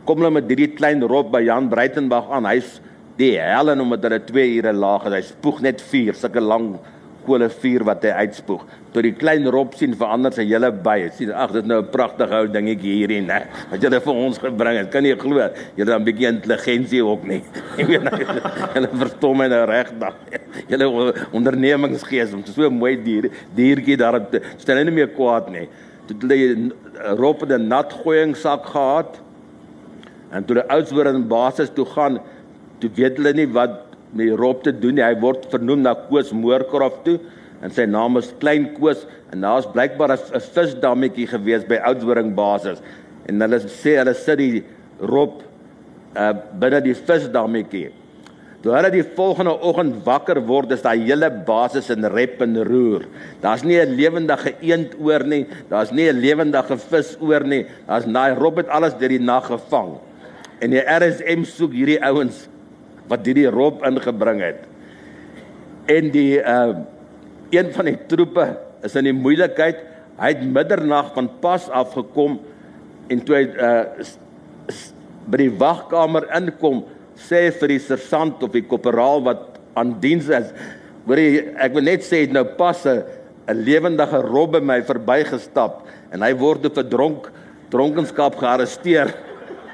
Kom 0.04 0.18
hulle 0.18 0.30
met 0.30 0.48
hierdie 0.48 0.74
klein 0.74 1.02
rob 1.02 1.32
by 1.32 1.40
Jan 1.40 1.68
Breitenberg 1.68 2.30
aan. 2.30 2.44
Hy's 2.44 2.80
die 3.16 3.38
hel 3.38 3.70
en 3.70 3.80
omdat 3.80 4.02
hulle 4.02 4.20
2 4.24 4.56
ure 4.56 4.72
laag 4.72 5.06
is, 5.06 5.12
hy 5.12 5.20
spoeg 5.22 5.60
net 5.60 5.80
4 5.80 6.14
sulke 6.14 6.40
lang 6.40 6.78
kole 7.26 7.48
vuur 7.48 7.84
wat 7.88 8.04
hy 8.06 8.12
uitspoeg. 8.24 8.62
Toe 8.94 9.02
die 9.02 9.12
klein 9.18 9.48
Rob 9.50 9.74
sien 9.74 9.94
verander 9.98 10.34
sy 10.34 10.44
hele 10.46 10.70
by. 10.84 11.10
Sien 11.16 11.32
ag 11.32 11.52
dit 11.56 11.66
nou 11.66 11.80
'n 11.82 11.90
pragtige 11.90 12.34
ou 12.34 12.46
dingetjie 12.46 12.94
hierdie 13.00 13.22
nê. 13.22 13.40
Wat 13.70 13.82
jy 13.82 14.00
vir 14.00 14.14
ons 14.14 14.38
gebring 14.38 14.78
het. 14.78 14.90
Kan 14.90 15.02
nie 15.02 15.14
glo. 15.14 15.38
Jy 15.76 15.84
het 15.84 15.88
'n 15.88 16.04
bietjie 16.04 16.28
intelligensie 16.28 17.04
ook 17.04 17.24
nie. 17.24 17.42
Ek 17.78 17.86
weet 17.86 18.02
nou. 18.02 18.18
Hulle 18.74 18.88
verstom 18.92 19.36
my 19.38 19.48
nou 19.48 19.64
regdag. 19.66 20.14
Julle 20.70 21.14
ondernemingsgees 21.32 22.34
om 22.34 22.44
so 22.44 22.70
mooi 22.70 22.96
dier 23.02 23.30
diertjie 23.54 23.96
daar 23.96 24.20
te 24.30 24.40
stel 24.56 24.84
nie 24.84 24.90
meer 24.90 25.08
kwaad 25.08 25.50
nie. 25.50 25.68
Toe 26.06 26.16
hulle 26.20 26.72
Rob 27.16 27.42
in 27.42 27.52
'n 27.52 27.68
nat 27.68 27.92
gooiingsak 27.92 28.66
gehad. 28.66 29.20
En 30.30 30.44
toe 30.44 30.56
die 30.56 30.68
oudswoorde 30.70 31.14
in 31.14 31.28
basis 31.28 31.70
toe 31.74 31.86
gaan, 31.86 32.18
toe 32.78 32.90
weet 32.94 33.16
hulle 33.16 33.32
nie 33.32 33.46
wat 33.46 33.83
met 34.14 34.38
Rob 34.38 34.62
te 34.62 34.72
doen. 34.72 34.98
Hy 35.02 35.14
word 35.20 35.48
vernoem 35.52 35.82
na 35.84 35.94
Koos 36.08 36.32
Moorcroft 36.32 37.04
toe 37.04 37.18
en 37.64 37.72
sy 37.72 37.86
naam 37.88 38.18
is 38.20 38.32
Klein 38.42 38.68
Koos 38.76 39.06
en 39.32 39.44
daar's 39.44 39.66
blykbaar 39.72 40.14
'n 40.14 40.40
visdammetjie 40.54 41.26
gewees 41.26 41.64
by 41.64 41.80
Oudtshoorn 41.88 42.34
basis. 42.34 42.82
En 43.28 43.40
hulle 43.40 43.60
sê 43.60 43.96
hulle 43.98 44.14
sit 44.14 44.38
die 44.38 44.64
Rob 45.00 45.42
uh 46.16 46.32
binne 46.60 46.80
die 46.80 46.94
visdammetjie. 46.94 47.90
Toe 48.64 48.72
hulle 48.72 48.90
die 48.90 49.04
volgende 49.16 49.52
oggend 49.60 49.98
wakker 50.06 50.38
word, 50.40 50.70
is 50.72 50.80
daai 50.80 51.04
hele 51.04 51.28
basis 51.30 51.90
in 51.90 52.04
rep 52.04 52.40
en 52.40 52.56
roer. 52.64 53.02
Daar's 53.42 53.64
nie 53.64 53.76
'n 53.76 53.96
lewendige 53.96 54.54
eend 54.62 54.94
oor 54.98 55.24
nie, 55.24 55.46
daar's 55.68 55.92
nie 55.92 56.08
'n 56.08 56.20
lewendige 56.20 56.78
vis 56.78 57.16
oor 57.20 57.44
nie. 57.44 57.66
Daar's 57.86 58.06
daai 58.06 58.34
Rob 58.34 58.56
het 58.56 58.68
alles 58.68 58.94
deur 58.94 59.08
die 59.08 59.18
nag 59.18 59.46
gevang. 59.46 59.98
En 60.60 60.70
die 60.70 60.80
RSM 60.80 61.44
soek 61.44 61.72
hierdie 61.72 62.00
ouens 62.00 62.48
wat 63.10 63.26
hierdie 63.26 63.50
rob 63.52 63.82
ingebring 63.86 64.42
het. 64.44 64.64
En 65.90 66.10
die 66.14 66.40
uh 66.40 66.74
een 67.54 67.68
van 67.70 67.86
die 67.86 67.98
troepe 68.10 68.46
is 68.82 68.96
in 68.98 69.06
die 69.06 69.14
moeilikheid. 69.14 69.82
Hy 70.18 70.30
het 70.32 70.40
middernag 70.42 71.12
van 71.14 71.28
pas 71.42 71.68
af 71.70 71.92
gekom 71.94 72.40
en 73.12 73.20
toe 73.22 73.36
hy 73.36 73.44
uh 73.52 74.06
by 75.24 75.40
die 75.40 75.52
wagkamer 75.60 76.26
inkom, 76.36 76.82
sê 77.16 77.46
vir 77.54 77.76
die 77.76 77.80
sergeant 77.80 78.42
of 78.44 78.52
die 78.52 78.64
korporaal 78.68 79.22
wat 79.24 79.60
aan 79.78 79.94
diens 80.02 80.26
is, 80.28 80.50
hoor 81.06 81.20
jy 81.20 81.44
ek 81.62 81.76
wil 81.76 81.86
net 81.86 82.04
sê 82.04 82.24
nou 82.32 82.44
pas 82.58 82.84
'n 82.86 83.04
'n 83.48 83.64
lewendige 83.64 84.20
rob 84.24 84.52
by 84.52 84.60
my 84.60 84.80
verbygestap 84.82 85.84
en 86.12 86.22
hy 86.22 86.32
word 86.32 86.62
te 86.64 86.70
verdronk 86.70 87.30
dronkenskap 87.70 88.36
gearresteer 88.40 89.12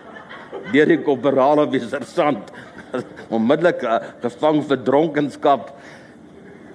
deur 0.72 0.86
die 0.86 1.02
korporaal 1.06 1.62
of 1.62 1.70
die 1.70 1.82
sergeant 1.82 2.50
onmiddellik 3.36 3.82
uh, 3.86 3.98
gevang 4.22 4.60
vir 4.68 4.82
dronkenskap 4.86 5.72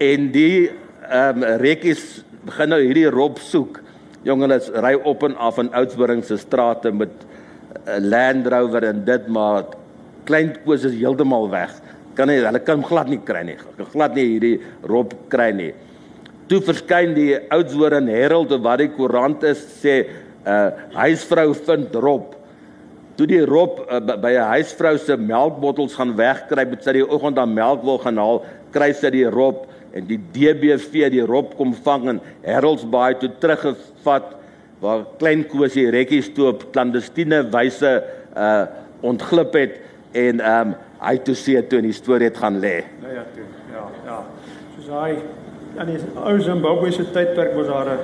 en 0.04 0.30
die 0.34 0.70
ehm 1.06 1.44
um, 1.44 1.48
rekkies 1.62 2.24
begin 2.46 2.72
nou 2.74 2.82
hierdie 2.82 3.10
rob 3.14 3.40
soek. 3.42 3.80
Jong 4.26 4.42
hulle 4.46 4.58
ry 4.82 4.96
op 4.98 5.24
en 5.28 5.36
af 5.38 5.60
in 5.62 5.72
Oudtshoorn 5.78 6.24
se 6.26 6.38
strate 6.42 6.92
met 6.92 7.14
'n 7.14 7.90
uh, 7.90 8.00
Land 8.02 8.48
Rover 8.48 8.84
en 8.84 9.06
dit 9.06 9.28
maar 9.28 9.66
klein 10.26 10.56
koes 10.66 10.86
is 10.86 10.98
heeltemal 10.98 11.50
weg. 11.50 11.72
Kan 12.16 12.28
nie 12.28 12.42
hulle 12.42 12.60
kan 12.60 12.84
glad 12.84 13.08
nie 13.08 13.22
kry 13.22 13.44
nie. 13.44 13.58
Glad 13.92 14.16
nie 14.16 14.26
hierdie 14.26 14.60
rob 14.84 15.14
kry 15.30 15.52
nie. 15.52 15.74
Toe 16.48 16.62
verskyn 16.62 17.14
die 17.14 17.38
Oudtshoorn 17.50 18.08
Herald 18.08 18.54
wat 18.64 18.80
die 18.80 18.90
koerant 18.90 19.44
is 19.44 19.62
sê 19.82 20.06
uh, 20.46 20.72
huisvrou 20.94 21.54
vind 21.54 21.96
rob 21.96 22.35
Toe 23.16 23.28
die 23.28 23.46
Rob 23.48 23.80
uh, 23.88 24.00
by 24.00 24.34
'n 24.36 24.50
huisvrou 24.52 24.98
se 24.98 25.16
melkbottels 25.18 25.96
gaan 25.96 26.16
wegkry, 26.16 26.66
met 26.68 26.84
sy 26.84 26.98
die 27.00 27.08
oggend 27.08 27.38
aan 27.40 27.54
melk 27.54 27.84
wil 27.84 28.00
gaan 28.04 28.18
haal, 28.20 28.44
kry 28.76 28.92
sy 28.94 29.10
die 29.10 29.28
Rob 29.32 29.68
en 29.96 30.08
die 30.10 30.20
DBV 30.36 31.10
die 31.14 31.24
Rob 31.24 31.56
kom 31.56 31.72
vang 31.86 32.10
en 32.10 32.20
Heraldsbaai 32.44 33.16
toe 33.22 33.32
teruggevat 33.40 34.34
waar 34.84 35.06
klein 35.20 35.46
Kosie 35.48 35.88
rekkies 35.92 36.34
toe 36.36 36.50
op 36.52 36.68
klandestiene 36.76 37.46
wyse 37.54 38.04
uh 38.36 38.66
ontglip 39.06 39.54
het 39.54 39.74
en 40.18 40.40
ehm 40.42 40.70
um, 40.72 40.76
hy 41.04 41.18
toe 41.22 41.36
sê 41.38 41.60
toe 41.62 41.78
in 41.80 41.90
die 41.92 41.94
storie 41.94 42.30
het 42.30 42.38
gaan 42.38 42.58
lê. 42.60 42.84
Ja 43.04 43.12
ja 43.20 43.24
toe. 43.36 43.44
Ja 43.72 43.84
ja. 44.06 44.20
Soos 44.76 44.88
hy 44.90 45.18
aan 45.78 45.92
die 45.92 46.00
ou 46.16 46.40
Zimbabwe 46.42 46.92
se 46.92 47.04
tydperk 47.04 47.54
was 47.56 47.68
daar 47.68 47.92
'n 47.94 48.00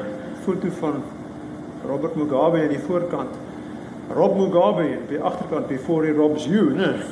foto 0.46 0.70
van 0.80 1.02
Robert 1.88 2.16
Mugabe 2.16 2.62
aan 2.62 2.76
die 2.76 2.86
voorkant 2.88 3.51
Rob 4.10 4.36
Mugabe 4.36 5.08
by 5.08 5.16
agterkant 5.16 5.68
before 5.68 6.06
he 6.06 6.12
robs 6.12 6.46
you, 6.46 6.74
né? 6.74 7.04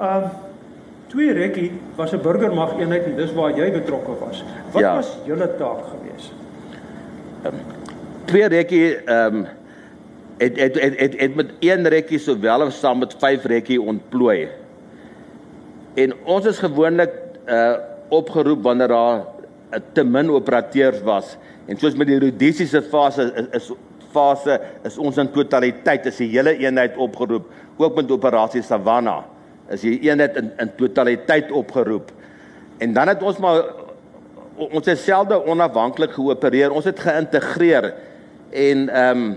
Ehm 0.00 0.30
twee 1.14 1.32
rekkie 1.32 1.70
was 1.94 2.12
'n 2.12 2.22
burgermag 2.22 2.78
eenheid 2.78 3.04
en 3.04 3.16
dis 3.16 3.32
waar 3.32 3.54
jy 3.54 3.70
betrokke 3.72 4.18
was. 4.18 4.42
Wat 4.72 4.82
ja. 4.82 4.94
was 4.94 5.16
julle 5.24 5.46
taak 5.56 5.84
geweest? 5.92 6.32
Um, 7.46 7.60
twee 8.24 8.48
rekkie 8.48 8.96
ehm 8.96 9.34
um, 9.34 9.46
het, 10.38 10.58
het 10.58 10.80
het 10.80 10.98
het 11.00 11.20
het 11.20 11.34
met 11.34 11.52
een 11.60 11.88
rekkie 11.88 12.18
sowel 12.18 12.62
as 12.66 12.80
saam 12.80 12.98
met 12.98 13.14
vyf 13.18 13.44
rekkie 13.44 13.80
ontplooi. 13.82 14.48
En 15.94 16.14
ons 16.24 16.46
is 16.46 16.58
gewoonlik 16.58 17.12
uh 17.46 17.74
opgeroep 18.08 18.62
wanneer 18.62 18.88
daar 18.88 19.24
'n 19.70 19.82
te 19.92 20.04
min 20.04 20.30
operateurs 20.30 21.02
was. 21.02 21.36
En 21.66 21.76
soos 21.76 21.94
met 21.94 22.06
die 22.06 22.18
rodisiese 22.18 22.82
fase 22.82 23.32
is, 23.34 23.46
is 23.50 23.72
fase 24.14 24.58
is 24.86 24.98
ons 24.98 25.18
in 25.20 25.30
totaliteit 25.34 26.06
is 26.10 26.20
die 26.22 26.30
hele 26.32 26.56
eenheid 26.62 26.98
opgeroep. 27.00 27.50
Ook 27.76 27.96
met 27.98 28.12
operasie 28.14 28.62
Savanna 28.62 29.22
is 29.74 29.84
die 29.84 29.98
eenheid 30.06 30.36
in 30.40 30.52
in 30.62 30.70
totaliteit 30.78 31.50
opgeroep. 31.52 32.12
En 32.78 32.94
dan 32.96 33.10
het 33.12 33.22
ons 33.22 33.40
maar 33.42 33.64
ons 34.54 34.86
het 34.86 35.00
selde 35.02 35.40
onafhanklik 35.46 36.14
geopereer. 36.14 36.72
Ons 36.72 36.86
het 36.90 37.00
geïntegreer 37.00 37.92
en 38.50 38.88
ehm 38.88 39.24
um, 39.24 39.34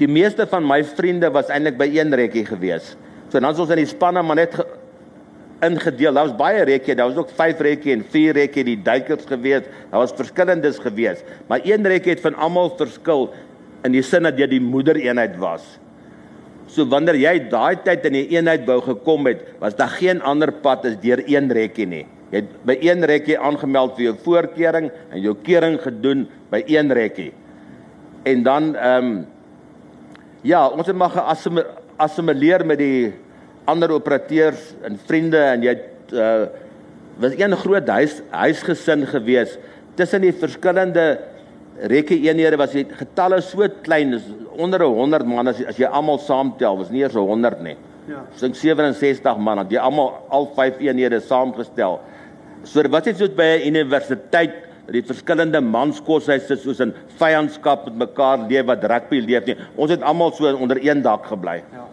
die 0.00 0.08
meeste 0.08 0.46
van 0.50 0.64
my 0.66 0.80
vriende 0.82 1.28
was 1.30 1.50
eintlik 1.52 1.76
by 1.78 1.86
een 1.92 2.14
rekkie 2.16 2.46
gewees. 2.48 2.96
So 3.30 3.38
dan 3.38 3.52
ons 3.52 3.70
in 3.70 3.78
die 3.78 3.86
spanne 3.86 4.22
maar 4.24 4.40
net 4.40 4.56
ingedeel. 5.62 6.12
Daar 6.12 6.26
was 6.26 6.36
baie 6.36 6.64
rekkie, 6.66 6.96
daar 6.98 7.12
was 7.12 7.20
ook 7.20 7.30
5 7.36 7.60
rekkie 7.62 7.94
en 7.94 8.04
4 8.10 8.34
rekkie 8.40 8.64
die 8.66 8.78
duikers 8.82 9.28
gewees. 9.28 9.68
Daar 9.90 10.02
was 10.02 10.14
verskillendes 10.16 10.80
gewees, 10.82 11.22
maar 11.46 11.60
een 11.64 11.86
rekkie 11.86 12.16
het 12.16 12.24
van 12.24 12.34
almal 12.34 12.72
verskil 12.76 13.30
in 13.86 13.94
die 13.94 14.04
sin 14.06 14.26
dat 14.28 14.38
jy 14.38 14.48
die 14.54 14.62
moedereenheid 14.62 15.36
was. 15.42 15.64
So 16.70 16.86
wanneer 16.88 17.18
jy 17.18 17.34
daai 17.52 17.82
tyd 17.84 18.06
in 18.08 18.16
die 18.16 18.26
eenheid 18.36 18.64
wou 18.68 18.78
gekom 18.84 19.28
het, 19.28 19.44
was 19.60 19.76
daar 19.78 19.92
geen 19.98 20.22
ander 20.24 20.52
pad 20.64 20.86
as 20.88 20.96
deur 21.02 21.22
een 21.26 21.50
rekkie 21.52 21.86
nie. 21.88 22.04
Jy 22.32 22.40
het 22.40 22.52
by 22.64 22.78
een 22.80 23.04
rekkie 23.04 23.36
aangemeld 23.36 23.98
vir 23.98 24.06
jou 24.06 24.14
voorkering 24.24 24.88
en 25.12 25.20
jou 25.20 25.34
kering 25.44 25.76
gedoen 25.82 26.24
by 26.52 26.62
een 26.70 26.92
rekkie. 26.96 27.32
En 28.24 28.42
dan 28.46 28.74
ehm 28.76 29.10
um, 29.12 29.12
ja, 30.42 30.64
ons 30.66 30.88
het 30.90 30.96
maar 30.98 31.12
geassimileer 31.14 32.64
met 32.66 32.80
die 32.80 33.12
ander 33.70 33.92
operateurs 33.94 34.72
en 34.82 34.98
vriende 35.06 35.38
en 35.38 35.62
jy 35.62 35.78
uh 36.12 36.34
was 37.20 37.34
een 37.36 37.52
groot 37.56 37.88
huis 37.88 38.14
huisgesin 38.30 39.04
gewees 39.06 39.58
tussen 39.94 40.24
die 40.24 40.32
verskillende 40.32 41.20
rekke 41.90 42.14
eenhede 42.14 42.58
was 42.60 42.74
die 42.76 42.84
getalle 42.84 43.40
so 43.42 43.66
klein 43.82 44.14
is 44.14 44.26
onder 44.56 44.84
100 44.84 45.26
man 45.26 45.48
as, 45.48 45.60
as 45.66 45.78
jy 45.78 45.88
almal 45.88 46.18
saamtel 46.18 46.78
was 46.78 46.90
nie 46.90 47.02
eers 47.02 47.16
100 47.18 47.62
nie. 47.62 47.76
Ja. 48.08 48.24
So 48.36 48.48
67 48.48 49.38
man 49.38 49.66
jy 49.70 49.80
almal 49.80 50.20
al 50.30 50.48
vyf 50.56 50.80
eenhede 50.80 51.20
saamgestel. 51.20 52.00
So 52.64 52.82
wat 52.90 53.06
het 53.06 53.18
soos 53.18 53.34
by 53.34 53.58
'n 53.58 53.74
universiteit 53.74 54.54
die 54.92 55.02
verskillende 55.02 55.60
manskoshuise 55.60 56.56
soos 56.56 56.80
'n 56.80 56.94
vyandskap 57.18 57.86
met 57.86 58.08
mekaar 58.08 58.38
leef 58.48 58.66
wat 58.66 58.84
rugby 58.84 59.20
leef 59.20 59.46
nie. 59.46 59.56
Ons 59.76 59.90
het 59.90 60.02
almal 60.02 60.32
so 60.32 60.44
onder 60.56 60.78
een 60.82 61.02
dak 61.02 61.26
gebly. 61.26 61.62
Ja. 61.72 61.86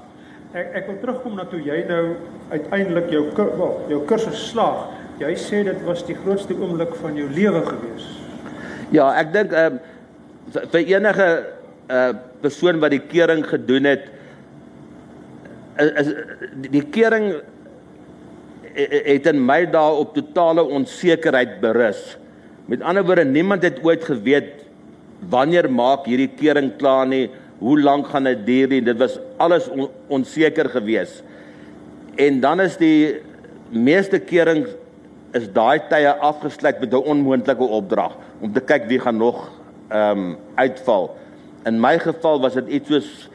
Ek 0.54 0.72
ek 0.74 0.88
wil 0.88 0.98
terugkom 0.98 1.36
na 1.36 1.46
toe 1.46 1.60
jy 1.62 1.86
nou 1.88 2.16
uiteindelik 2.52 3.12
jou 3.12 3.30
wel, 3.36 3.82
jou 3.90 4.06
kursus 4.06 4.50
slaag. 4.50 4.88
Jy 5.20 5.36
sê 5.36 5.64
dit 5.64 5.84
was 5.86 6.06
die 6.06 6.16
grootste 6.16 6.54
oomblik 6.54 6.96
van 6.96 7.16
jou 7.16 7.30
lewe 7.30 7.62
gewees. 7.66 8.19
Ja, 8.90 9.12
ek 9.20 9.34
dink 9.34 9.54
ehm 9.54 9.78
uh, 9.78 10.66
vir 10.74 10.82
enige 10.96 11.30
uh 11.94 12.12
persoon 12.40 12.80
wat 12.80 12.94
die 12.94 13.04
kering 13.04 13.42
gedoen 13.46 13.86
het 13.90 14.06
is, 15.84 15.90
is 16.02 16.10
die 16.72 16.82
kering 16.94 17.28
het 18.80 19.28
in 19.28 19.42
my 19.44 19.66
dae 19.70 19.98
op 20.00 20.14
totale 20.16 20.64
onsekerheid 20.64 21.58
berus. 21.62 22.00
Met 22.72 22.82
ander 22.86 23.04
woorde, 23.04 23.26
niemand 23.28 23.66
het 23.68 23.82
ooit 23.84 24.06
geweet 24.08 24.64
wanneer 25.30 25.68
maak 25.68 26.08
hierdie 26.08 26.30
kering 26.40 26.72
klaar 26.80 27.06
nie, 27.10 27.28
hoe 27.60 27.76
lank 27.82 28.08
gaan 28.14 28.30
dit 28.30 28.46
duur 28.48 28.72
nie. 28.72 28.82
Dit 28.88 29.02
was 29.02 29.18
alles 29.38 29.68
on, 29.68 29.90
onseker 30.08 30.70
geweest. 30.72 31.26
En 32.16 32.40
dan 32.40 32.64
is 32.64 32.78
die 32.80 33.20
meeste 33.70 34.22
kering 34.24 34.64
is 35.36 35.50
daai 35.54 35.84
tye 35.92 36.14
afgesluit 36.14 36.80
met 36.80 36.94
'n 36.94 37.06
onmoontlike 37.14 37.68
opdrag 37.82 38.16
om 38.40 38.54
te 38.54 38.64
kyk 38.64 38.88
wie 38.92 39.00
gaan 39.00 39.18
nog 39.20 39.50
ehm 39.90 40.18
um, 40.18 40.38
uitval. 40.56 41.10
In 41.66 41.80
my 41.82 41.98
geval 42.00 42.40
was 42.40 42.54
dit 42.54 42.68
iets 42.68 42.90
soos 42.90 43.30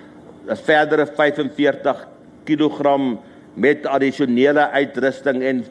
'n 0.48 0.56
verdere 0.56 1.06
45 1.06 2.08
kg 2.44 2.78
met 3.54 3.86
addisionele 3.86 4.70
uitrusting 4.70 5.42
en 5.42 5.64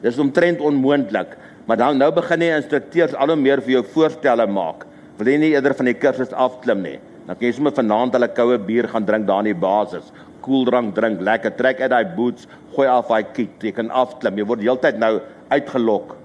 dis 0.00 0.18
omtrent 0.18 0.60
onmoontlik. 0.60 1.36
Maar 1.66 1.76
dan 1.76 1.96
nou 1.96 2.12
begin 2.12 2.38
die 2.38 2.54
instrukteurs 2.54 3.14
al 3.14 3.26
hoe 3.26 3.36
meer 3.36 3.62
vir 3.62 3.70
jou 3.70 3.84
voorstelle 3.94 4.46
maak. 4.46 4.86
Wil 5.16 5.26
jy 5.26 5.38
nie 5.38 5.52
eerder 5.54 5.74
van 5.74 5.84
die 5.84 5.94
kursus 5.94 6.32
afklim 6.32 6.82
nie? 6.82 6.98
Dan 7.26 7.36
kan 7.36 7.46
jy 7.46 7.52
sommer 7.52 7.72
vanaand 7.72 8.12
hulle 8.12 8.28
koue 8.28 8.58
bier 8.58 8.88
gaan 8.88 9.04
drink 9.04 9.26
daar 9.26 9.38
in 9.38 9.52
die 9.52 9.60
basis. 9.60 10.12
Koeldrank 10.40 10.94
drink, 10.94 11.20
lekker 11.20 11.54
trek 11.56 11.80
uit 11.80 11.90
daai 11.90 12.04
boots, 12.16 12.48
gooi 12.74 12.88
af 12.88 13.08
daai 13.08 13.22
kit, 13.32 13.62
jy 13.62 13.72
kan 13.72 13.90
afklim. 13.90 14.38
Jy 14.38 14.44
word 14.44 14.60
heeltyd 14.60 14.98
nou 14.98 15.20
uitgelok 15.48 16.16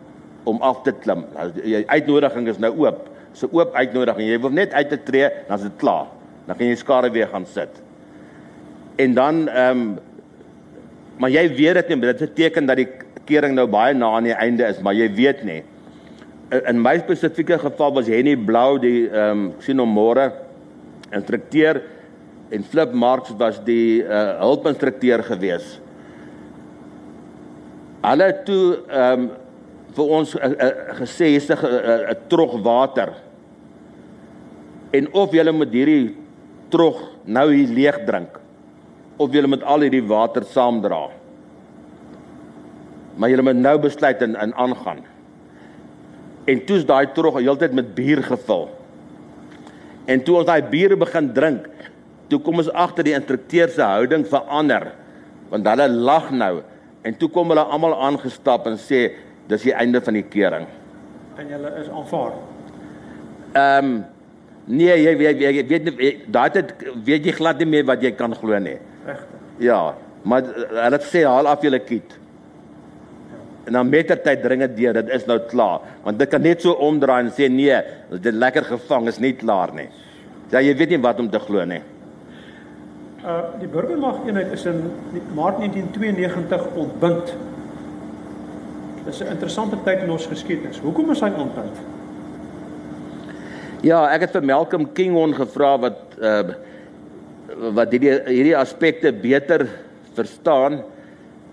om 0.47 0.61
af 0.63 0.83
te 0.85 0.93
klim. 1.03 1.25
Jy 1.63 1.83
uitnodiging 1.87 2.47
is 2.51 2.59
nou 2.63 2.71
oop. 2.85 3.07
So 3.37 3.49
oop 3.53 3.75
uitnodiging. 3.75 4.29
Jy 4.31 4.39
wil 4.45 4.55
net 4.55 4.73
uit 4.73 4.89
te 4.93 4.99
tree, 5.09 5.29
dan 5.47 5.59
is 5.59 5.67
dit 5.67 5.79
klaar. 5.81 6.07
Dan 6.47 6.57
kan 6.57 6.69
jy 6.69 6.77
skare 6.79 7.11
weer 7.13 7.29
gaan 7.31 7.45
sit. 7.45 7.81
En 8.97 9.17
dan 9.17 9.47
ehm 9.47 9.81
um, 9.81 9.97
maar 11.17 11.31
jy 11.33 11.47
weet 11.49 11.73
dit 11.79 11.87
nie, 11.89 11.97
dit 12.11 12.19
beteken 12.21 12.67
dat 12.69 12.77
die 12.77 12.89
kering 13.25 13.55
nou 13.57 13.65
baie 13.67 13.95
na 13.97 14.11
aan 14.13 14.27
die 14.29 14.35
einde 14.37 14.67
is, 14.69 14.77
maar 14.85 14.93
jy 14.93 15.07
weet 15.17 15.41
nie. 15.47 15.63
In 16.69 16.77
my 16.79 16.93
spesifieke 17.01 17.57
geval 17.59 17.95
was 17.95 18.09
Henny 18.11 18.35
Blou 18.37 18.77
die 18.81 19.07
ehm 19.09 19.47
um, 19.47 19.47
sien 19.65 19.81
hom 19.81 19.91
môre 19.93 20.29
instrukteur 21.15 21.81
en 22.53 22.63
Flip 22.63 22.93
Marks 22.93 23.33
was 23.39 23.57
die 23.65 24.03
uh, 24.03 24.37
hulpinstrukteur 24.43 25.25
gewees. 25.27 25.75
Hulle 28.05 28.31
toe 28.47 28.63
ehm 28.87 29.27
um, 29.27 29.29
vir 29.97 30.13
ons 30.19 30.35
uh, 30.37 30.49
uh, 30.53 30.71
gesê 31.01 31.33
hier's 31.33 31.49
'n 31.49 31.57
uh, 31.57 32.11
uh, 32.11 32.15
trog 32.29 32.59
water. 32.61 33.15
En 34.93 35.09
of 35.13 35.33
jy 35.33 35.51
moet 35.51 35.73
hierdie 35.73 36.15
trog 36.69 37.01
nou 37.25 37.47
hier 37.51 37.67
leeg 37.67 38.05
drink 38.05 38.39
of 39.17 39.33
jy 39.33 39.41
moet 39.47 39.63
al 39.63 39.81
hierdie 39.81 40.05
water 40.05 40.45
saamdra. 40.45 41.09
Maar 43.17 43.29
jy 43.29 43.41
moet 43.41 43.57
nou 43.57 43.77
besluit 43.81 44.21
en 44.21 44.35
in 44.35 44.53
aangaan. 44.53 45.01
En 46.45 46.65
toe's 46.65 46.85
daai 46.85 47.07
trog 47.13 47.39
heeltyd 47.41 47.73
met 47.73 47.95
bier 47.95 48.21
gevul. 48.23 48.69
En 50.05 50.21
toe 50.23 50.37
ons 50.37 50.45
daai 50.45 50.61
bier 50.61 50.95
begin 50.95 51.33
drink, 51.33 51.65
toe 52.29 52.39
kom 52.39 52.61
ons 52.61 52.69
agter 52.71 53.03
die 53.07 53.15
instrukteur 53.17 53.69
se 53.69 53.81
houding 53.83 54.25
verander 54.27 54.91
want 55.47 55.67
hulle 55.67 55.87
lag 55.87 56.27
nou 56.35 56.59
en 57.07 57.15
toe 57.15 57.29
kom 57.31 57.53
hulle 57.53 57.63
almal 57.63 57.95
aangestap 58.09 58.67
en 58.67 58.75
sê 58.75 59.05
dis 59.47 59.65
die 59.69 59.73
einde 59.73 60.01
van 60.03 60.17
die 60.19 60.25
kering. 60.27 60.67
En 61.37 61.49
hulle 61.55 61.73
is 61.81 61.89
aanvaar. 61.89 62.37
Ehm 63.53 63.85
um, 63.85 63.97
nee, 64.67 64.95
jy 64.99 65.15
weet 65.17 65.41
jy 65.41 65.65
weet 65.67 65.85
nie 65.87 66.13
daai 66.27 66.49
dit 66.57 66.71
weet 67.07 67.25
jy 67.29 67.33
glad 67.37 67.59
nie 67.63 67.69
meer 67.71 67.85
wat 67.87 68.03
jy 68.03 68.11
kan 68.19 68.35
glo 68.35 68.59
nie. 68.59 68.77
Regtig. 69.07 69.43
Ja, 69.63 69.81
maar 70.27 70.47
hulle 70.83 70.99
sê 71.05 71.23
haal 71.25 71.47
af 71.47 71.63
julle 71.63 71.79
kit. 71.79 72.17
En 73.67 73.75
dan 73.75 73.89
mettertyd 73.91 74.43
dring 74.43 74.63
dit 74.63 74.75
deur, 74.77 74.95
dit 75.01 75.09
is 75.15 75.25
nou 75.27 75.39
klaar. 75.51 75.83
Want 76.03 76.19
dit 76.19 76.29
kan 76.31 76.41
net 76.41 76.63
so 76.63 76.75
omdraai 76.87 77.25
en 77.25 77.31
sê 77.35 77.49
nee, 77.51 77.79
dit 78.11 78.33
lekker 78.33 78.67
gevang 78.69 79.09
is 79.11 79.19
nie 79.19 79.33
klaar 79.35 79.73
nie. 79.75 79.89
Ja, 80.53 80.61
jy 80.63 80.75
weet 80.79 80.93
nie 80.95 81.01
wat 81.03 81.19
om 81.19 81.27
te 81.31 81.41
glo 81.43 81.65
nie. 81.67 81.81
Uh 83.27 83.41
die 83.59 83.67
burgermag 83.67 84.21
eenheid 84.27 84.53
is 84.55 84.63
in 84.69 84.85
Maart 85.35 85.59
1992 85.59 86.67
ontbind. 86.79 87.33
Is 89.07 89.21
'n 89.23 89.31
interessante 89.31 89.77
tyd 89.83 90.03
in 90.03 90.11
ons 90.11 90.25
geskiedenis. 90.27 90.79
Hoekom 90.83 91.11
is 91.11 91.21
hy 91.23 91.29
ontbind? 91.29 91.77
Ja, 93.81 94.07
ek 94.11 94.21
het 94.21 94.31
vir 94.31 94.43
Malcolm 94.43 94.91
Kingon 94.93 95.33
gevra 95.33 95.77
wat 95.79 95.99
uh 96.19 96.43
wat 97.57 97.89
hierdie 97.91 98.11
hierdie 98.27 98.57
aspekte 98.57 99.09
beter 99.13 99.63
verstaan 100.13 100.83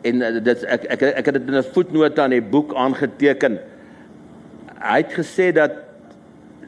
en 0.02 0.22
uh, 0.22 0.40
dit 0.42 0.64
ek 0.64 0.84
ek 0.90 1.02
ek 1.02 1.26
het 1.30 1.34
dit 1.38 1.48
in 1.48 1.56
'n 1.56 1.72
voetnoot 1.72 2.18
aan 2.18 2.34
die 2.34 2.42
boek 2.42 2.74
aangeteken. 2.74 3.58
Hy 4.82 4.98
het 5.00 5.12
gesê 5.14 5.52
dat 5.54 5.84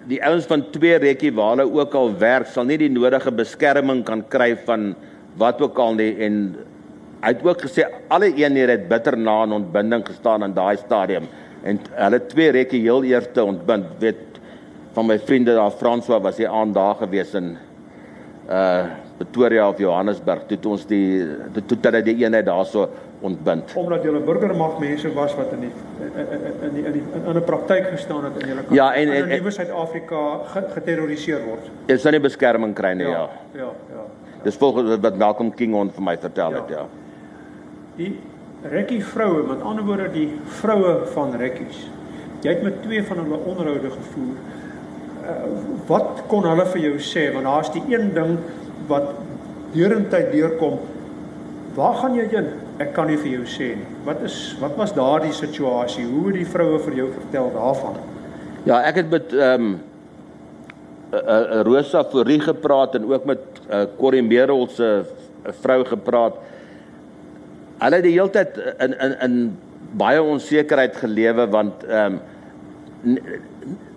die 0.07 0.23
ouens 0.23 0.47
van 0.47 0.63
twee 0.71 0.97
rekkie 1.03 1.35
waar 1.35 1.57
hulle 1.57 1.67
ook 1.73 1.95
al 1.95 2.15
werk 2.19 2.47
sal 2.47 2.65
nie 2.65 2.79
die 2.79 2.93
nodige 2.93 3.33
beskerming 3.35 4.05
kan 4.05 4.23
kry 4.29 4.55
van 4.67 4.95
wat 5.37 5.61
ook 5.61 5.79
al 5.79 5.95
nie 5.99 6.15
en 6.23 6.57
hy 7.27 7.33
het 7.35 7.43
ook 7.43 7.65
gesê 7.67 7.87
alle 8.09 8.31
eenhede 8.31 8.77
het 8.77 8.89
bitter 8.89 9.17
na 9.19 9.41
aan 9.43 9.53
ontbinding 9.53 10.05
gestaan 10.07 10.47
in 10.47 10.55
daai 10.55 10.77
stadium 10.79 11.27
en 11.67 11.81
hulle 11.99 12.21
twee 12.31 12.53
rekkie 12.55 12.85
heel 12.85 13.03
eerste 13.05 13.45
ontbind 13.45 13.97
weet 13.99 14.39
van 14.95 15.09
my 15.11 15.19
vriende 15.19 15.57
daar 15.59 15.75
François 15.75 16.23
was 16.23 16.39
hy 16.39 16.47
aan 16.47 16.73
daar 16.73 16.95
gewees 17.03 17.35
in 17.35 17.57
uh 18.51 18.85
Pretoria 19.17 19.65
of 19.69 19.79
Johannesburg 19.81 20.43
toe 20.47 20.73
ons 20.75 20.83
die 20.87 21.25
toe 21.55 21.63
toe 21.65 21.77
hulle 21.87 22.03
die 22.05 22.19
eenheid 22.21 22.45
daarso 22.45 22.83
ontbind. 23.25 23.73
Omdat 23.81 24.03
julle 24.05 24.21
burgermag 24.21 24.75
mense 24.83 25.09
was 25.17 25.33
wat 25.39 25.55
in 25.57 25.63
die 25.65 25.71
in 26.61 26.75
die 26.75 26.85
in 26.85 26.93
die 26.99 27.05
in 27.23 27.39
'n 27.41 27.45
praktyk 27.45 27.89
gestaan 27.95 28.25
het 28.29 28.43
in 28.43 28.49
julle 28.49 28.67
kamp. 28.67 28.77
Ja, 28.77 28.93
en 28.95 29.09
in 29.09 29.29
nuwe 29.29 29.51
Suid-Afrika 29.51 30.21
geterroriseer 30.75 31.41
word. 31.47 31.71
Jy 31.87 31.97
sou 31.97 32.13
nie 32.13 32.21
beskerming 32.21 32.75
kry 32.75 32.93
nie, 32.93 33.09
ja. 33.09 33.25
Ja, 33.55 33.65
ja. 33.65 33.73
ja. 33.97 34.05
Dis 34.43 34.57
volgens 34.57 35.01
wat 35.01 35.17
Malcolm 35.17 35.55
King 35.55 35.75
on 35.75 35.91
vir 35.91 36.03
my 36.03 36.17
vertel 36.17 36.53
het, 36.53 36.69
ja. 36.69 36.85
ja. 36.85 37.06
Die 37.97 38.13
rekkie 38.71 39.01
vroue, 39.05 39.45
met 39.49 39.63
ander 39.65 39.85
woorde 39.87 40.09
die 40.13 40.29
vroue 40.61 41.07
van 41.15 41.37
rekkies. 41.41 41.87
Jy 42.45 42.53
het 42.53 42.65
met 42.65 42.83
twee 42.85 43.03
van 43.07 43.23
hulle 43.23 43.39
onderhoude 43.49 43.91
gevoer. 43.95 44.35
Uh, 45.27 45.37
wat 45.89 46.23
kon 46.31 46.45
hulle 46.47 46.67
vir 46.75 46.83
jou 46.85 46.99
sê? 47.03 47.29
Want 47.35 47.49
daar's 47.49 47.73
die 47.75 47.83
een 47.91 48.13
ding 48.15 48.37
wat 48.91 49.15
deurentyd 49.73 50.31
deurkom. 50.35 50.79
Waar 51.77 51.97
gaan 52.03 52.17
jy 52.17 52.29
heen? 52.33 52.53
Ek 52.81 52.93
kan 52.97 53.09
nie 53.09 53.17
vir 53.21 53.39
jou 53.39 53.47
sê 53.49 53.73
nie. 53.79 53.89
Wat 54.05 54.21
is 54.25 54.37
wat 54.61 54.77
was 54.77 54.93
daardie 54.97 55.33
situasie? 55.33 56.05
Hoe 56.05 56.29
het 56.29 56.39
die 56.43 56.49
vroue 56.49 56.79
vir 56.85 56.99
jou 57.01 57.09
vertel 57.15 57.51
daarvan? 57.55 57.97
Ja, 58.69 58.83
ek 58.85 59.03
het 59.03 59.13
met 59.13 59.33
ehm 59.37 59.69
um, 59.73 59.77
Rosa 61.65 62.03
Fourie 62.05 62.41
gepraat 62.43 62.97
en 62.99 63.07
ook 63.09 63.25
met 63.25 63.41
uh, 63.71 63.85
Corrie 63.97 64.25
Merel 64.27 64.67
se 64.69 64.89
vrou 65.63 65.85
gepraat. 65.87 66.35
Hulle 67.81 68.03
die 68.03 68.15
hele 68.17 68.33
tyd 68.33 68.57
in 68.81 68.95
in 69.01 69.17
in 69.27 69.37
baie 69.97 70.23
onsekerheid 70.23 70.97
gelewe 70.97 71.47
want 71.53 71.85
ehm 71.85 72.19
um, 73.05 73.19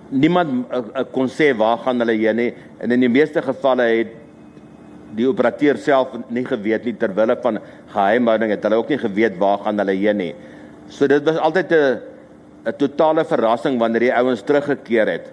niemand 0.09 0.71
uh, 0.73 1.03
kon 1.13 1.29
sê 1.29 1.51
waar 1.57 1.77
gaan 1.83 2.01
hulle 2.01 2.15
heen 2.17 2.35
nie 2.35 2.49
en 2.81 2.91
in 2.91 3.03
die 3.05 3.11
meeste 3.11 3.41
gevalle 3.45 3.85
het 3.89 4.13
die 5.17 5.27
operateur 5.29 5.77
self 5.81 6.13
nie 6.33 6.45
geweet 6.45 6.85
nie 6.85 6.95
ter 6.97 7.13
wille 7.17 7.35
van 7.43 7.59
geheimhouding 7.93 8.53
het 8.53 8.65
hulle 8.65 8.79
ook 8.81 8.89
nie 8.93 9.01
geweet 9.01 9.37
waar 9.41 9.61
gaan 9.65 9.81
hulle 9.81 9.95
heen 9.97 10.17
nie. 10.21 10.33
So 10.89 11.07
dit 11.07 11.23
was 11.25 11.37
altyd 11.37 11.71
'n 11.71 11.99
'n 12.65 12.77
totale 12.77 13.25
verrassing 13.25 13.79
wanneer 13.79 13.99
die 13.99 14.13
ouens 14.13 14.41
teruggekeer 14.41 15.07
het. 15.07 15.31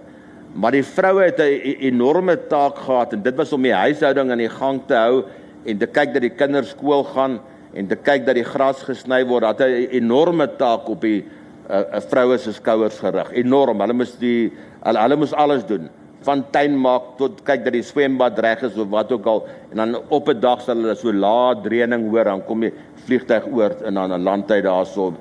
Maar 0.55 0.73
die 0.73 0.85
vroue 0.85 1.23
het 1.25 1.41
'n 1.41 1.77
enorme 1.91 2.37
taak 2.49 2.79
gehad 2.79 3.13
en 3.13 3.23
dit 3.23 3.35
was 3.37 3.53
om 3.53 3.63
die 3.63 3.75
huishouding 3.75 4.31
aan 4.31 4.39
die 4.39 4.49
gang 4.49 4.81
te 4.87 4.95
hou 4.95 5.25
en 5.65 5.79
te 5.79 5.87
kyk 5.87 6.13
dat 6.13 6.23
die 6.23 6.37
kinders 6.37 6.71
skool 6.71 7.05
gaan 7.05 7.41
en 7.77 7.87
te 7.87 7.97
kyk 7.97 8.25
dat 8.27 8.39
die 8.39 8.47
gras 8.47 8.83
gesny 8.83 9.25
word, 9.29 9.43
dat 9.43 9.61
'n 9.61 9.89
enorme 10.01 10.49
taak 10.57 10.89
op 10.89 11.01
die 11.01 11.25
uh, 11.71 11.77
uh, 11.77 12.01
vroue 12.01 12.39
se 12.39 12.53
skouers 12.53 12.99
gerig. 12.99 13.31
Enorm. 13.33 13.81
Hulle 13.81 13.93
moes 13.93 14.17
die 14.19 14.53
hulle, 14.83 14.99
hulle 14.99 15.17
moes 15.17 15.35
alles 15.35 15.65
doen 15.67 15.89
van 16.27 16.43
tuin 16.51 16.75
maak 16.81 17.15
tot 17.21 17.43
kyk 17.47 17.65
dat 17.67 17.75
die 17.77 17.85
swembad 17.87 18.39
reg 18.43 18.65
is 18.67 18.79
of 18.81 18.89
wat 18.91 19.13
ook 19.15 19.27
al 19.31 19.45
en 19.71 19.77
dan 19.83 19.97
op 20.09 20.29
'n 20.29 20.41
dag 20.41 20.61
sal 20.61 20.77
hulle 20.77 20.97
so 20.97 21.13
laat 21.13 21.67
reëning 21.67 22.09
hoor 22.11 22.25
dan 22.25 22.45
kom 22.45 22.61
die 22.61 22.73
vliegtyg 23.07 23.47
oor 23.53 23.73
en 23.85 23.95
dan 23.95 24.13
'n 24.13 24.23
landtyd 24.23 24.65
daarso 24.65 25.15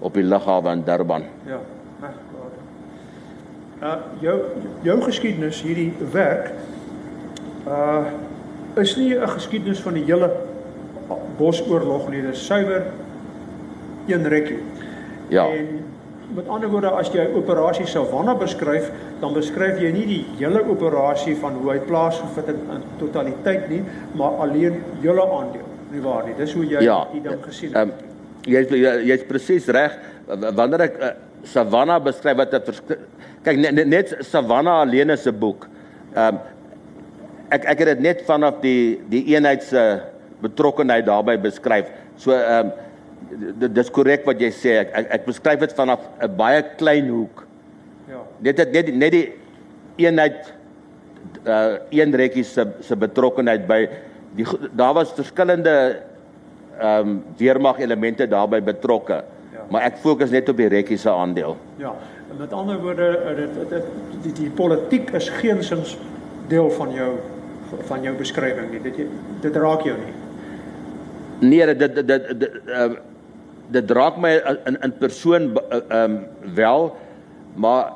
op 0.00 0.14
die 0.14 0.22
lughawe 0.22 0.72
in 0.72 0.84
Durban. 0.84 1.24
Ja. 1.46 1.60
Uh 3.82 3.96
jou 4.20 4.38
jou 4.82 5.00
geskiedenis 5.02 5.62
hierdie 5.62 5.92
werk 6.12 6.52
uh 7.66 8.04
is 8.76 8.96
nie 8.96 9.14
'n 9.14 9.28
geskiedenis 9.28 9.80
van 9.80 9.94
die 9.94 10.04
hele 10.04 10.30
Bosoorlog 11.40 12.10
nie, 12.12 12.22
dit 12.22 12.36
is 12.36 12.44
suiwer 12.46 12.90
een 14.10 14.28
rekkie. 14.28 14.60
Ja. 15.32 15.46
En 15.48 15.80
met 16.34 16.48
ander 16.48 16.70
woorde 16.70 16.90
as 16.94 17.10
jy 17.14 17.24
operasie 17.34 17.86
Savanna 17.90 18.34
beskryf, 18.38 18.90
dan 19.22 19.34
beskryf 19.34 19.80
jy 19.82 19.90
nie 19.94 20.06
die 20.08 20.20
hele 20.38 20.62
operasie 20.70 21.34
van 21.40 21.58
hoe 21.58 21.72
hy 21.72 21.80
plaasgevind 21.88 22.52
het 22.52 22.60
in 22.76 22.84
totaliteit 23.00 23.66
nie, 23.72 23.80
maar 24.18 24.38
alleen 24.44 24.78
julle 25.04 25.26
aandeel. 25.26 25.66
Nie 25.90 26.04
waar 26.04 26.28
nie. 26.28 26.36
Dis 26.38 26.54
hoe 26.54 26.66
jy 26.68 26.84
ja, 26.86 27.00
die 27.10 27.22
ding 27.24 27.42
gesien 27.42 27.74
het. 27.74 27.90
Um, 27.90 28.10
jy's 28.46 28.70
jy's 29.08 29.26
presies 29.28 29.66
reg 29.74 29.96
wanneer 30.30 30.86
ek 30.86 31.00
uh, 31.00 31.10
Savanna 31.50 31.98
beskryf 32.04 32.38
wat 32.38 32.54
dit 32.54 32.70
kyk 33.44 33.58
net, 33.58 33.82
net 33.88 34.14
Savanna 34.28 34.80
alleen 34.84 35.10
is 35.10 35.26
'n 35.26 35.34
boek. 35.38 35.66
Ehm 36.14 36.36
um, 36.36 36.40
ek 37.50 37.64
ek 37.64 37.78
het 37.82 37.88
dit 37.96 38.00
net 38.00 38.22
vanaf 38.26 38.60
die 38.62 39.00
die 39.10 39.24
eenheid 39.34 39.62
se 39.66 39.82
betrokkenheid 40.42 41.06
daarbey 41.06 41.38
beskryf. 41.40 41.90
So 42.16 42.32
ehm 42.36 42.70
um, 42.70 42.72
dis 43.60 43.90
korrek 43.92 44.24
wat 44.26 44.40
jy 44.40 44.50
sê. 44.54 44.76
Ek 44.84 44.94
ek, 45.02 45.10
ek 45.18 45.26
beskryf 45.28 45.60
dit 45.60 45.74
vanaf 45.76 46.06
'n 46.20 46.36
baie 46.36 46.62
klein 46.76 47.08
hoek. 47.08 47.44
Ja. 48.08 48.22
Net 48.40 48.56
dit 48.56 48.72
net 48.72 48.94
net 48.94 49.12
die 49.12 49.26
eenheid 49.96 50.52
uh 51.46 51.78
een 51.90 52.14
rekkie 52.14 52.44
se 52.44 52.66
se 52.80 52.96
betrokkenheid 52.96 53.66
by 53.68 53.88
die 54.36 54.46
daar 54.72 54.94
was 54.94 55.12
verskillende 55.12 56.02
ehm 56.80 57.08
um, 57.08 57.22
weermag 57.36 57.78
elemente 57.80 58.26
daarbey 58.26 58.62
betrokke. 58.62 59.22
Ja. 59.52 59.66
Maar 59.68 59.82
ek 59.82 60.00
fokus 60.00 60.30
net 60.30 60.48
op 60.48 60.56
die 60.56 60.68
rekkie 60.68 60.96
se 60.96 61.10
aandeel. 61.10 61.56
Ja. 61.76 61.94
Met 62.38 62.52
ander 62.52 62.78
woorde 62.80 63.08
uh, 63.18 63.36
dit 63.36 63.70
dit 63.70 63.84
die, 64.22 64.32
die 64.32 64.50
politiek 64.50 65.10
is 65.10 65.28
geensins 65.28 65.98
deel 66.48 66.70
van 66.70 66.92
jou 66.92 67.10
van 67.86 68.02
jou 68.02 68.14
beskrywing 68.16 68.70
nie. 68.70 68.80
Dit 68.82 68.96
dit 69.40 69.56
raak 69.56 69.84
jou 69.86 69.96
nie. 69.98 70.14
Nee, 71.40 71.66
dit 71.66 71.78
dit 71.78 72.06
dit, 72.06 72.40
dit 72.40 72.50
uh, 72.68 72.90
dit 73.72 73.90
raak 73.96 74.18
my 74.20 74.34
in 74.68 74.76
in 74.82 74.92
persoon 74.98 75.50
eh, 75.56 75.80
ehm 75.88 76.16
um, 76.16 76.54
wel, 76.54 76.90
maar 77.54 77.92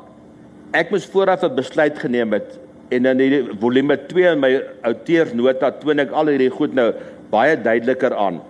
ek 0.73 0.91
moes 0.91 1.07
vooraf 1.07 1.45
'n 1.45 1.55
besluit 1.55 1.99
geneem 1.99 2.33
het 2.33 2.59
en 2.89 3.07
in 3.07 3.17
die 3.17 3.43
volume 3.61 3.97
2 4.07 4.33
in 4.33 4.41
my 4.41 4.53
outeursnota 4.83 5.71
toon 5.81 5.99
ek 5.99 6.11
al 6.11 6.31
hierdie 6.33 6.51
goed 6.51 6.75
nou 6.75 6.93
baie 7.31 7.57
duideliker 7.57 8.15
aan. 8.15 8.41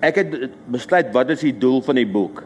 Ek 0.00 0.20
het 0.20 0.50
besluit 0.70 1.12
wat 1.12 1.30
is 1.30 1.40
die 1.40 1.56
doel 1.58 1.82
van 1.82 1.94
die 1.94 2.06
boek? 2.06 2.44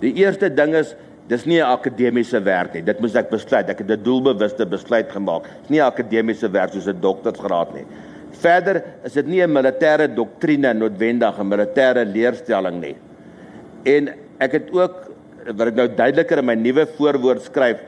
Die 0.00 0.14
eerste 0.14 0.50
ding 0.50 0.74
is 0.74 0.94
dis 1.28 1.44
nie 1.44 1.60
'n 1.60 1.70
akademiese 1.70 2.40
werk 2.42 2.74
nie. 2.74 2.82
Dit 2.82 3.00
moes 3.00 3.14
ek 3.14 3.30
besluit. 3.30 3.68
Ek 3.68 3.78
het 3.78 3.90
'n 3.90 4.02
doelbewuste 4.02 4.66
besluit 4.66 5.10
gemaak. 5.10 5.42
Dis 5.62 5.70
nie 5.70 5.80
'n 5.80 5.90
akademiese 5.92 6.50
werk 6.50 6.72
soos 6.72 6.88
'n 6.88 7.00
doktorsgraad 7.00 7.74
nie. 7.74 7.86
Verder 8.32 8.82
is 9.04 9.12
dit 9.12 9.26
nie 9.26 9.42
'n 9.42 9.52
militêre 9.52 10.08
doktrine 10.08 10.74
noodwendig 10.74 11.38
'n 11.38 11.48
militêre 11.48 12.04
leerstelling 12.04 12.80
nie. 12.80 12.96
En 13.84 14.14
ek 14.38 14.52
het 14.52 14.72
ook 14.72 15.10
wat 15.56 15.68
ek 15.68 15.74
nou 15.74 15.88
duideliker 15.88 16.38
in 16.38 16.46
my 16.46 16.54
nuwe 16.54 16.86
voorwoord 16.86 17.42
skryf, 17.42 17.78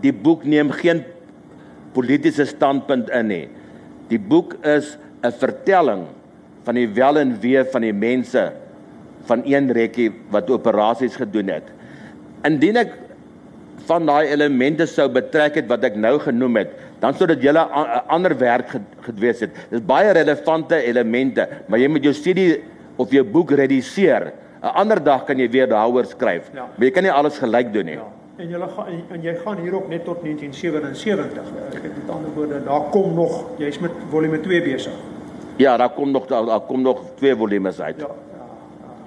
die 0.00 0.12
boek 0.12 0.44
neem 0.44 0.70
geen 0.70 1.04
politieke 1.92 2.44
standpunt 2.44 3.10
in 3.10 3.28
nie. 3.28 3.48
Die 4.08 4.18
boek 4.18 4.54
is 4.64 4.98
'n 5.22 5.32
vertelling 5.32 6.06
van 6.64 6.74
die 6.74 6.88
wel 6.88 7.18
en 7.18 7.40
wee 7.40 7.64
van 7.64 7.82
die 7.82 7.92
mense 7.92 8.52
van 9.26 9.42
een 9.44 9.72
rekkie 9.72 10.10
wat 10.30 10.50
operasies 10.50 11.16
gedoen 11.16 11.48
het. 11.48 11.64
Indien 12.44 12.76
ek 12.76 13.05
van 13.86 14.06
daai 14.06 14.26
elemente 14.32 14.86
sou 14.90 15.08
betrek 15.12 15.60
het 15.60 15.68
wat 15.70 15.84
ek 15.84 15.96
nou 15.96 16.16
genoem 16.22 16.62
het, 16.62 16.74
dan 17.00 17.14
sou 17.14 17.28
dit 17.30 17.46
julle 17.48 17.62
ander 18.12 18.34
werk 18.38 18.74
gewees 19.06 19.40
het. 19.44 19.54
Dis 19.70 19.84
baie 19.84 20.12
relevante 20.16 20.80
elemente, 20.82 21.46
maar 21.68 21.80
jy 21.82 21.88
moet 21.92 22.04
jou 22.08 22.14
studie 22.16 22.62
of 22.96 23.12
jou 23.12 23.24
boek 23.24 23.50
rediseer. 23.60 24.32
'n 24.62 24.74
Ander 24.82 25.02
dag 25.04 25.24
kan 25.24 25.38
jy 25.38 25.48
weer 25.50 25.68
daaroor 25.68 26.06
skryf. 26.06 26.50
Ja. 26.54 26.66
Maar 26.76 26.86
jy 26.86 26.90
kan 26.90 27.02
nie 27.02 27.12
alles 27.12 27.38
gelyk 27.38 27.72
doen 27.72 27.84
nie. 27.84 27.94
Ja. 27.94 28.06
En 28.36 28.48
jy 28.48 28.58
gaan 28.58 28.86
en 29.12 29.22
jy 29.22 29.34
gaan 29.44 29.58
hierop 29.62 29.88
net 29.88 30.04
tot 30.04 30.22
1977. 30.22 31.42
Ek 31.72 31.82
het 31.82 31.92
met 31.96 32.10
ander 32.10 32.30
woorde, 32.34 32.64
daar 32.64 32.90
kom 32.90 33.14
nog, 33.14 33.44
jy's 33.58 33.78
met 33.78 33.90
volume 34.10 34.40
2 34.40 34.62
besig. 34.62 34.92
Ja, 35.56 35.76
daar 35.76 35.90
kom 35.90 36.10
nog 36.10 36.26
daar, 36.26 36.44
daar 36.46 36.60
kom 36.60 36.82
nog 36.82 37.00
twee 37.16 37.36
volumes 37.36 37.80
uit. 37.80 38.00
Ja. 38.00 38.10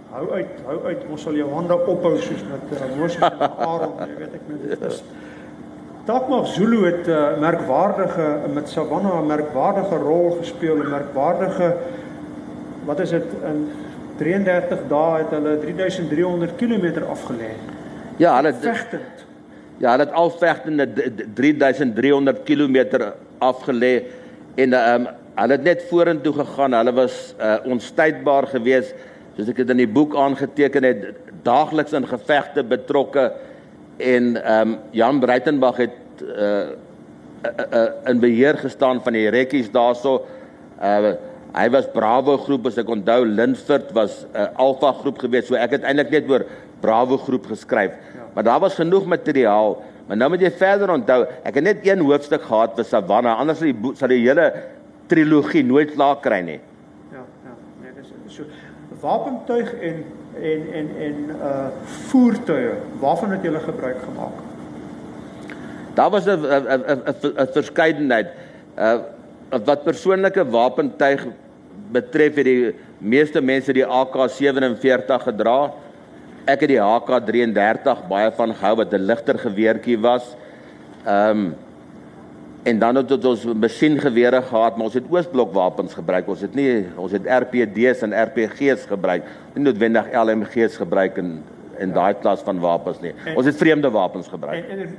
Hou 0.10 0.26
uit, 0.34 0.54
hou 0.66 0.78
uit. 0.88 1.02
Ons 1.14 1.22
sal 1.22 1.36
jou 1.38 1.48
hande 1.54 1.76
ophou 1.78 2.16
soos 2.18 2.40
met 2.50 2.72
uh, 2.74 2.86
Moses 2.98 3.22
en 3.22 3.42
Aaron, 3.46 3.92
jy 4.02 4.16
weet 4.18 4.38
ek 4.40 4.48
net 4.50 4.64
dit 4.72 4.86
is. 4.88 5.02
Takmag 6.08 6.48
Zulu 6.50 6.80
het 6.88 7.06
'n 7.06 7.14
uh, 7.14 7.38
merkwaardige 7.44 8.30
met 8.56 8.70
Savanna 8.70 9.20
'n 9.20 9.28
merkwaardige 9.30 10.00
rol 10.02 10.32
gespeel, 10.40 10.82
'n 10.82 10.90
merkwaardige 10.90 11.76
wat 12.86 13.00
is 13.00 13.10
dit 13.10 13.28
in 13.52 13.60
33 14.18 14.82
dae 14.90 15.18
het 15.22 15.30
hulle 15.30 15.54
3300 15.60 16.56
km 16.58 17.06
afgelê. 17.06 17.54
Ja, 18.18 18.36
hulle 18.36 18.54
vegtend. 18.54 19.26
Ja, 19.78 19.92
hulle 19.92 20.06
het 20.10 20.14
al 20.14 20.30
vegtende 20.30 20.88
3300 21.34 22.44
km 22.50 22.78
afgelê 23.38 24.04
en 24.56 24.74
ehm 24.74 25.06
um, 25.06 25.08
hulle 25.36 25.52
het 25.52 25.64
net 25.64 25.86
vorentoe 25.88 26.34
gegaan. 26.34 26.74
Hulle 26.74 26.94
was 26.94 27.36
uh, 27.40 27.56
onstuitbaar 27.64 28.48
geweest 28.48 28.96
soos 29.40 29.54
ek 29.54 29.62
dit 29.62 29.70
in 29.72 29.80
die 29.86 29.88
boek 29.88 30.16
aangeteken 30.20 30.84
het, 30.84 31.04
daagliks 31.46 31.96
in 31.96 32.08
gevegte 32.08 32.64
betrokke 32.68 33.30
en 34.00 34.36
ehm 34.36 34.74
um, 34.74 34.78
Jan 34.96 35.20
Breitenberg 35.20 35.80
het 35.86 36.24
uh, 36.24 36.36
uh, 36.44 37.52
uh, 37.72 37.84
in 38.12 38.20
beheer 38.20 38.58
gestaan 38.60 39.00
van 39.04 39.16
die 39.16 39.28
rekkies 39.32 39.72
daarso. 39.72 40.26
Uh, 40.80 41.14
hy 41.56 41.68
was 41.72 41.88
Bravo 41.92 42.38
groep 42.38 42.68
as 42.68 42.80
ek 42.80 42.92
onthou 42.92 43.24
Lindford 43.26 43.92
was 43.96 44.26
'n 44.26 44.36
uh, 44.36 44.48
Alpha 44.56 44.92
groep 45.02 45.20
gewees. 45.20 45.48
So 45.48 45.56
ek 45.56 45.80
het 45.80 45.84
eintlik 45.84 46.12
net 46.12 46.30
oor 46.30 46.46
Bravo 46.80 47.18
groep 47.18 47.48
geskryf. 47.48 47.96
Ja. 48.16 48.28
Maar 48.34 48.44
daar 48.44 48.60
was 48.60 48.76
genoeg 48.76 49.06
materiaal. 49.06 49.82
Maar 50.08 50.18
nou 50.18 50.30
moet 50.30 50.42
jy 50.42 50.52
verder 50.52 50.90
onthou, 50.90 51.26
ek 51.44 51.56
het 51.56 51.64
net 51.64 51.86
een 51.86 52.00
hoofstuk 52.00 52.42
gehad 52.42 52.76
vir 52.76 52.86
Savanna, 52.86 53.36
anders 53.36 53.60
sal 53.60 53.70
die 53.70 53.96
sal 53.96 54.10
die 54.10 54.24
hele 54.24 54.54
trilogie 55.08 55.64
nooit 55.64 55.94
klaar 55.94 56.18
kry 56.24 56.42
nie. 56.42 56.60
Ja, 57.12 57.22
ja, 57.46 57.54
nee, 57.82 57.92
dis 57.94 58.10
so 58.34 58.44
wapentuig 59.00 59.74
en 59.74 60.04
en 60.42 60.62
en 60.74 60.88
en 61.00 61.16
uh 61.30 61.68
voertuie 62.10 62.72
waarvan 63.00 63.32
het 63.32 63.44
julle 63.44 63.60
gebruik 63.60 63.98
gemaak? 64.04 64.36
Daar 65.94 66.10
was 66.10 66.26
'n 66.26 66.30
'n 66.30 66.84
'n 66.88 67.02
'n 67.38 67.48
verskeidenheid 67.52 68.28
uh 68.78 68.98
wat 69.66 69.84
persoonlike 69.84 70.50
wapentuig 70.50 71.26
betref 71.92 72.36
het 72.36 72.46
die 72.46 72.76
meeste 72.98 73.42
mense 73.42 73.74
die 73.74 73.86
AK47 73.86 75.24
gedra. 75.24 75.72
Ek 76.46 76.60
het 76.60 76.70
die 76.70 76.82
AK33 76.82 78.06
baie 78.10 78.32
van 78.32 78.54
gehou 78.56 78.76
wat 78.76 78.94
'n 78.94 79.06
ligter 79.06 79.40
geweertjie 79.40 80.00
was. 80.00 80.36
Ehm 81.06 81.30
um, 81.30 81.56
En 82.64 82.80
dan 82.80 82.96
het 82.96 83.26
ons 83.26 83.46
masjiengewere 83.56 84.42
gehad, 84.42 84.76
maar 84.76 84.86
ons 84.86 84.94
het 84.94 85.08
oosblok 85.10 85.54
gebruik. 85.96 86.28
Ons 86.28 86.42
het 86.42 86.56
nie 86.56 86.86
ons 86.96 87.12
het 87.12 87.24
RPD's 87.24 88.02
en 88.02 88.14
RPG's 88.14 88.86
gebruik. 88.86 89.24
Nie 89.54 89.64
noodwendig 89.64 90.12
LMG's 90.12 90.76
gebruik 90.78 91.18
in 91.18 91.40
in 91.80 91.94
daai 91.96 92.14
klas 92.20 92.42
van 92.44 92.60
wapens 92.60 93.00
nie. 93.00 93.14
En, 93.26 93.38
ons 93.40 93.46
het 93.48 93.56
vreemde 93.56 93.90
wapens 93.90 94.28
gebruik. 94.28 94.66
En 94.68 94.80
en 94.80 94.96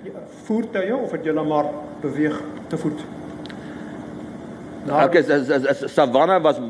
voertuie 0.46 0.96
of 0.96 1.10
het 1.12 1.24
julle 1.24 1.44
maar 1.44 1.66
beweeg 2.00 2.40
te 2.72 2.78
voet? 2.78 3.02
Nou, 4.86 5.02
ek 5.02 5.18
is 5.20 5.28
as, 5.28 5.66
as 5.68 5.82
Savanna 5.92 6.40
was 6.40 6.60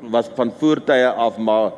was 0.00 0.30
van 0.38 0.52
voertuie 0.58 1.08
af, 1.08 1.38
maar 1.38 1.74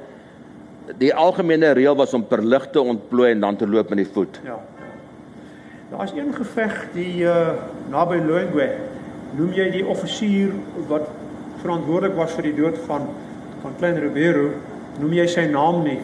die 1.01 1.15
algemene 1.15 1.73
reël 1.77 1.97
was 1.97 2.13
om 2.15 2.27
per 2.27 2.45
lig 2.45 2.69
te 2.73 2.81
ontplooi 2.81 3.31
en 3.31 3.41
dan 3.41 3.57
te 3.57 3.69
loop 3.69 3.89
met 3.89 4.05
die 4.05 4.13
voet. 4.13 4.41
Ja. 4.45 4.61
Daar's 5.89 6.13
een 6.13 6.35
geveg 6.35 6.87
die 6.93 7.23
uh 7.25 7.49
naby 7.89 8.19
Loengwe. 8.21 8.67
Noem 9.39 9.55
jy 9.57 9.71
die 9.73 9.87
offisier 9.89 10.51
wat 10.91 11.07
verantwoordelik 11.63 12.17
was 12.17 12.35
vir 12.37 12.51
die 12.51 12.57
dood 12.59 12.77
van 12.85 13.07
van 13.63 13.73
Klein 13.79 13.97
Ribeiro, 13.99 14.51
noem 15.01 15.15
jy 15.17 15.25
sy 15.33 15.47
naam 15.49 15.81
nie. 15.87 15.97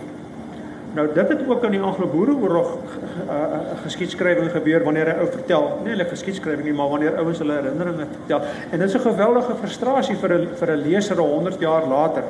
Nou 0.96 1.04
dit 1.12 1.28
het 1.28 1.42
ook 1.48 1.66
aan 1.66 1.76
die 1.76 1.82
Anglo-Boereoorlog 1.84 2.72
uh, 2.72 3.36
uh, 3.36 3.60
geskiedskrywing 3.84 4.48
gebeur 4.56 4.86
wanneer 4.88 5.12
hy 5.12 5.18
ou 5.20 5.28
vertel, 5.28 5.68
nie 5.84 5.92
hulle 5.92 6.08
geskiedskrywing 6.08 6.64
nie, 6.64 6.74
maar 6.80 6.90
wanneer 6.94 7.20
ouens 7.20 7.44
hulle 7.44 7.60
herinneringe 7.60 8.08
vertel. 8.16 8.48
En 8.70 8.78
dit 8.78 8.88
is 8.88 8.96
'n 8.96 9.04
geweldige 9.10 9.58
frustrasie 9.60 10.16
vir 10.16 10.38
'n 10.38 10.48
vir 10.62 10.72
'n 10.72 10.82
leser 10.88 11.20
100 11.20 11.60
jaar 11.60 11.86
later 11.86 12.24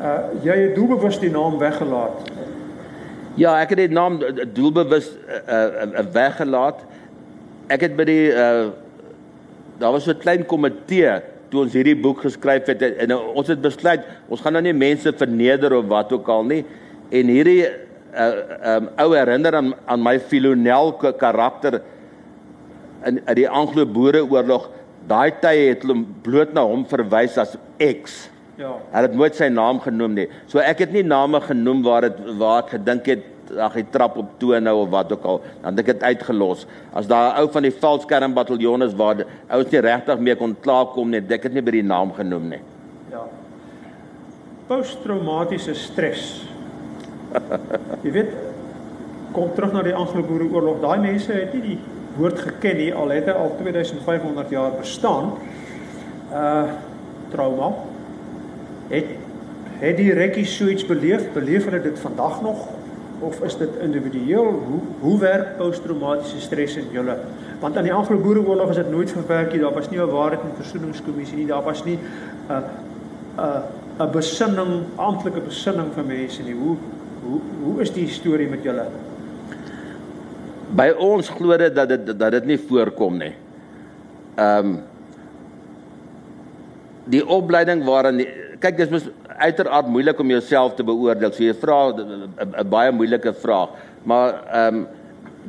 Uh 0.00 0.12
jy 0.40 0.54
het 0.56 0.70
doelbewus 0.74 1.18
die 1.20 1.28
naam 1.30 1.58
weggelaat. 1.60 2.22
Ja, 3.38 3.54
ek 3.62 3.74
het 3.74 3.84
die 3.84 3.92
naam 3.94 4.18
doelbewus 4.54 5.12
uh, 5.14 5.86
uh, 5.86 6.06
weggelaat. 6.14 6.82
Ek 7.70 7.84
het 7.86 7.98
by 7.98 8.06
die 8.08 8.24
uh 8.34 8.70
daar 9.80 9.94
was 9.94 10.04
so 10.04 10.12
'n 10.12 10.20
klein 10.20 10.42
komitee 10.44 11.22
toe 11.48 11.62
ons 11.62 11.72
hierdie 11.72 11.96
boek 11.96 12.20
geskryf 12.20 12.66
het 12.66 12.82
en 12.82 13.14
ons 13.16 13.48
het 13.48 13.62
besluit 13.62 14.02
ons 14.28 14.40
gaan 14.40 14.52
nou 14.52 14.62
nie 14.62 14.76
mense 14.76 15.12
verneder 15.12 15.72
of 15.72 15.86
wat 15.88 16.12
ook 16.12 16.28
al 16.28 16.44
nie 16.44 16.64
en 17.10 17.32
hierdie 17.32 17.64
uh 17.64 18.76
um 18.76 18.90
ou 18.98 19.14
herinner 19.16 19.56
aan 19.56 19.72
aan 19.86 20.02
my 20.02 20.18
Filonel 20.18 20.92
karakter 21.16 21.80
in 23.06 23.22
in 23.24 23.34
die 23.34 23.48
Anglo-Boereoorlog 23.48 24.68
daai 25.08 25.32
tye 25.40 25.70
het 25.70 25.82
hulle 25.82 26.04
bloot 26.22 26.52
na 26.52 26.62
hom 26.66 26.84
verwys 26.84 27.38
as 27.38 27.56
X. 27.80 28.28
Ja. 28.60 28.74
Hulle 28.92 29.08
het 29.08 29.16
nooit 29.16 29.36
sy 29.38 29.46
naam 29.48 29.78
genoem 29.80 30.16
nie. 30.18 30.26
So 30.50 30.60
ek 30.60 30.82
het 30.84 30.90
nie 30.92 31.04
name 31.06 31.40
genoem 31.40 31.80
waar 31.86 32.04
dit 32.04 32.18
waar 32.40 32.58
ek 32.66 32.74
gedink 32.74 33.06
het 33.08 33.26
ag 33.58 33.74
hy 33.74 33.82
trap 33.90 34.18
op 34.20 34.34
toe 34.38 34.60
nou 34.62 34.74
of 34.84 34.90
wat 34.92 35.10
ook 35.14 35.24
al, 35.26 35.40
dan 35.62 35.72
het 35.72 35.80
ek 35.82 35.88
dit 35.94 36.04
uitgelos. 36.10 36.66
As 36.94 37.08
daar 37.08 37.32
'n 37.32 37.40
ou 37.40 37.48
van 37.50 37.62
die 37.62 37.72
Valskerm 37.72 38.34
bataljon 38.34 38.82
is 38.82 38.94
waar 38.94 39.24
ouens 39.48 39.70
nie 39.72 39.80
regtig 39.80 40.18
mee 40.18 40.36
kon 40.36 40.56
klaarkom 40.60 41.10
nie, 41.10 41.20
ek 41.20 41.42
het 41.42 41.52
nie 41.52 41.62
by 41.62 41.70
die 41.70 41.82
naam 41.82 42.12
genoem 42.12 42.48
nie. 42.48 42.60
Ja. 43.10 43.24
Posttraumatiese 44.68 45.74
stres. 45.74 46.44
Jy 48.04 48.12
weet 48.12 48.30
kom 49.32 49.50
terug 49.54 49.72
na 49.72 49.82
die 49.82 49.94
Anglo-Boereoorlog. 49.94 50.80
Daai 50.80 50.98
mense 50.98 51.32
het 51.32 51.54
nie 51.54 51.62
die 51.62 51.78
woord 52.18 52.38
geken 52.38 52.76
nie 52.76 52.94
al 52.94 53.08
het 53.08 53.26
hy 53.26 53.32
al 53.32 53.56
2500 53.58 54.50
jaar 54.50 54.72
bestaan. 54.78 55.32
Uh 56.32 56.68
trauma. 57.30 57.89
Het 58.90 59.16
het 59.80 59.96
die 59.96 60.12
rekkies 60.12 60.56
so 60.56 60.68
iets 60.68 60.84
beleef? 60.86 61.32
Beleef 61.32 61.64
hulle 61.64 61.80
dit 61.82 61.98
vandag 61.98 62.42
nog? 62.42 62.68
of 63.20 63.40
is 63.44 63.56
dit 63.56 63.68
individueel? 63.80 64.44
Hoe 64.44 64.80
hoe 65.00 65.18
werk 65.18 65.56
posttraumatiese 65.56 66.40
stres 66.40 66.76
in 66.76 66.88
julle? 66.92 67.16
Want 67.60 67.76
aan 67.76 67.84
die 67.84 67.92
Anglo-Boereoorlog 67.92 68.72
is 68.72 68.80
dit 68.80 68.90
nooit 68.90 69.10
verwerk 69.10 69.52
nie. 69.52 69.60
Daar 69.60 69.74
was 69.76 69.90
nie 69.90 70.00
'n 70.00 70.10
waarheid 70.10 70.40
en 70.40 70.56
versoeningskommissie 70.56 71.36
nie. 71.36 71.46
Daar 71.46 71.62
was 71.62 71.84
nie 71.84 71.98
'n 72.48 72.62
'n 73.36 73.62
'n 74.00 74.10
besinning 74.10 74.84
amptelike 74.96 75.40
besinning 75.40 75.92
vir 75.94 76.04
mense 76.04 76.42
nie. 76.42 76.54
Hoe 76.54 76.76
hoe 77.24 77.40
hoe 77.62 77.80
is 77.80 77.92
die 77.92 78.08
storie 78.08 78.48
met 78.48 78.62
julle? 78.62 78.86
By 80.70 80.94
ons 80.98 81.28
glo 81.28 81.56
dit 81.56 81.74
dat 81.74 81.88
dit 81.88 82.18
dat 82.18 82.30
dit 82.30 82.44
nie 82.44 82.58
voorkom 82.58 83.16
nie. 83.16 83.34
Ehm 84.34 84.66
um, 84.66 84.78
die 87.10 87.22
opleiding 87.26 87.84
waarin 87.86 88.22
kyk 88.62 88.76
dis 88.78 88.92
mos 88.92 89.08
uiteraard 89.40 89.88
moeilik 89.88 90.18
om 90.20 90.30
jouself 90.30 90.76
te 90.76 90.84
beoordeel. 90.86 91.32
So 91.32 91.44
jy 91.44 91.54
vra 91.54 91.78
'n 91.92 92.68
baie 92.68 92.92
moeilike 92.92 93.32
vraag. 93.32 93.68
Maar 94.04 94.34
ehm 94.52 94.74
um, 94.74 94.86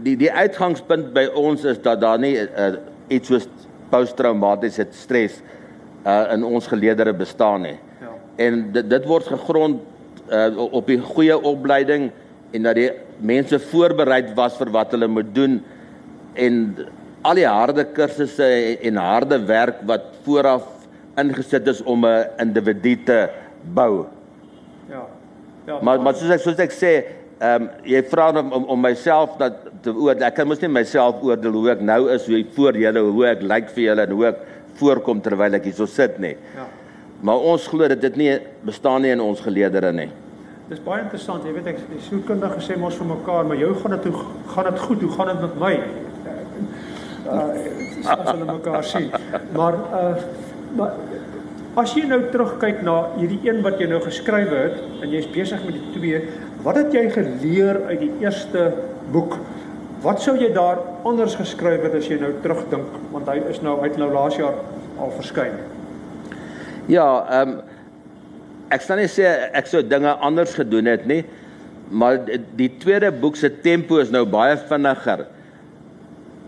die 0.03 0.15
die 0.17 0.31
uitgangspunt 0.31 1.13
by 1.13 1.25
ons 1.35 1.63
is 1.63 1.81
dat 1.81 2.01
daar 2.01 2.19
nie 2.19 2.35
uh, 2.39 2.73
iets 3.09 3.27
soos 3.27 3.47
posttraumatiese 3.89 4.87
stres 4.95 5.41
uh, 6.05 6.31
in 6.33 6.43
ons 6.43 6.67
geleedere 6.67 7.13
bestaan 7.13 7.61
nie. 7.61 7.77
Ja. 8.01 8.13
En 8.35 8.71
dit 8.71 8.89
dit 8.89 9.05
word 9.05 9.27
gegrond 9.27 9.81
uh, 10.31 10.57
op 10.57 10.87
die 10.87 10.99
goeie 10.99 11.37
opleiding 11.37 12.11
en 12.51 12.63
dat 12.63 12.75
die 12.75 12.89
mense 13.19 13.59
voorberei 13.59 14.33
was 14.35 14.57
vir 14.57 14.71
wat 14.71 14.91
hulle 14.95 15.07
moet 15.07 15.35
doen 15.35 15.61
en 16.33 16.55
al 17.21 17.37
die 17.37 17.47
harde 17.47 17.85
kursusse 17.93 18.47
en 18.81 18.97
harde 18.97 19.37
werk 19.45 19.83
wat 19.85 20.07
vooraf 20.23 20.80
ingesit 21.21 21.67
is 21.67 21.81
om 21.83 22.05
'n 22.05 22.27
individu 22.39 22.95
te 23.05 23.29
bou. 23.73 24.05
Ja. 24.89 25.05
Ja. 25.65 25.77
Maar 25.81 26.01
maar 26.01 26.15
soos 26.15 26.29
ek 26.29 26.39
soos 26.39 26.59
ek 26.59 26.73
sê, 26.73 26.93
ehm 27.39 27.63
um, 27.63 27.69
jy 27.83 28.03
vra 28.09 28.29
om 28.39 28.51
om, 28.51 28.63
om 28.75 28.81
myself 28.81 29.37
dat 29.37 29.53
te 29.81 29.93
oordeel. 29.93 30.27
Ek 30.27 30.35
kan 30.35 30.47
mos 30.47 30.61
nie 30.61 30.69
myself 30.69 31.21
oordeel 31.21 31.51
hoe 31.57 31.69
ek 31.71 31.81
nou 31.81 32.01
is, 32.13 32.25
hoe 32.27 32.39
ek 32.41 32.53
voor 32.55 32.77
julle, 32.77 32.99
hoe 32.99 33.25
ek 33.31 33.41
lyk 33.41 33.69
vir 33.75 33.83
julle 33.83 34.05
en 34.07 34.15
hoe 34.17 34.25
ek 34.31 34.41
voorkom 34.81 35.21
terwyl 35.21 35.57
ek 35.57 35.69
hierso 35.69 35.85
sit 35.85 36.19
nie. 36.19 36.35
Ja. 36.55 36.67
Maar 37.21 37.45
ons 37.53 37.67
glo 37.69 37.87
dat 37.87 38.01
dit 38.01 38.15
nie 38.17 38.31
bestaan 38.65 39.01
nie 39.05 39.13
in 39.13 39.21
ons 39.21 39.41
geleedere 39.45 39.91
nie. 39.93 40.09
Dis 40.71 40.79
baie 40.85 41.03
interessant. 41.03 41.45
Jy 41.45 41.53
weet 41.57 41.67
ek 41.73 41.81
die 41.89 42.01
sielkundige 42.07 42.61
sê 42.63 42.77
mos 42.79 42.95
vir 42.97 43.09
mekaar, 43.11 43.45
maar 43.45 43.59
jou 43.59 43.73
gaan 43.81 43.97
dit 43.97 44.07
hoe 44.09 44.23
gaan 44.53 44.69
dit 44.69 44.79
goed? 44.85 45.01
Hoe 45.05 45.11
gaan 45.17 45.33
dit 45.33 45.41
met 45.47 45.59
my? 45.65 45.75
Uh 47.31 47.81
as 48.01 48.31
hulle 48.31 48.45
mekaar 48.47 48.83
sien. 48.83 49.11
Maar 49.53 49.75
uh 49.93 50.23
maar 50.75 50.95
As 51.79 51.93
jy 51.95 52.01
nou 52.03 52.17
terugkyk 52.33 52.81
na 52.83 53.13
hierdie 53.15 53.45
een 53.45 53.61
wat 53.63 53.77
jy 53.79 53.85
nou 53.87 54.01
geskryf 54.03 54.49
het 54.51 54.79
en 55.05 55.13
jy's 55.13 55.29
besig 55.31 55.61
met 55.63 55.77
die 55.77 55.93
twee, 55.95 56.17
wat 56.65 56.75
het 56.81 56.91
jy 56.91 57.05
geleer 57.13 57.79
uit 57.87 58.01
die 58.01 58.09
eerste 58.25 58.65
boek? 59.13 59.37
Wat 60.03 60.19
sou 60.19 60.33
jy 60.35 60.49
daar 60.51 60.81
anders 61.07 61.37
geskryf 61.39 61.85
het 61.85 61.95
as 61.95 62.09
jy 62.11 62.17
nou 62.19 62.33
terugdink 62.43 62.97
want 63.13 63.31
hy 63.31 63.37
is 63.53 63.61
nou 63.63 63.77
uit 63.85 63.95
nou 64.01 64.09
laas 64.11 64.35
jaar 64.35 64.59
al 64.99 65.15
verskyn? 65.15 65.55
Ja, 66.91 67.07
ehm 67.29 67.55
um, 67.55 67.59
ek 68.71 68.83
sal 68.83 68.99
nie 68.99 69.09
sê 69.11 69.27
ek 69.55 69.67
sou 69.67 69.81
dinge 69.83 70.11
anders 70.23 70.53
gedoen 70.55 70.87
het 70.87 71.07
nie, 71.07 71.21
maar 71.91 72.19
die 72.55 72.69
tweede 72.79 73.09
boek 73.11 73.35
se 73.39 73.49
tempo 73.63 73.99
is 73.99 74.11
nou 74.11 74.25
baie 74.27 74.55
vinniger. 74.67 75.25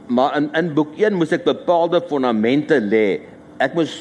Maar 0.08 0.38
in 0.40 0.52
in 0.60 0.76
boek 0.76 1.00
1 1.00 1.16
moes 1.16 1.32
ek 1.36 1.48
bepaalde 1.48 2.04
fondamente 2.12 2.80
lê. 2.80 3.33
Ek 3.62 3.76
moes 3.78 3.94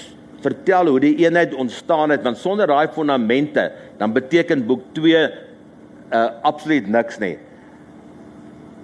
vertel 0.43 0.91
hoe 0.91 1.01
die 1.03 1.15
eenheid 1.23 1.55
ontstaan 1.55 2.11
het 2.15 2.25
want 2.27 2.41
sonder 2.41 2.71
daai 2.71 2.89
fondamente 2.95 3.69
dan 4.01 4.15
beteken 4.15 4.67
boek 4.67 4.85
2 4.97 5.23
uh 6.13 6.27
absoluut 6.45 6.89
niks 6.93 7.19
nie. 7.23 7.37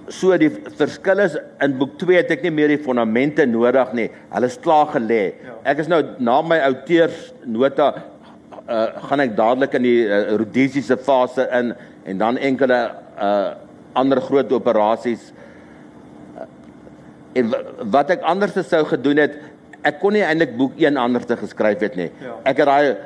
So 0.08 0.36
die 0.40 0.48
verskil 0.78 1.20
is 1.20 1.34
in 1.64 1.74
boek 1.80 1.98
2 2.00 2.16
het 2.22 2.30
ek 2.32 2.46
nie 2.46 2.54
meer 2.54 2.72
die 2.72 2.80
fondamente 2.80 3.44
nodig 3.46 3.90
nie. 3.96 4.06
Hulle 4.32 4.48
is 4.48 4.56
klaar 4.64 4.88
gelê. 4.94 5.34
Ja. 5.44 5.56
Ek 5.74 5.82
is 5.84 5.90
nou 5.92 6.00
na 6.24 6.38
my 6.42 6.60
outeursnota 6.70 7.90
uh 8.68 8.86
gaan 9.08 9.24
ek 9.24 9.36
dadelik 9.36 9.76
in 9.76 9.84
die 9.84 10.00
uh, 10.06 10.22
rodisiese 10.40 10.96
fase 10.96 11.48
in 11.60 11.74
en 12.08 12.22
dan 12.24 12.40
enkele 12.40 12.80
uh 13.18 13.50
ander 13.98 14.20
groot 14.22 14.52
operasies. 14.52 15.32
En 17.36 17.52
wat 17.92 18.12
ek 18.14 18.24
anders 18.28 18.56
sou 18.68 18.84
gedoen 18.88 19.20
het 19.24 19.36
ek 19.88 20.00
kon 20.02 20.16
nie 20.16 20.24
eintlik 20.26 20.56
boek 20.58 20.78
1 20.80 20.96
anders 21.00 21.28
te 21.28 21.36
geskryf 21.38 21.80
het 21.84 21.96
nie. 21.98 22.10
Ja. 22.22 22.36
Ek 22.48 22.60
het 22.62 22.68
daai 22.68 22.96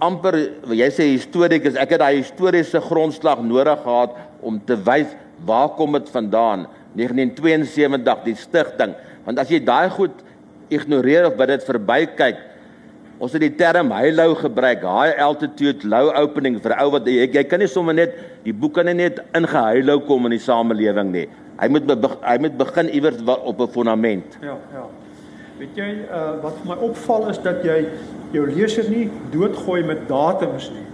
amper 0.00 0.36
jy 0.72 0.88
sê 0.94 1.10
histories, 1.12 1.76
ek 1.76 1.96
het 1.96 2.02
daai 2.02 2.20
historiese 2.22 2.80
grondslag 2.80 3.42
nodig 3.44 3.82
gehad 3.84 4.16
om 4.46 4.60
te 4.64 4.78
wys 4.86 5.12
waar 5.46 5.72
kom 5.76 5.96
dit 5.96 6.08
vandaan? 6.12 6.66
1972 6.96 8.24
die 8.26 8.36
stigting. 8.36 8.94
Want 9.26 9.40
as 9.40 9.50
jy 9.52 9.60
daai 9.62 9.90
goed 9.94 10.24
ignoreer 10.72 11.28
of 11.28 11.36
by 11.38 11.46
dit 11.52 11.66
verbykyk, 11.66 12.40
ons 13.20 13.34
het 13.36 13.44
die 13.44 13.52
term 13.52 13.92
high 13.92 14.12
low 14.16 14.32
gebruik, 14.38 14.84
high 14.86 15.20
altitude 15.20 15.86
low 15.88 16.08
opening 16.16 16.56
vir 16.62 16.74
ou 16.80 16.88
wat 16.96 17.08
jy, 17.08 17.28
jy 17.28 17.44
kan 17.48 17.60
nie 17.60 17.68
sommer 17.68 17.96
net 17.96 18.16
die 18.46 18.54
boek 18.56 18.78
kan 18.78 18.88
nie 18.88 18.96
net 19.02 19.20
ingehou 19.36 19.98
kom 20.08 20.28
in 20.28 20.38
die 20.38 20.42
samelewing 20.42 21.12
nie. 21.12 21.26
Hy 21.60 21.68
moet 21.68 21.90
hy 22.24 22.36
moet 22.40 22.56
begin 22.56 22.88
iewers 22.88 23.20
op 23.20 23.60
'n 23.60 23.68
fondament. 23.68 24.38
Ja, 24.40 24.56
ja. 24.72 24.86
Weet 25.60 25.76
jy, 25.76 25.88
uh 26.08 26.38
wat 26.40 26.54
vir 26.62 26.68
my 26.70 26.76
opval 26.86 27.26
is 27.28 27.38
dat 27.44 27.58
jy 27.66 27.82
jou 28.32 28.46
leser 28.48 28.86
nie 28.88 29.10
doodgooi 29.28 29.82
met 29.84 30.06
datums 30.08 30.70
nie. 30.72 30.86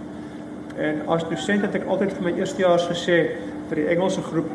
En 0.83 1.05
as 1.13 1.23
dosent 1.29 1.63
het 1.63 1.77
ek 1.79 1.85
altyd 1.87 2.11
vir 2.17 2.25
my 2.25 2.33
eerstejaars 2.35 2.87
gesê 2.89 3.15
vir 3.69 3.79
die 3.79 3.85
Engelse 3.93 4.25
groep 4.25 4.49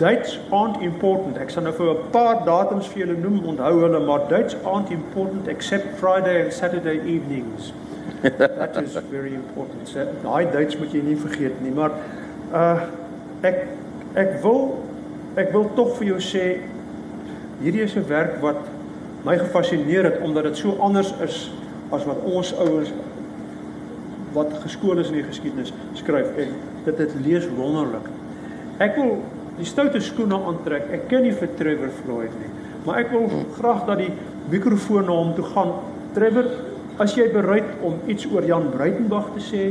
dates 0.00 0.40
aren't 0.50 0.80
important. 0.82 1.38
Ek 1.38 1.52
sal 1.54 1.68
nou 1.68 1.72
vir 1.76 1.92
'n 1.92 2.10
paar 2.10 2.42
datums 2.48 2.88
vir 2.90 3.04
julle 3.04 3.18
noem, 3.20 3.36
onthou 3.52 3.70
hulle, 3.84 4.00
maar 4.08 4.26
dates 4.32 4.56
aren't 4.64 4.90
important 4.90 5.46
except 5.46 5.94
Friday 6.00 6.42
and 6.42 6.52
Saturday 6.52 6.98
evenings. 7.06 7.72
That 8.22 8.76
is 8.82 8.98
very 9.10 9.34
important. 9.34 9.86
So, 9.88 10.08
daai 10.24 10.50
dates 10.50 10.78
moet 10.78 10.90
jy 10.90 11.04
nie 11.12 11.16
vergeet 11.16 11.62
nie, 11.62 11.70
maar 11.70 11.94
uh 12.52 12.90
ek 13.46 13.68
ek 14.18 14.42
wil 14.42 14.82
ek 15.36 15.54
wil 15.54 15.70
tog 15.78 15.94
vir 16.00 16.08
jou 16.08 16.18
sê 16.18 16.58
hierdie 17.62 17.86
is 17.86 17.94
'n 17.94 18.08
werk 18.08 18.42
wat 18.42 18.69
my 19.24 19.36
gefassineer 19.38 20.08
het 20.08 20.20
omdat 20.24 20.48
dit 20.50 20.60
so 20.62 20.76
anders 20.80 21.12
is 21.24 21.50
as 21.90 22.06
wat 22.08 22.22
ons 22.24 22.52
ouers 22.62 22.92
wat 24.32 24.54
geskool 24.62 25.00
is 25.02 25.10
in 25.10 25.18
die 25.20 25.26
geskiedenis 25.26 25.72
skryf 25.98 26.36
en 26.38 26.54
dit 26.86 26.98
het 27.02 27.14
lees 27.24 27.48
wonderlik. 27.56 28.06
Ek 28.80 28.94
wil 28.96 29.18
die 29.58 29.68
stoute 29.68 30.00
skoene 30.00 30.38
aantrek. 30.48 30.86
Ek 30.94 31.08
ken 31.10 31.26
nie 31.26 31.34
vir 31.36 31.50
Trevor 31.58 31.90
Floyd 32.00 32.34
nie, 32.40 32.50
maar 32.86 33.02
ek 33.02 33.10
wil 33.12 33.26
graag 33.58 33.84
dat 33.90 34.00
die 34.04 34.12
mikrofoon 34.52 35.08
na 35.10 35.16
hom 35.18 35.34
toe 35.36 35.46
gaan. 35.50 35.74
Trevor, 36.14 36.48
as 37.02 37.16
jy 37.18 37.26
bereid 37.34 37.68
om 37.86 37.98
iets 38.10 38.28
oor 38.30 38.46
Jan 38.46 38.70
Breitenberg 38.72 39.32
te 39.36 39.44
sê, 39.44 39.70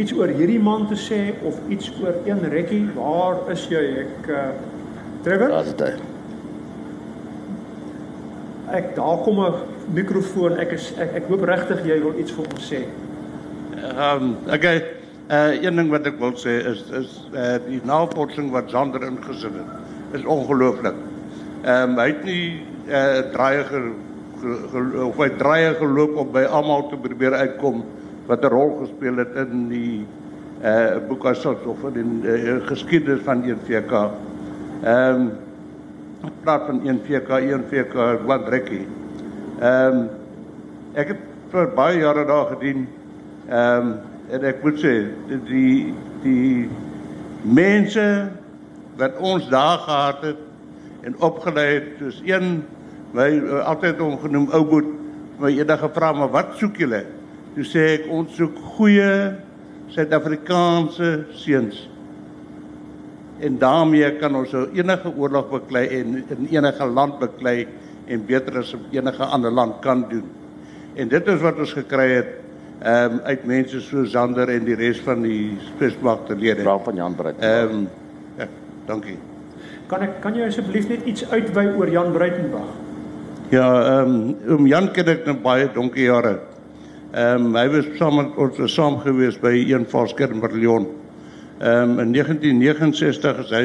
iets 0.00 0.14
oor 0.16 0.32
hierdie 0.32 0.60
man 0.62 0.86
te 0.90 0.98
sê 0.98 1.20
of 1.46 1.58
iets 1.72 1.90
oor 2.00 2.16
een 2.26 2.42
rekkie, 2.52 2.86
waar 2.96 3.42
is 3.52 3.66
jy? 3.70 3.84
Ek 4.06 4.30
uh 4.32 4.48
Trevor? 5.20 5.52
Daar's 5.52 5.74
dit. 5.76 6.09
Ek 8.70 8.94
daar 8.94 9.18
kom 9.24 9.40
'n 9.40 9.54
mikrofoon. 9.94 10.56
Ek 10.58 10.72
is 10.72 10.92
ek, 10.98 11.14
ek 11.14 11.24
hoop 11.28 11.42
regtig 11.42 11.84
jy 11.84 12.00
wil 12.02 12.18
iets 12.18 12.32
vir 12.32 12.44
ons 12.46 12.72
sê. 12.72 12.84
Ehm 13.74 14.22
um, 14.22 14.36
okay. 14.46 14.82
Uh 15.30 15.62
een 15.62 15.76
ding 15.76 15.90
wat 15.90 16.06
ek 16.06 16.18
wil 16.18 16.34
sê 16.34 16.54
is 16.66 16.82
is 16.90 17.10
uh 17.34 17.58
die 17.66 17.80
navorsing 17.84 18.50
wat 18.50 18.70
Sander 18.70 19.02
ingesit 19.02 19.54
het 19.54 20.18
is 20.18 20.24
ongelooflik. 20.24 20.94
Ehm 21.62 21.90
um, 21.90 21.98
hy 21.98 22.06
het 22.06 22.24
nie 22.24 22.62
uh 22.88 23.20
draaie 23.32 23.64
ge, 23.64 23.82
ge, 24.40 24.56
ge, 24.72 25.04
of 25.04 25.16
hy 25.16 25.28
draaie 25.38 25.74
geloop 25.74 26.16
om 26.16 26.32
by 26.32 26.44
almal 26.44 26.88
te 26.90 26.96
probeer 26.96 27.34
uitkom 27.34 27.84
wat 28.26 28.44
'n 28.44 28.54
rol 28.54 28.74
gespeel 28.80 29.16
het 29.16 29.36
in 29.36 29.68
die 29.68 30.06
uh 30.62 30.98
boekasot 31.08 31.66
of 31.66 31.84
in 31.94 32.20
die 32.22 32.30
uh, 32.30 32.58
geskiedenis 32.66 33.22
van 33.24 33.42
1VK. 33.42 33.92
Ehm 34.82 35.14
um, 35.14 35.30
praat 36.42 36.66
van 36.66 36.80
1VK, 36.84 37.28
1VK 37.50 38.24
wat 38.26 38.48
rekkie. 38.48 38.86
Ehm 39.60 39.96
um, 39.96 40.08
ek 40.98 41.12
het 41.14 41.20
vir 41.52 41.68
baie 41.76 42.00
jare 42.00 42.24
daar 42.26 42.46
gedien. 42.54 42.86
Ehm 43.48 43.86
um, 43.86 43.98
en 44.30 44.44
ek 44.46 44.62
moet 44.62 44.78
sê 44.78 44.94
die 45.48 45.94
die 46.22 46.68
mense 47.42 48.04
wat 49.00 49.16
ons 49.18 49.48
daar 49.50 49.80
gehad 49.86 50.22
het 50.28 50.42
en 51.08 51.16
opgelei 51.24 51.66
het 51.74 51.88
soos 51.98 52.20
een 52.26 52.60
my 53.16 53.30
uh, 53.40 53.62
altyd 53.66 53.98
hom 53.98 54.18
genoem 54.22 54.46
ou 54.54 54.62
boet 54.68 54.90
my 55.40 55.50
eendag 55.56 55.80
gevra 55.82 56.12
maar 56.12 56.30
wat 56.30 56.52
soek 56.60 56.78
julle? 56.78 57.02
Toe 57.56 57.64
sê 57.66 57.86
ek 57.96 58.10
ons 58.12 58.36
soek 58.36 58.58
goeie 58.76 59.12
Suid-Afrikaanse 59.90 61.08
seuns. 61.34 61.88
En 63.40 63.58
daarmee 63.58 64.16
kan 64.20 64.36
ons 64.36 64.52
enige 64.52 65.12
oorlog 65.16 65.48
beklei 65.50 65.86
en 66.00 66.18
in 66.28 66.48
enige 66.50 66.86
land 66.86 67.18
beklei 67.18 67.66
en 68.06 68.26
beter 68.26 68.58
as 68.58 68.74
enige 68.90 69.24
ander 69.24 69.50
land 69.50 69.80
kan 69.80 70.04
doen. 70.08 70.26
En 70.94 71.08
dit 71.08 71.26
is 71.26 71.40
wat 71.40 71.58
ons 71.58 71.72
gekry 71.72 72.08
het 72.18 72.36
ehm 72.80 73.12
um, 73.12 73.20
uit 73.28 73.42
mense 73.44 73.80
so 73.84 74.04
Zander 74.08 74.48
en 74.48 74.64
die 74.64 74.74
res 74.74 75.00
van 75.04 75.20
die 75.22 75.58
spesmagte 75.66 76.36
lede. 76.36 76.62
Vra 76.64 76.78
van 76.78 76.96
Jan 76.96 77.14
Breit. 77.14 77.36
Ehm 77.38 77.74
um, 77.74 77.88
ja, 78.38 78.46
dankie. 78.86 79.18
Kan 79.86 80.06
ek 80.06 80.20
kan 80.24 80.36
jy 80.36 80.46
asseblief 80.48 80.88
net 80.88 81.04
iets 81.04 81.26
uitwy 81.28 81.66
oor 81.76 81.90
Jan 81.92 82.12
Breitenberg? 82.12 82.70
Ja, 83.52 83.66
ehm 83.98 84.14
um, 84.14 84.56
om 84.56 84.66
Jan 84.66 84.88
ken 84.96 85.12
ek 85.12 85.28
nou 85.28 85.36
baie 85.44 85.68
donkie 85.74 86.08
jare. 86.08 86.38
Ehm 87.12 87.50
um, 87.50 87.58
hy 87.60 87.66
was 87.76 87.92
saam 87.98 88.16
met 88.16 88.40
ons 88.40 88.74
saam 88.74 88.96
gewees 89.04 89.36
by 89.40 89.52
een 89.60 89.84
Valskermberlion. 89.92 90.88
Ehm 91.60 91.90
um, 91.90 91.98
in 91.98 92.12
1969 92.12 93.38
is 93.38 93.50
hy 93.52 93.64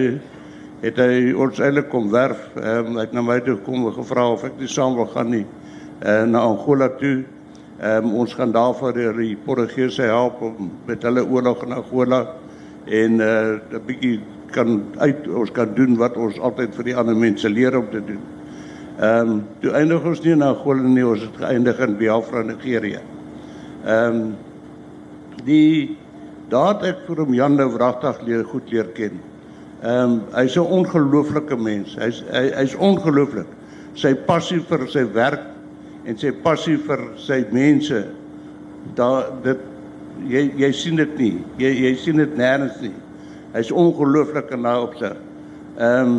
het 0.81 0.97
hy 0.99 1.29
ons 1.31 1.61
eintlik 1.63 1.85
kom 1.87 2.09
werf. 2.11 2.41
Ehm 2.59 2.89
um, 2.91 2.97
hy 2.99 3.05
het 3.05 3.13
na 3.15 3.21
my 3.23 3.37
toe 3.39 3.55
gekom 3.55 3.85
en 3.87 3.95
gevra 3.95 4.25
of 4.33 4.43
ek 4.43 4.57
nie 4.59 4.67
saam 4.67 4.97
wil 4.97 5.07
gaan 5.13 5.31
nie 5.31 5.45
uh, 5.45 6.25
na 6.27 6.41
Angola 6.43 6.89
toe. 6.99 7.21
Ehm 7.79 8.09
um, 8.09 8.17
ons 8.25 8.35
gaan 8.35 8.51
daarvoor 8.51 8.99
die 9.15 9.37
Portugese 9.47 10.09
help 10.11 10.43
om 10.43 10.73
met 10.89 11.07
hulle 11.07 11.23
oorlog 11.23 11.63
in 11.63 11.77
Angola 11.79 12.21
en 12.83 13.19
uh, 13.23 13.55
'n 13.63 13.83
bietjie 13.87 14.19
kan 14.51 14.83
uit 14.99 15.27
ons 15.31 15.51
kan 15.55 15.71
doen 15.79 15.95
wat 15.95 16.19
ons 16.19 16.39
altyd 16.39 16.75
vir 16.75 16.91
die 16.91 16.99
ander 16.99 17.15
mense 17.15 17.49
leer 17.49 17.79
om 17.79 17.87
te 17.95 18.03
doen. 18.03 18.23
Ehm 18.99 19.31
um, 19.31 19.43
toe 19.63 19.71
eindig 19.71 20.03
ons 20.03 20.19
nie 20.21 20.35
in 20.35 20.43
Angola 20.43 20.83
nie, 20.83 21.07
ons 21.07 21.23
het 21.23 21.43
geëindig 21.47 21.79
in 21.79 21.95
Biafra 21.95 22.43
Nigeria. 22.43 22.99
Ehm 23.85 24.19
um, 24.19 24.35
die 25.47 25.95
daar 26.49 26.81
ek 26.85 27.05
vir 27.07 27.23
hom 27.23 27.33
Jan 27.33 27.57
nou 27.57 27.69
wragtig 27.73 28.21
leer 28.27 28.45
goed 28.45 28.71
leer 28.71 28.91
ken. 28.97 29.19
Ehm 29.81 30.11
um, 30.11 30.21
hy's 30.33 30.57
'n 30.57 30.67
ongelooflike 30.79 31.57
mens. 31.57 31.95
Hy's 31.95 32.23
hy, 32.31 32.51
hy's 32.55 32.75
ongelooflik. 32.75 33.47
Sy 33.95 34.13
passie 34.13 34.59
vir 34.59 34.87
sy 34.87 35.05
werk 35.13 35.55
en 36.05 36.17
sy 36.17 36.31
passie 36.45 36.77
vir 36.77 37.01
sy 37.17 37.41
mense 37.53 38.03
daar 38.95 39.31
dit 39.43 39.61
jy 40.29 40.45
jy 40.61 40.71
sien 40.75 40.99
dit 40.99 41.17
nie 41.19 41.33
jy 41.59 41.71
jy 41.87 41.93
sien 41.99 42.21
dit 42.21 42.37
nêrens 42.39 42.77
nie 42.83 42.93
hy's 43.55 43.71
ongelooflik 43.73 44.51
in 44.55 44.65
daai 44.67 44.85
opsig 44.85 45.15
ehm 45.75 46.01
um, 46.01 46.17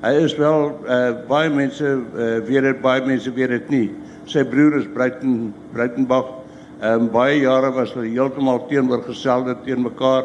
hy 0.00 0.14
is 0.16 0.32
wel 0.38 0.70
uh, 0.88 1.12
baie 1.28 1.50
mense 1.52 1.84
uh, 1.84 2.38
weet 2.48 2.64
dit 2.64 2.78
baie 2.80 3.02
mense 3.04 3.30
weet 3.36 3.52
dit 3.52 3.72
nie 3.74 3.88
sy 4.30 4.44
broer 4.48 4.78
is 4.78 4.86
Bruiten 4.94 5.50
Bruitenbach 5.74 6.39
ehm 6.80 7.00
um, 7.00 7.08
baie 7.12 7.40
jare 7.42 7.72
was 7.72 7.92
hulle 7.92 8.08
heeltemal 8.08 8.66
teenoorgestelde 8.68 9.56
teen 9.64 9.82
mekaar 9.82 10.24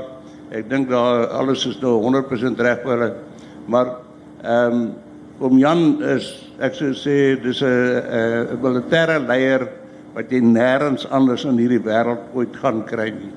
ek 0.52 0.70
dink 0.70 0.90
daar 0.90 1.28
alles 1.28 1.66
is 1.66 1.82
nou 1.82 1.98
100% 2.04 2.60
reg 2.60 2.84
vir 2.84 2.94
hulle 2.94 3.14
maar 3.68 3.98
ehm 4.44 4.74
um, 4.74 4.94
Oom 5.44 5.58
Jan 5.60 5.98
is 6.00 6.30
ek 6.64 6.78
sou 6.78 6.94
sê 6.96 7.36
dis 7.44 7.60
'n 7.62 7.68
'n 8.56 8.60
militêre 8.62 9.20
leier 9.28 9.68
wat 10.16 10.32
jy 10.32 10.40
nêrens 10.40 11.04
anders 11.12 11.44
in 11.44 11.58
hierdie 11.60 11.84
wêreld 11.84 12.24
ooit 12.34 12.56
gaan 12.56 12.86
kry 12.88 13.10
nie. 13.12 13.32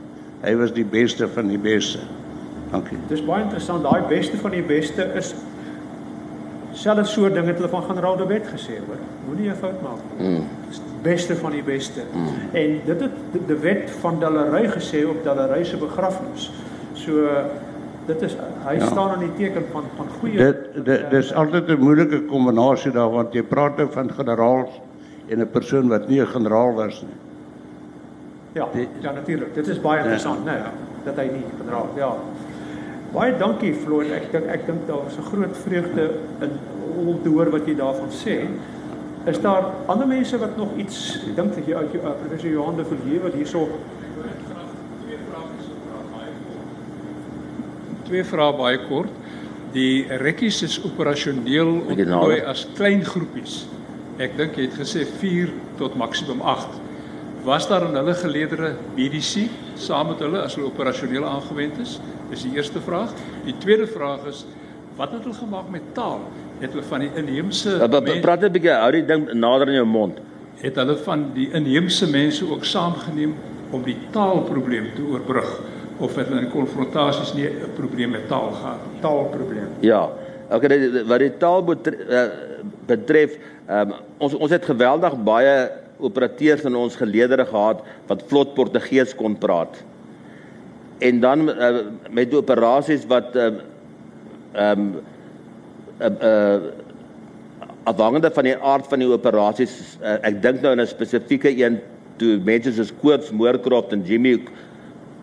Hy 0.44 0.54
was 0.54 0.70
die 0.72 0.84
beste 0.84 1.26
van 1.26 1.48
die 1.48 1.58
beste. 1.58 1.98
Dankie. 2.70 2.98
Dis 3.08 3.24
baie 3.26 3.42
interessant. 3.42 3.82
Daai 3.82 4.06
beste 4.06 4.36
van 4.36 4.54
die 4.54 4.62
beste 4.62 5.02
is 5.18 5.34
selfs 6.72 7.10
so 7.10 7.28
dinge 7.28 7.50
het 7.50 7.56
hulle 7.58 7.68
van 7.68 7.82
generaal 7.82 8.16
De 8.16 8.26
Wet 8.26 8.46
gesê, 8.46 8.78
hoor. 8.86 9.02
Moenie 9.26 9.50
'n 9.50 9.56
fout 9.56 9.82
maak 9.82 9.98
nie. 10.18 10.28
Mm. 10.28 10.44
Die 10.98 11.10
beste 11.10 11.36
van 11.36 11.54
die 11.54 11.62
beste. 11.62 12.02
Mm. 12.12 12.26
En 12.52 12.80
dit 12.84 13.00
het 13.00 13.46
De 13.46 13.58
Wet 13.58 13.90
van 14.00 14.20
Dalery 14.20 14.66
gesê 14.68 15.04
op 15.06 15.24
Dalery 15.24 15.64
se 15.64 15.76
begrafnis. 15.76 16.50
So 16.98 17.28
dit 18.08 18.22
is 18.22 18.36
hy 18.64 18.74
ja. 18.78 18.86
staan 18.86 19.14
aan 19.14 19.24
die 19.24 19.34
teken 19.36 19.66
van 19.72 19.84
van 19.96 20.08
goeie 20.20 20.36
Dit 20.36 20.84
dit 20.84 21.10
dis 21.10 21.32
altyd 21.32 21.68
'n 21.68 21.80
moeilike 21.80 22.22
kombinasie 22.30 22.92
daar 22.92 23.10
want 23.10 23.34
jy 23.34 23.42
praat 23.42 23.76
nou 23.76 23.88
van 23.92 24.10
generaals 24.10 24.80
en 25.28 25.40
'n 25.40 25.50
persoon 25.50 25.88
wat 25.88 26.08
nie 26.08 26.20
'n 26.20 26.26
generaal 26.26 26.74
was 26.74 27.02
nie. 27.02 27.16
Ja, 28.52 28.68
die, 28.72 28.88
ja 29.00 29.12
natuurlik. 29.12 29.54
Dit 29.54 29.68
is 29.68 29.80
baie 29.80 29.98
interessant, 29.98 30.44
ja. 30.44 30.52
né, 30.52 30.56
nee, 30.58 30.72
dat 31.04 31.16
hy 31.16 31.30
nie 31.32 31.44
generaal 31.60 31.88
ja. 31.96 32.14
Baie 33.12 33.36
dankie 33.38 33.74
Floyd. 33.74 34.10
Ek 34.10 34.32
dink 34.32 34.46
ek 34.46 34.66
dink 34.66 34.86
daar 34.86 35.04
was 35.04 35.16
'n 35.16 35.22
groot 35.22 35.56
vreugde 35.56 36.10
in 36.40 36.50
om 37.06 37.22
te 37.22 37.28
hoor 37.28 37.50
wat 37.50 37.66
jy 37.66 37.74
daarvan 37.76 38.10
sê. 38.10 38.36
Is 39.28 39.40
daar 39.40 39.64
ander 39.86 40.06
mense 40.06 40.38
wat 40.38 40.56
nog 40.56 40.68
iets 40.76 41.20
dink 41.36 41.54
dat 41.54 41.66
jy 41.66 41.74
uit 41.76 41.92
jou 41.92 42.04
uh, 42.04 42.14
professor 42.20 42.50
Johan 42.50 42.76
de 42.76 42.84
Villiers 42.88 43.22
wat 43.26 43.34
hierso 43.36 43.68
twee 48.08 48.24
vrae 48.24 48.54
baie 48.56 48.78
kort. 48.88 49.12
Die 49.74 50.06
rekkies 50.22 50.62
is 50.64 50.78
operasioneel 50.80 51.74
ontplooi 51.92 52.40
as 52.48 52.64
klein 52.78 53.04
groepies. 53.04 53.66
Ek 54.16 54.38
dink 54.38 54.56
jy 54.56 54.64
het 54.70 54.78
gesê 54.80 55.04
4 55.20 55.52
tot 55.80 55.98
maksimum 56.00 56.40
8. 56.40 56.78
Was 57.44 57.68
daar 57.68 57.84
in 57.90 57.98
hulle 58.00 58.16
geleedere 58.16 58.72
BDC 58.96 59.44
saam 59.78 60.14
met 60.14 60.24
hulle 60.24 60.40
as 60.40 60.56
hulle 60.56 60.70
operasioneel 60.70 61.28
aangewend 61.28 61.76
is? 61.84 61.98
Dis 62.32 62.48
die 62.48 62.56
eerste 62.56 62.80
vraag. 62.84 63.12
Die 63.44 63.56
tweede 63.60 63.86
vraag 63.86 64.24
is 64.32 64.46
wat 64.96 65.12
het 65.14 65.28
hulle 65.28 65.36
gemaak 65.36 65.68
met 65.70 65.92
taal? 65.94 66.24
Het 66.58 66.72
hulle 66.72 66.82
van 66.82 67.00
die 67.00 67.10
inheemse 67.14 67.76
Praat 68.20 68.42
'n 68.42 68.52
bietjie, 68.52 68.70
hou 68.70 68.92
die 68.92 69.06
ding 69.06 69.32
nader 69.32 69.68
in 69.68 69.74
jou 69.74 69.86
mond. 69.86 70.18
Het 70.60 70.74
hulle 70.74 70.96
van 70.96 71.30
die 71.34 71.50
inheemse 71.52 72.10
mense 72.10 72.50
ook 72.50 72.64
saamgeneem 72.64 73.34
om 73.70 73.82
die 73.82 73.96
taalprobleem 74.10 74.86
te 74.94 75.02
oorbrug? 75.02 75.60
of 75.98 76.14
het 76.14 76.28
hulle 76.30 76.44
in 76.44 76.52
konfrontasies 76.52 77.34
nie 77.34 77.48
'n 77.48 77.72
probleem 77.74 78.10
met 78.10 78.28
taal 78.28 78.50
gehad. 78.52 78.78
Taalprobleem. 79.00 79.68
Ja. 79.80 80.08
Okay, 80.50 81.04
wat 81.04 81.18
die 81.18 81.36
taal 81.36 81.76
eh, 81.82 82.22
betref, 82.86 83.36
um, 83.68 83.92
ons 84.18 84.34
ons 84.34 84.50
het 84.50 84.64
geweldig 84.64 85.22
baie 85.22 85.70
operateurs 85.98 86.62
in 86.64 86.74
ons 86.74 86.96
geleedere 86.96 87.44
gehad 87.44 87.82
wat 88.06 88.22
vlot 88.26 88.54
Portugees 88.54 89.14
kon 89.14 89.38
praat. 89.38 89.82
En 90.98 91.20
dan 91.20 91.48
uh, 91.48 91.76
met 92.10 92.34
operasies 92.34 93.06
wat 93.06 93.36
ehm 93.36 93.60
um, 94.54 94.94
uh, 94.94 95.02
uh, 96.00 96.58
afhangende 97.88 98.30
van 98.30 98.44
die 98.44 98.56
aard 98.56 98.86
van 98.86 99.02
die 99.02 99.08
operasies, 99.10 99.98
uh, 100.02 100.18
ek 100.22 100.42
dink 100.42 100.62
nou 100.62 100.72
in 100.76 100.80
'n 100.80 100.86
spesifieke 100.86 101.50
een 101.50 101.80
toe 102.18 102.38
mense 102.44 102.72
soos 102.72 102.92
Koorts 103.02 103.30
Moorcroft 103.30 103.92
en 103.92 104.02
Jimmy 104.04 104.38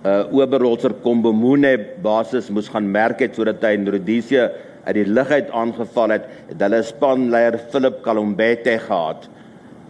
uh 0.06 0.24
Oberholzer 0.32 0.94
Kombemune 1.02 1.78
basis 2.04 2.50
moes 2.50 2.70
gaan 2.70 2.92
merk 2.92 3.20
het 3.20 3.36
sodat 3.36 3.64
hy 3.66 3.74
in 3.74 3.88
Rhodesia 3.88 4.52
uit 4.86 4.96
die 4.96 5.08
lug 5.08 5.32
uit 5.32 5.50
aangeval 5.50 6.14
het, 6.14 6.28
het 6.48 6.62
hulle 6.62 6.84
spanleier 6.86 7.58
Philip 7.72 8.04
Kalombete 8.06 8.78
gehad. 8.80 9.30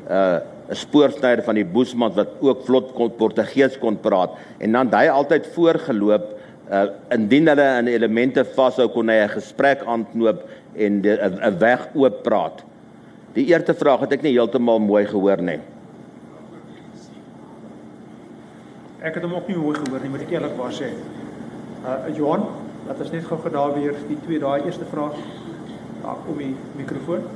Uh 0.09 0.39
'n 0.65 0.75
spoorsnyer 0.75 1.43
van 1.45 1.59
die 1.59 1.65
Boesman 1.65 2.13
wat 2.15 2.31
ook 2.41 2.63
vlot 2.65 2.93
kon 2.97 3.11
Portugees 3.19 3.77
kon 3.77 3.99
praat 4.01 4.33
en 4.57 4.71
dan 4.71 4.89
hy 4.89 5.05
altyd 5.13 5.45
voorgeloop 5.53 6.31
uh 6.71 6.87
indien 7.13 7.47
hulle 7.47 7.67
in 7.79 7.87
elemente 7.87 8.43
vashou 8.55 8.87
kon 8.89 9.09
hy 9.09 9.19
'n 9.23 9.29
gesprek 9.29 9.85
aanknoop 9.85 10.47
en 10.75 11.01
'n 11.05 11.59
weg 11.59 11.87
oop 11.93 12.23
praat. 12.23 12.63
Die 13.33 13.45
eerste 13.45 13.73
vraag 13.73 13.99
het 13.99 14.13
ek 14.13 14.21
nie 14.21 14.33
heeltemal 14.33 14.79
mooi 14.79 15.05
gehoor 15.05 15.41
nie. 15.41 15.59
ek 19.05 19.19
het 19.19 19.25
hom 19.27 19.35
ook 19.37 19.49
nie 19.51 19.57
mooi 19.57 19.77
gehoor 19.77 20.01
nie, 20.01 20.09
moet 20.09 20.23
ek 20.25 20.31
eerlikwaar 20.33 20.73
sê. 20.73 20.89
Uh 21.85 21.97
Johan, 22.17 22.47
laat 22.87 23.01
ons 23.03 23.11
net 23.13 23.25
gou 23.29 23.37
gedaar 23.43 23.75
weer 23.77 23.97
die 24.09 24.17
twee 24.25 24.39
daai 24.41 24.65
eerste 24.65 24.87
vraag. 24.89 25.17
Daar 26.01 26.21
kom 26.25 26.39
die 26.41 26.53
mikrofoon. 26.77 27.27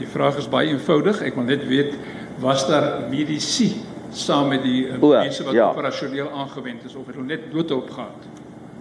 Die 0.00 0.08
vraag 0.08 0.36
is 0.40 0.48
baie 0.52 0.74
eenvoudig. 0.74 1.22
Ek 1.24 1.38
wil 1.38 1.48
net 1.48 1.64
weet 1.68 1.96
was 2.40 2.66
daar 2.68 3.06
medisy 3.08 3.72
saam 4.10 4.48
met 4.48 4.62
die 4.62 4.86
uh, 4.86 5.02
O, 5.02 5.08
mense 5.08 5.44
wat 5.44 5.54
ja. 5.54 5.68
operasioneel 5.70 6.30
aangewend 6.30 6.84
is 6.84 6.94
of 6.94 7.06
het 7.06 7.14
hulle 7.14 7.26
net 7.26 7.52
noodhulp 7.52 7.90
gehad? 7.90 8.28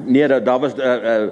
Nee, 0.04 0.28
daar 0.28 0.44
daar 0.44 0.60
was 0.60 0.76
'n 0.76 0.80
uh, 0.80 1.22
uh, 1.22 1.30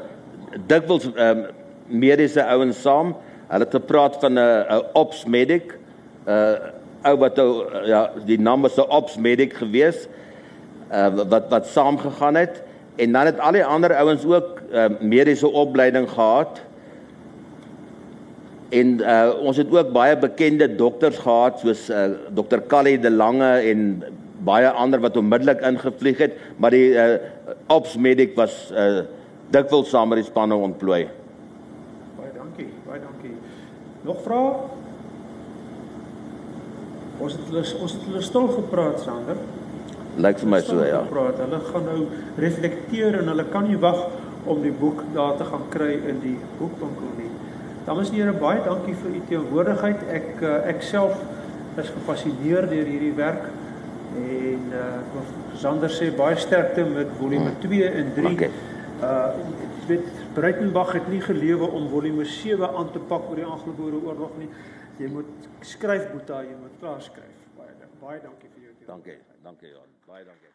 dikwels 0.65 1.09
um, 1.15 1.45
mediese 1.87 2.45
ouens 2.45 2.81
saam. 2.81 3.15
Hulle 3.47 3.63
het 3.63 3.73
gepraat 3.73 4.17
van 4.19 4.33
'n 4.33 4.37
uh, 4.37 4.77
'n 4.77 4.83
ops 4.93 5.25
medic. 5.25 5.77
'n 6.25 6.29
uh, 6.29 6.53
ou 7.01 7.17
wat 7.17 7.39
ou 7.39 7.63
uh, 7.63 7.87
ja, 7.87 8.11
die 8.25 8.39
naam 8.39 8.61
was 8.61 8.77
'n 8.77 8.89
ops 8.89 9.17
medic 9.17 9.53
gewees. 9.53 10.07
Uh, 10.91 11.07
wat 11.27 11.49
wat 11.49 11.67
saam 11.67 11.97
gegaan 11.97 12.35
het 12.35 12.63
en 12.95 13.11
dan 13.11 13.25
het 13.25 13.39
al 13.39 13.51
die 13.51 13.65
ander 13.65 13.95
ouens 13.95 14.25
ook 14.25 14.61
uh, 14.71 14.85
mediese 14.99 15.47
opleiding 15.47 16.09
gehad. 16.09 16.61
En 18.69 18.87
uh, 18.99 19.31
ons 19.47 19.57
het 19.57 19.69
ook 19.71 19.91
baie 19.95 20.17
bekende 20.19 20.67
dokters 20.75 21.19
gehad 21.23 21.59
soos 21.63 21.85
uh, 21.89 22.09
dokter 22.35 22.63
Callie 22.67 22.97
de 22.99 23.11
Lange 23.11 23.51
en 23.71 24.03
baie 24.43 24.69
ander 24.69 24.99
wat 24.99 25.17
onmiddellik 25.17 25.61
ingevlieg 25.65 26.17
het, 26.17 26.35
maar 26.57 26.75
die 26.75 26.91
uh, 26.93 27.15
ops 27.73 27.95
medic 27.95 28.35
was 28.35 28.67
uh, 28.75 29.05
dikwels 29.53 29.89
saam 29.89 30.11
met 30.11 30.21
die 30.21 30.27
spanne 30.27 30.55
ontplooi. 30.55 31.05
Baie 32.17 32.33
dankie, 32.35 32.67
baie 32.85 32.99
dankie. 33.01 33.33
Nog 34.07 34.19
vrae? 34.25 34.51
Ons 37.17 37.33
het 37.33 37.47
hulle 37.49 37.63
ons 37.81 37.95
het 37.95 38.03
hulle 38.11 38.21
stil 38.21 38.51
gepraat, 38.59 38.99
Sander. 39.01 39.39
Lyk 40.21 40.41
vir 40.41 40.49
my 40.49 40.59
so 40.65 40.83
ja. 40.85 41.01
Gepraat. 41.07 41.39
Hulle 41.41 41.61
gaan 41.71 41.87
nou 41.87 41.99
reflekteer 42.41 43.21
en 43.21 43.31
hulle 43.31 43.47
kan 43.53 43.65
nie 43.69 43.79
wag 43.81 44.03
om 44.47 44.61
die 44.63 44.73
boek 44.73 45.01
daar 45.15 45.37
te 45.39 45.47
gaan 45.47 45.65
kry 45.73 45.95
in 46.11 46.21
die 46.23 46.37
boekwinkel 46.59 47.09
nie. 47.17 47.26
Dames 47.87 48.09
en 48.09 48.15
here, 48.19 48.33
baie 48.35 48.59
dankie 48.65 48.93
vir 48.99 49.13
u 49.15 49.19
teenwoordigheid. 49.29 50.01
Ek 50.11 50.41
uh, 50.43 50.55
ek 50.67 50.81
self 50.83 51.21
is 51.79 51.91
gefassineer 51.95 52.65
deur 52.67 52.89
hierdie 52.89 53.13
werk 53.15 53.45
en 54.17 54.73
uh 54.75 55.21
Sander 55.57 55.89
sê 55.89 56.09
baie 56.15 56.35
sterkte 56.37 56.83
met 56.89 57.13
volume 57.17 57.53
2 57.63 57.87
en 57.87 58.11
3. 58.17 58.33
Okay. 58.33 58.51
Uh 58.99 59.85
weet 59.87 60.09
Breitenberg 60.35 60.91
het 60.97 61.07
nie 61.07 61.21
gelewe 61.23 61.69
om 61.79 61.87
volume 61.93 62.25
7 62.27 62.67
aan 62.67 62.91
te 62.91 62.99
pak 62.99 63.29
oor 63.29 63.39
die 63.39 63.47
Anglo-Boere 63.47 64.03
oorlog 64.09 64.35
nie. 64.41 64.49
Jy 64.99 65.13
moet 65.13 65.47
skryf 65.61 66.11
Boeta, 66.11 66.43
jy 66.43 66.59
moet 66.59 66.75
klaar 66.83 66.99
skryf. 67.07 67.39
Baie 67.55 67.89
baie 68.03 68.19
dankie 68.27 68.51
vir 68.51 68.67
jou. 68.67 68.77
Dankie. 68.91 69.17
Dankie 69.47 69.71
Johan. 69.71 69.89
Baie 70.11 70.27
dankie. 70.27 70.46